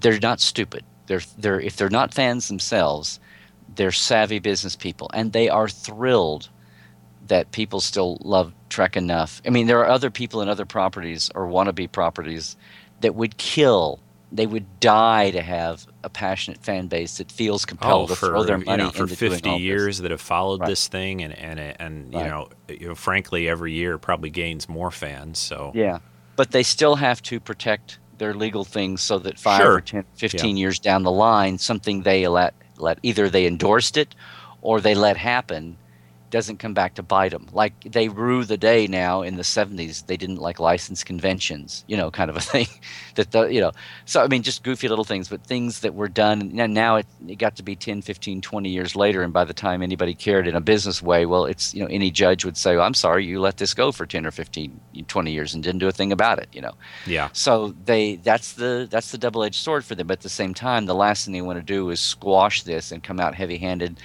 [0.00, 0.84] they're not stupid.
[1.08, 3.20] They're they're if they're not fans themselves
[3.76, 5.10] they're savvy business people.
[5.14, 6.48] And they are thrilled
[7.28, 9.42] that people still love trek enough.
[9.46, 12.56] I mean there are other people in other properties or wannabe properties
[13.00, 14.00] that would kill
[14.34, 18.16] they would die to have a passionate fan base that feels compelled oh, to Oh,
[18.16, 19.62] for throw their you money know, for into doing 50 all this.
[19.66, 20.68] years that have followed Right.
[20.68, 22.30] this thing and and and you Right.
[22.30, 25.98] know, you know frankly every year probably gains more fans so Yeah.
[26.36, 29.74] But they still have to protect their legal things so that 5 Sure.
[29.76, 34.14] or 10, 15 years down the line, something they let, let either they endorsed it
[34.62, 35.76] or they let happen
[36.32, 37.46] doesn't come back to bite them.
[37.52, 41.96] Like they rue the day now in the 70s they didn't like license conventions, you
[41.96, 42.66] know, kind of a thing.
[43.14, 43.70] that the, you know,
[44.06, 47.06] so I mean just goofy little things, but things that were done and now it,
[47.28, 50.48] it got to be 10, 15, 20 years later and by the time anybody cared
[50.48, 53.24] in a business way, well, it's, you know, any judge would say, well, "I'm sorry,
[53.24, 56.12] you let this go for 10 or 15, 20 years and didn't do a thing
[56.12, 56.72] about it," you know.
[57.06, 60.06] yeah So they that's the that's the double edged sword for them.
[60.06, 62.90] But at the same time, the last thing they want to do is squash this
[62.90, 64.00] and come out heavy handed,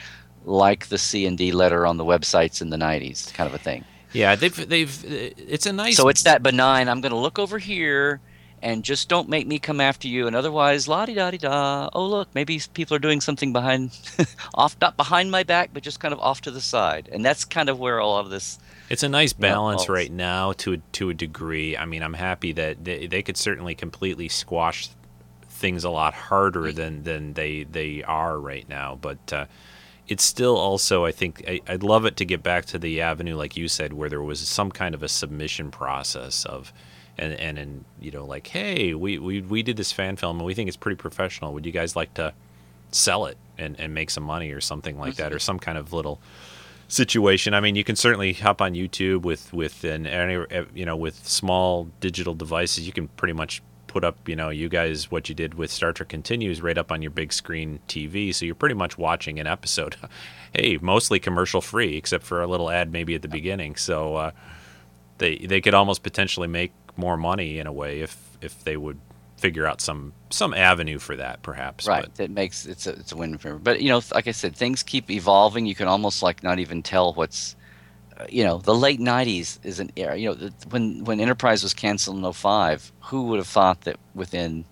[0.47, 3.59] like the C and D letter on the websites in the '90s, kind of a
[3.59, 3.83] thing.
[4.13, 5.05] yeah they've they've
[5.37, 6.87] it's a nice So it's that benign.
[6.89, 8.19] I'm going to look over here.
[8.59, 11.89] And just don't make me come after you, and otherwise, la di da di da.
[11.93, 13.91] Oh look, maybe people are doing something behind,
[14.55, 17.45] off not behind my back, but just kind of off to the side, and that's
[17.45, 18.57] kind of where all of this
[18.89, 21.77] It's a nice balance well- right now to a, to a degree.
[21.77, 24.89] I mean, I'm happy that they, they could certainly completely squash
[25.47, 29.45] things a lot harder than than they they are right now, but uh,
[30.07, 33.35] it's still also I think I, I'd love it to get back to the avenue
[33.35, 36.71] like you said where there was some kind of a submission process of
[37.17, 40.45] and and, and you know like hey we, we we did this fan film and
[40.45, 42.33] we think it's pretty professional would you guys like to
[42.91, 45.93] sell it and, and make some money or something like that or some kind of
[45.93, 46.19] little
[46.87, 47.53] situation.
[47.53, 50.43] I mean, you can certainly hop on YouTube with with an any
[50.73, 52.85] you know with small digital devices.
[52.85, 55.93] You can pretty much put up you know you guys what you did with Star
[55.93, 58.33] Trek Continues right up on your big screen TV.
[58.33, 59.95] So you're pretty much watching an episode.
[60.53, 63.75] hey, mostly commercial free except for a little ad maybe at the beginning.
[63.75, 64.31] So uh,
[65.17, 68.99] they they could almost potentially make more money in a way if if they would
[69.37, 71.87] figure out some some avenue for that perhaps.
[71.87, 74.31] right But- that makes it's a it's a win for but you know like i
[74.31, 77.55] said things keep evolving you can almost like not even tell what's
[78.29, 82.17] you know the late 90s is an era you know when when enterprise was canceled
[82.23, 84.65] in 05 who would have thought that within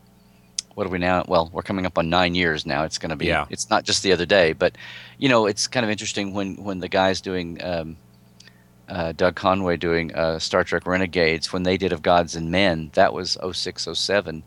[0.74, 3.16] what are we now well we're coming up on nine years now it's going to
[3.16, 3.46] be Yeah.
[3.50, 4.78] it's not just the other day but
[5.18, 7.98] you know it's kind of interesting when when the guys doing um,
[8.90, 12.92] uh, Doug Conway doing uh, Star Trek Renegades when they did Of Gods and Men
[12.94, 14.44] that was 06 07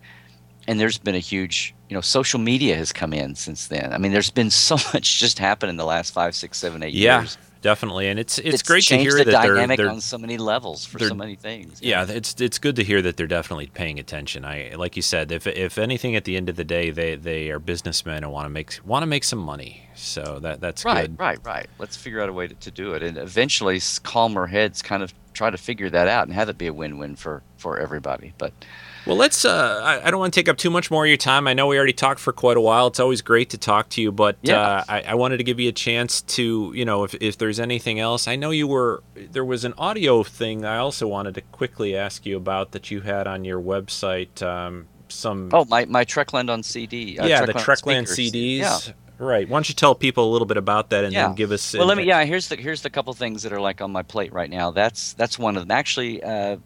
[0.66, 3.92] and there's been a huge you know social media has come in since then.
[3.92, 6.94] I mean there's been so much just happened in the last five six seven eight
[6.94, 10.01] yeah, years definitely, and it's it's, great to hear the that they're, dynamic they're on
[10.01, 13.26] so many levels for so many things yeah, it's it's good to hear that they're
[13.26, 14.44] definitely paying attention.
[14.44, 17.51] I like you said, if if anything, at the end of the day, they they
[17.51, 19.82] are businessmen and want to make want to make some money.
[19.94, 21.18] So that that's right good.
[21.18, 24.80] right right let's figure out a way to, to do it and eventually calmer heads
[24.80, 27.78] kind of try to figure that out and have it be a win-win for for
[27.78, 28.52] everybody but
[29.06, 29.44] Well, let's.
[29.44, 31.48] Uh, I, I don't want to take up too much more of your time.
[31.48, 32.86] I know we already talked for quite a while.
[32.88, 34.60] It's always great to talk to you, but Yeah.
[34.60, 37.58] uh, I, I wanted to give you a chance to, you know, if, if there's
[37.60, 38.28] anything else.
[38.28, 39.02] I know you were.
[39.14, 43.00] There was an audio thing I also wanted to quickly ask you about that you
[43.00, 44.42] had on your website.
[44.42, 45.48] Um, some.
[45.54, 48.32] oh my my trekland on cd uh, yeah, the Trekland Trekland speakers.
[48.34, 48.58] CDs.
[48.58, 49.48] yeah Right.
[49.48, 51.28] Why don't you tell people a little bit about that and Yeah.
[51.28, 51.72] then give us.
[51.74, 54.02] well let me yeah here's the here's the couple things that are like on my
[54.02, 56.58] plate right now that's that's one of them actually uh,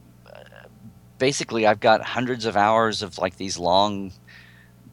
[1.22, 4.10] basically i've got hundreds of hours of like these long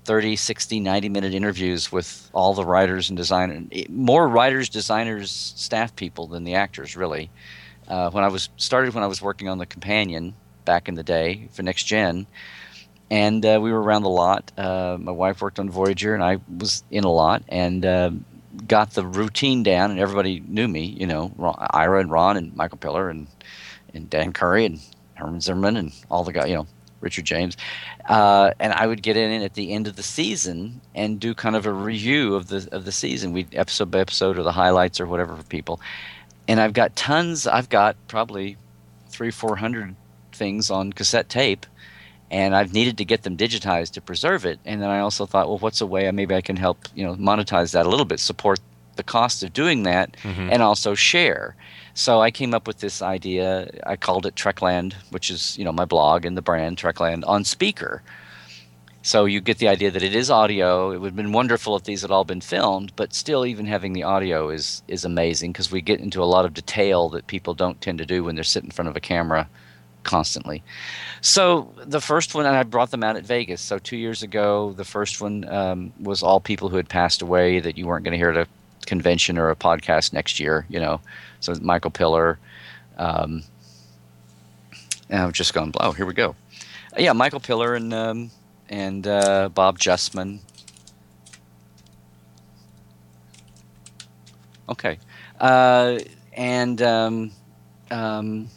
[0.06, 5.96] 30 60 90 minute interviews with all the writers and designers more writers designers staff
[5.96, 7.32] people than the actors really.
[7.88, 10.36] Uh, when i was started when i was working on the companion
[10.66, 12.28] back in the day for next gen
[13.10, 14.52] and uh, we were around the lot.
[14.56, 18.12] Uh, my wife worked on voyager and i was in a lot and uh,
[18.68, 22.56] got the routine down and everybody knew me you know Ron, ira and ron and
[22.56, 23.26] michael piller and,
[23.96, 24.80] and dan curry and
[25.20, 26.68] herman zimmerman and all the guys you know
[27.02, 27.56] richard james
[28.10, 31.56] uh, and i would get in at the end of the season and do kind
[31.56, 35.00] of a review of the of the season we episode by episode or the highlights
[35.00, 35.80] or whatever for people
[36.48, 38.58] and i've got tons i've got probably
[39.10, 39.96] three four hundred
[40.34, 41.66] things on cassette tape
[42.32, 44.60] and I've needed to get them digitized to preserve it.
[44.64, 47.16] And then I also thought, well, what's a way maybe I can help you know
[47.16, 48.60] monetize that a little bit, support
[48.98, 50.50] the cost of doing that Mhm.
[50.52, 51.56] and also share.
[52.00, 53.70] So I came up with this idea.
[53.86, 57.44] I called it Trekland, which is you know my blog and the brand Trekland on
[57.44, 58.02] speaker.
[59.02, 60.92] So you get the idea that it is audio.
[60.92, 63.92] It would have been wonderful if these had all been filmed, but still, even having
[63.92, 67.54] the audio is is amazing because we get into a lot of detail that people
[67.54, 69.50] don't tend to do when they're sitting in front of a camera
[70.04, 70.64] constantly.
[71.20, 73.60] So the first one, and I brought them out at Vegas.
[73.60, 77.60] So two years ago, the first one um, was all people who had passed away
[77.60, 78.48] that you weren't going to hear at a
[78.86, 80.66] convention or a podcast next year.
[80.70, 81.02] You know,
[81.40, 82.40] so Michael Piller.
[82.98, 83.44] Um,
[85.10, 85.72] and I've just gone.
[85.80, 86.36] Oh, here we go.
[86.98, 88.32] Yeah, Michael Piller and um,
[88.70, 90.40] and uh, Bob Justman.
[94.68, 95.00] Okay,
[95.40, 95.98] uh,
[96.34, 97.32] and um,
[97.90, 98.50] um,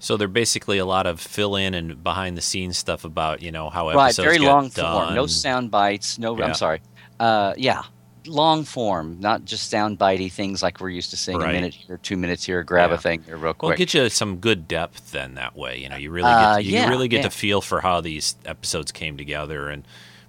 [0.00, 3.52] So they're basically a lot of fill in and behind the scenes stuff about you
[3.52, 5.06] know how right, episodes very long done.
[5.06, 6.36] form, no sound bites, no.
[6.38, 6.46] Yeah.
[6.46, 6.80] I'm sorry.
[7.20, 7.82] Uh, yeah,
[8.26, 11.50] long form, not just sound bitey things like we're used to seeing Right.
[11.50, 12.96] a minute here, two minutes here, grab Yeah.
[12.96, 13.68] a thing here real quick.
[13.70, 15.78] Well, get you some good depth then that way.
[15.78, 17.22] You know, you really get Uh, you yeah, really get yeah.
[17.24, 19.84] the feel for how these episodes came together and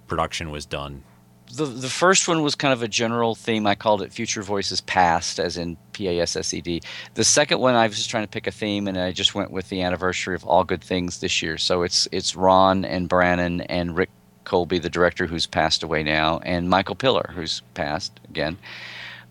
[0.06, 1.02] production was done.
[1.52, 3.66] the the first one was kind of a general theme.
[3.66, 6.80] I called it Future Voices Past, as in P A S S E D.
[7.14, 9.50] The second one, I was just trying to pick a theme, and I just went
[9.50, 11.58] with the anniversary of All Good Things this year.
[11.58, 14.10] So it's it's Ron and Brannon and Rick
[14.44, 18.58] Kolbe, the director who's passed away now, and Michael Piller, who's passed again.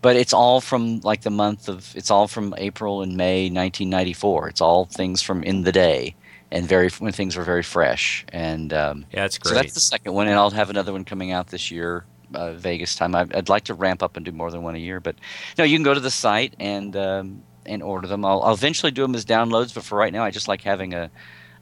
[0.02, 4.48] But it's all from like the month of it's all from April and May 1994.
[4.48, 6.14] It's all things from in the day,
[6.50, 8.24] and very when things were very fresh.
[8.32, 9.54] And um, Yeah, it's so great.
[9.56, 12.94] that's the second one, and I'll have another one coming out this year, uh, Vegas
[12.96, 13.14] time.
[13.14, 15.16] I'd, I'd like to ramp up and do more than one a year, but
[15.58, 18.24] no, you can go to the site and um, and order them.
[18.24, 20.94] I'll, I'll eventually do them as downloads, but for right now, I just like having
[20.94, 21.10] a,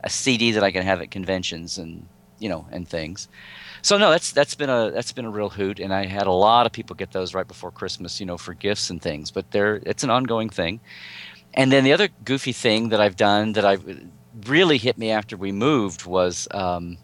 [0.04, 2.06] a CD that I can have at conventions and
[2.38, 3.28] you know and things.
[3.82, 6.32] So no, that's that's been a that's been a real hoot, and I had a
[6.32, 9.30] lot of people get those right before Christmas, you know, for gifts and things.
[9.30, 10.80] But they're it's an ongoing thing.
[11.54, 13.78] And then the other goofy thing that I've done that I
[14.46, 16.98] really hit me after we moved was um,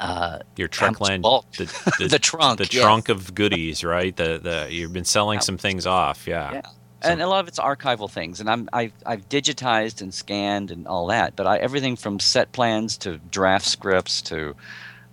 [0.00, 1.50] uh, Your much Trekland, bulk?
[1.52, 2.82] the, The trunk, the yes.
[2.82, 4.16] trunk of goodies, right?
[4.16, 6.54] The the you've been selling some things off, yeah.
[6.54, 6.62] Yeah.
[7.02, 10.86] And a lot of it's archival things, and I'm I've, I've digitized and scanned and
[10.86, 11.36] all that.
[11.36, 14.54] But I everything from set plans to draft scripts to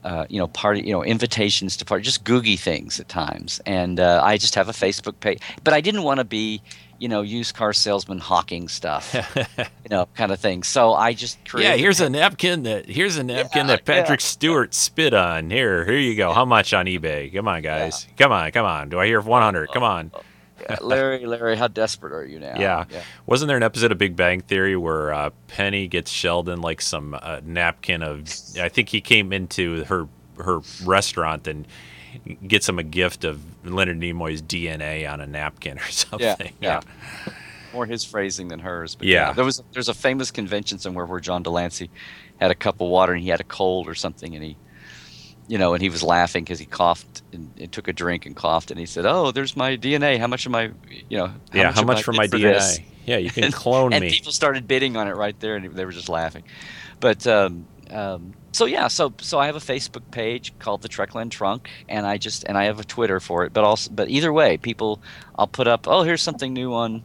[0.03, 3.60] uh, you know party you know invitations to party, just googie things at times.
[3.66, 6.62] And uh, I just have a Facebook page, but I didn't want to be
[6.99, 9.16] you know used car salesman hawking stuff,
[9.57, 10.64] you know kind of thing.
[10.64, 11.70] So I just created.
[11.70, 15.49] Yeah, here's a napkin that here's a napkin Yeah, that Patrick Stewart spit on.
[15.49, 16.34] Here, here you go.
[16.34, 17.34] How much on eBay?
[17.34, 18.07] Come on, guys.
[18.18, 18.90] Come on, come on.
[18.90, 19.70] Do I hear 100?
[19.70, 20.12] Come on.
[20.61, 22.60] Yeah, Larry, Larry, how desperate are you now?
[22.60, 22.86] Yeah.
[23.26, 27.14] Wasn't there an episode of Big Bang Theory where uh, Penny gets Sheldon like some
[27.22, 28.22] uh, napkin of?
[28.60, 30.07] I think he came into her
[30.38, 31.65] her restaurant and
[32.48, 36.53] gets him a gift of Leonard Nimoy's DNA on a napkin or something.
[36.60, 37.32] Yeah, yeah.
[37.73, 38.95] More his phrasing than hers.
[38.95, 39.34] But Yeah.
[39.34, 41.90] There was there's a famous convention somewhere where John de Lancie
[42.40, 44.57] had a cup of water and he had a cold or something and he
[45.47, 48.35] you know, and he was laughing because he coughed and, and took a drink and
[48.35, 50.19] coughed, and he said, "Oh, there's my DNA.
[50.19, 50.72] How much am I,
[51.09, 51.72] you know, yeah.
[51.72, 52.53] How much for my for DNA?
[52.53, 54.07] this?" Yeah, you can clone and me.
[54.07, 56.43] And people started bidding on it right there, and they were just laughing.
[56.99, 61.30] But um, um, so yeah, so so I have a Facebook page called the Trekland
[61.30, 63.53] Trunk, and I just and I have a Twitter for it.
[63.53, 65.01] But also, but either way, people,
[65.38, 67.03] I'll put up, oh, here's something new on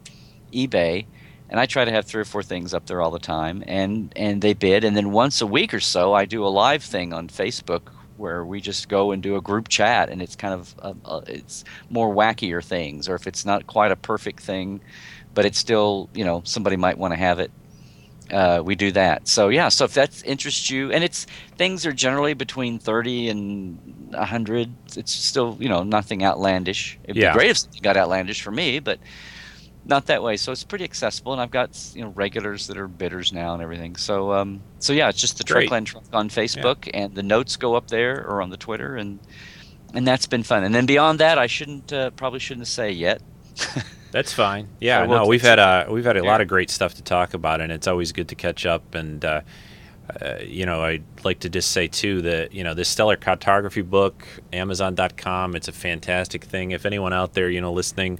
[0.53, 1.05] eBay,
[1.51, 4.13] and I try to have three or four things up there all the time, and
[4.17, 7.13] and they bid, and then once a week or so, I do a live thing
[7.13, 7.83] on Facebook
[8.21, 11.21] where we just go and do a group chat, and it's kind of uh, uh,
[11.27, 14.81] it's more wackier things, or if it's not quite a perfect thing,
[15.35, 17.51] but it's still you know somebody might want to have it.
[18.31, 19.27] Uh, we do that.
[19.27, 19.69] So yeah.
[19.71, 21.27] So if that interests you, and it's
[21.57, 24.71] things are generally between thirty and hundred.
[24.97, 26.99] It's still you know nothing outlandish.
[27.05, 27.33] It'd Yeah.
[27.33, 29.01] be great if something got outlandish for me, but
[29.85, 30.37] not that way.
[30.37, 33.63] So it's pretty accessible, and I've got you know regulars that are bidders now and
[33.63, 33.97] everything.
[33.97, 35.71] So um, so yeah, it's just the Great.
[35.71, 39.19] Trekland Trunk on Facebook, and the notes go up there or on the Twitter, and
[39.95, 40.65] and that's been fun.
[40.65, 43.23] And then beyond that, I shouldn't uh, probably shouldn't say yet.
[44.13, 44.69] That's fine.
[44.81, 47.03] Yeah, So we'll no, we've had a we've had a lot of great stuff to
[47.03, 48.95] talk about, and it's always good to catch up.
[48.95, 49.43] And uh,
[50.21, 53.83] uh, you know, I'd like to just say too that you know this stellar cartography
[53.83, 56.73] book, Amazon.com, it's a fantastic thing.
[56.73, 58.19] If anyone out there, you know, listening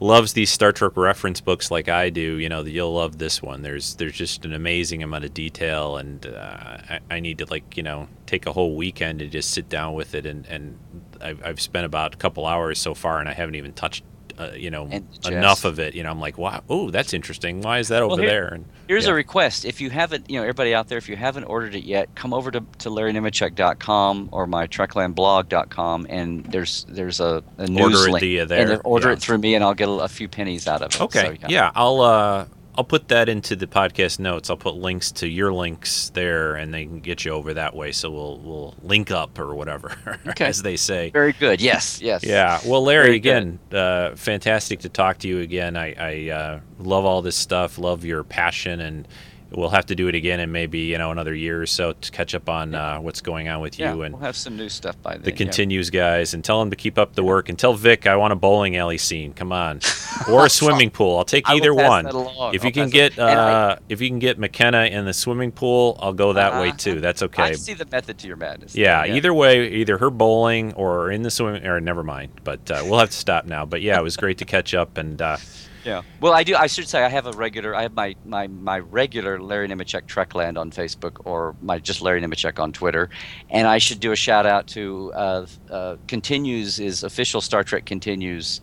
[0.00, 3.62] loves these Star Trek reference books like I do, you know, you'll love this one.
[3.62, 7.76] There's there's just an amazing amount of detail, and uh, I, I need to like
[7.76, 10.78] you know take a whole weekend to just sit down with it, and and
[11.20, 14.04] I've, I've spent about a couple hours so far, and I haven't even touched
[14.40, 14.88] uh, you know,
[15.26, 15.94] enough of it.
[15.94, 17.60] You know, I'm like, wow, oh, that's interesting.
[17.60, 18.48] Why is that over here- there?
[18.48, 19.12] And Here's yeah.
[19.12, 19.64] a request.
[19.64, 22.32] If you haven't, you know, everybody out there, if you haven't ordered it yet, come
[22.34, 28.12] over to, to LarryNemecek.com or my TreklandBlog.com, and there's there's a, a news Order it
[28.12, 28.20] link.
[28.20, 29.12] via And there, then order yeah.
[29.14, 31.00] it through me, and I'll get a, a few pennies out of it.
[31.00, 31.38] Okay.
[31.40, 31.70] So, yeah.
[31.74, 32.46] I'll uh
[32.80, 34.48] I'll put that into the podcast notes.
[34.48, 37.92] I'll put links to your links there and they can get you over that way
[37.92, 39.94] so we'll we'll link up or whatever
[40.28, 40.46] Okay.
[40.46, 41.10] as they say.
[41.10, 41.60] Very good.
[41.60, 42.00] Yes.
[42.00, 42.24] Yes.
[42.24, 42.58] Yeah.
[42.64, 45.76] Well, Larry, Very again, uh, fantastic to talk to you again.
[45.76, 49.06] I, I uh, love all this stuff, love your passion, and
[49.52, 52.10] we'll have to do it again in maybe, you know, another year or so to
[52.10, 54.68] catch up on uh, what's going on with Yeah, you and we'll have some new
[54.68, 55.22] stuff by then.
[55.22, 55.36] the yeah.
[55.36, 58.32] continues guys and tell them to keep up the work and tell Vic I want
[58.32, 59.32] a bowling alley scene.
[59.32, 59.80] Come on.
[60.28, 61.16] Or a swimming pool.
[61.16, 62.06] I'll take either one.
[62.06, 65.12] If I'll you can get and I- uh, if you can get McKenna in the
[65.14, 66.76] swimming pool, I'll go that way Uh-huh.
[66.76, 67.00] too.
[67.00, 67.42] That's okay.
[67.44, 68.74] I see the method to your madness.
[68.74, 72.32] Yeah, either way, either her bowling or in the swimming or never mind.
[72.44, 73.64] But uh, we'll have to stop now.
[73.64, 75.36] But yeah, it was great to catch up and uh,
[75.84, 76.02] Yeah.
[76.20, 76.54] Well, I do.
[76.56, 77.74] I should say I have a regular.
[77.74, 82.20] I have my my my regular Larry Nemecek Trekland on Facebook or my just Larry
[82.20, 83.08] Nemecek on Twitter,
[83.48, 87.86] and I should do a shout out to uh, uh, Continues is official Star Trek
[87.86, 88.60] Continues.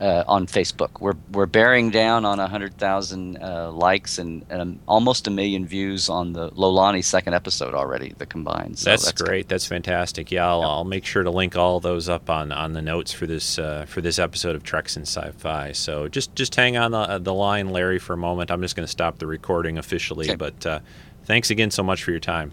[0.00, 5.26] Uh, on Facebook, we're we're bearing down on hundred thousand uh, likes and, and almost
[5.26, 8.14] a million views on the Lolani second episode already.
[8.16, 8.78] The combined.
[8.78, 9.50] So that's, great.
[9.50, 10.32] That's fantastic.
[10.32, 13.26] Yeah, I'll, I'll make sure to link all those up on, on the notes for
[13.26, 15.72] this uh, for this episode of Treks and Sci-Fi.
[15.72, 18.50] So just just hang on the, the line, Larry, for a moment.
[18.50, 20.28] I'm just going to stop the recording officially.
[20.28, 20.36] Okay.
[20.36, 20.80] But uh,
[21.24, 22.52] thanks again so much for your time.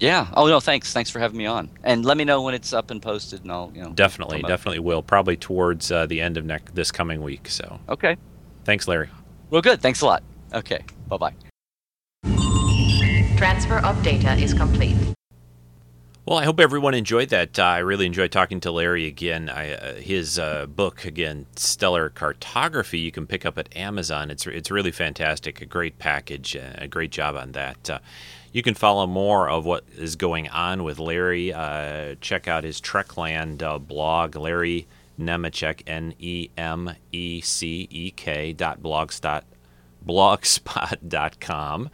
[0.00, 0.28] Yeah.
[0.34, 0.92] Oh no, thanks.
[0.92, 1.70] Thanks for having me on.
[1.82, 4.78] And let me know when it's up and posted, and I'll you know Definitely, definitely
[4.78, 5.02] will.
[5.02, 7.48] Probably towards uh, the end of next this coming week.
[7.48, 8.16] So Okay.
[8.64, 9.08] thanks, Larry.
[9.50, 9.80] Well, good.
[9.80, 10.22] Thanks a lot.
[10.54, 10.84] Okay.
[11.08, 11.34] Bye bye.
[13.36, 14.96] Transfer of data is complete.
[16.26, 17.58] Well, I hope everyone enjoyed that.
[17.58, 19.48] Uh, I really enjoyed talking to Larry again.
[19.48, 24.30] I, uh, his uh, book again, Stellar Cartography, you can pick up at Amazon.
[24.30, 25.62] It's it's really fantastic.
[25.62, 26.54] A great package.
[26.54, 27.88] Uh, a great job on that.
[28.52, 31.52] You can follow more of what is going on with Larry.
[31.52, 34.86] Uh, check out his Trekland uh, blog, Larry
[35.20, 39.42] Nemecek, N E M E C E K dot blogspot
[40.06, 41.90] blogspot.com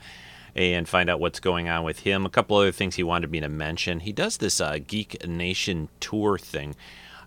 [0.54, 2.24] and find out what's going on with him.
[2.24, 4.00] A couple other things he wanted me to mention.
[4.00, 6.76] He does this uh, Geek Nation tour thing,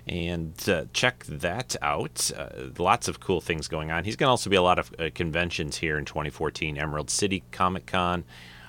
[0.08, 2.32] and uh, check that out.
[2.36, 2.50] Uh,
[2.80, 4.04] lots of cool things going on.
[4.04, 7.44] He's going to also be a lot of uh, conventions here in 2014 Emerald City
[7.52, 8.24] Comic Con,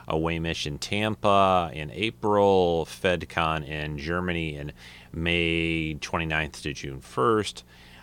[0.06, 4.72] Away Mission in Tampa in April, FedCon in Germany in
[5.12, 7.62] May 29th to June 1st.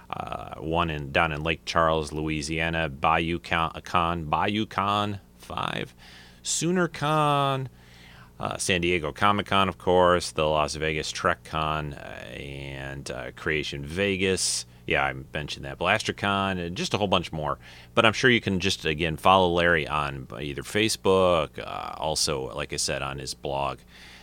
[0.09, 5.93] Uh, one in down in Lake Charles, Louisiana, Bayou Con Bayou Con 5,
[6.49, 7.69] Sooner Con,
[8.39, 13.31] uh, San Diego Comic Con, of course, the Las Vegas Trek Con, uh, and uh,
[13.35, 14.65] Creation Vegas.
[14.87, 15.77] Yeah, I mentioned that.
[15.77, 17.59] BlasterCon, and just a whole bunch more.
[17.93, 22.73] But I'm sure you can just, again, follow Larry on either Facebook, uh, also, like
[22.73, 23.77] I said, on his blog.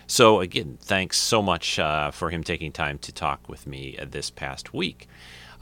[0.08, 4.06] So, again, thanks so much uh, for him taking time to talk with me uh,
[4.10, 5.08] this past week.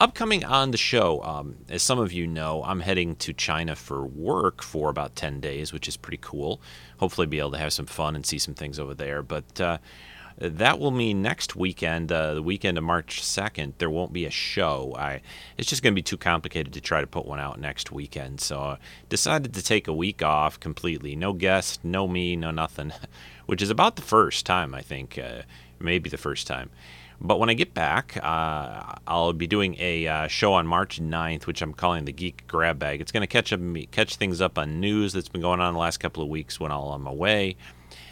[0.00, 4.04] Upcoming on the show, um, as some of you know, I'm heading to China for
[4.04, 6.60] work for about 10 days, which is pretty cool.
[6.98, 9.22] Hopefully, be able to have some fun and see some things over there.
[9.22, 9.78] But uh,
[10.36, 14.30] that will mean next weekend, uh, the weekend of March 2nd, there won't be a
[14.30, 14.96] show.
[14.98, 15.20] I
[15.56, 18.40] It's just going to be too complicated to try to put one out next weekend.
[18.40, 21.14] So I decided to take a week off completely.
[21.14, 22.92] No guest, no me, no nothing,
[23.46, 25.16] which is about the first time, I think.
[25.18, 25.42] Uh,
[25.78, 26.70] maybe the first time.
[27.20, 31.46] But when I get back, uh, I'll be doing a uh, show on March 9th,
[31.46, 33.00] which I'm calling the Geek Grab Bag.
[33.00, 33.60] It's going to catch up,
[33.92, 36.72] catch things up on news that's been going on the last couple of weeks when
[36.72, 37.56] I'm away,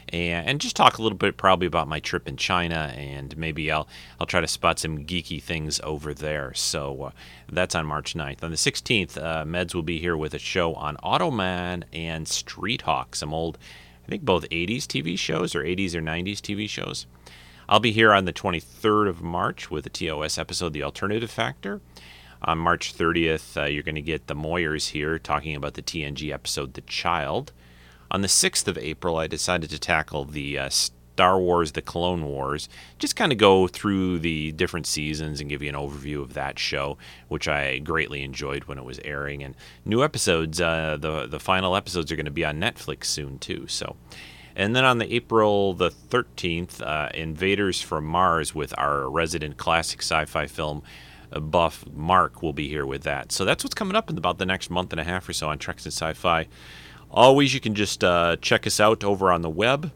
[0.08, 3.70] and, and just talk a little bit probably about my trip in China, and maybe
[3.70, 3.88] I'll
[4.20, 6.54] I'll try to spot some geeky things over there.
[6.54, 7.10] So uh,
[7.50, 8.42] that's on March 9th.
[8.42, 12.82] On the 16th, uh, Meds will be here with a show on Automan and Street
[12.82, 13.58] Hawk, some old,
[14.06, 17.06] I think both 80s TV shows or 80s or 90s TV shows.
[17.72, 21.80] I'll be here on the 23rd of March with a TOS episode, The Alternative Factor.
[22.42, 26.30] On March 30th, uh, you're going to get the Moyers here talking about the TNG
[26.30, 27.50] episode, The Child.
[28.10, 32.26] On the 6th of April, I decided to tackle the uh, Star Wars, The Clone
[32.26, 32.68] Wars.
[32.98, 36.58] Just kind of go through the different seasons and give you an overview of that
[36.58, 39.42] show, which I greatly enjoyed when it was airing.
[39.42, 39.54] And
[39.86, 43.66] new episodes, uh, the, the final episodes are going to be on Netflix soon, too.
[43.66, 43.96] So.
[44.54, 50.00] And then on the April the 13th, uh, Invaders from Mars with our resident classic
[50.00, 50.82] sci-fi film,
[51.32, 53.32] uh, buff Mark will be here with that.
[53.32, 55.48] So that's what's coming up in about the next month and a half or so
[55.48, 56.46] on Treks and Sci-Fi.
[57.10, 59.92] Always, you can just uh, check us out over on the web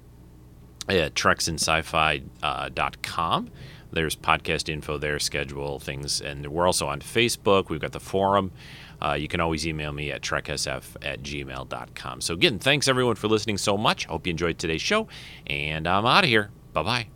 [0.89, 3.51] at treksandsci-fi.com.
[3.93, 7.71] There's podcast info there, schedule things, and we're also on Facebook.
[7.71, 8.53] We've got the forum.
[9.01, 12.21] Uh, you can always email me at treksf at gmail.com.
[12.21, 14.07] So, again, thanks everyone for listening so much.
[14.07, 15.09] Hope you enjoyed today's show,
[15.47, 16.51] and I'm out of here.
[16.73, 17.16] Bye bye.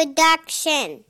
[0.00, 1.04] Production.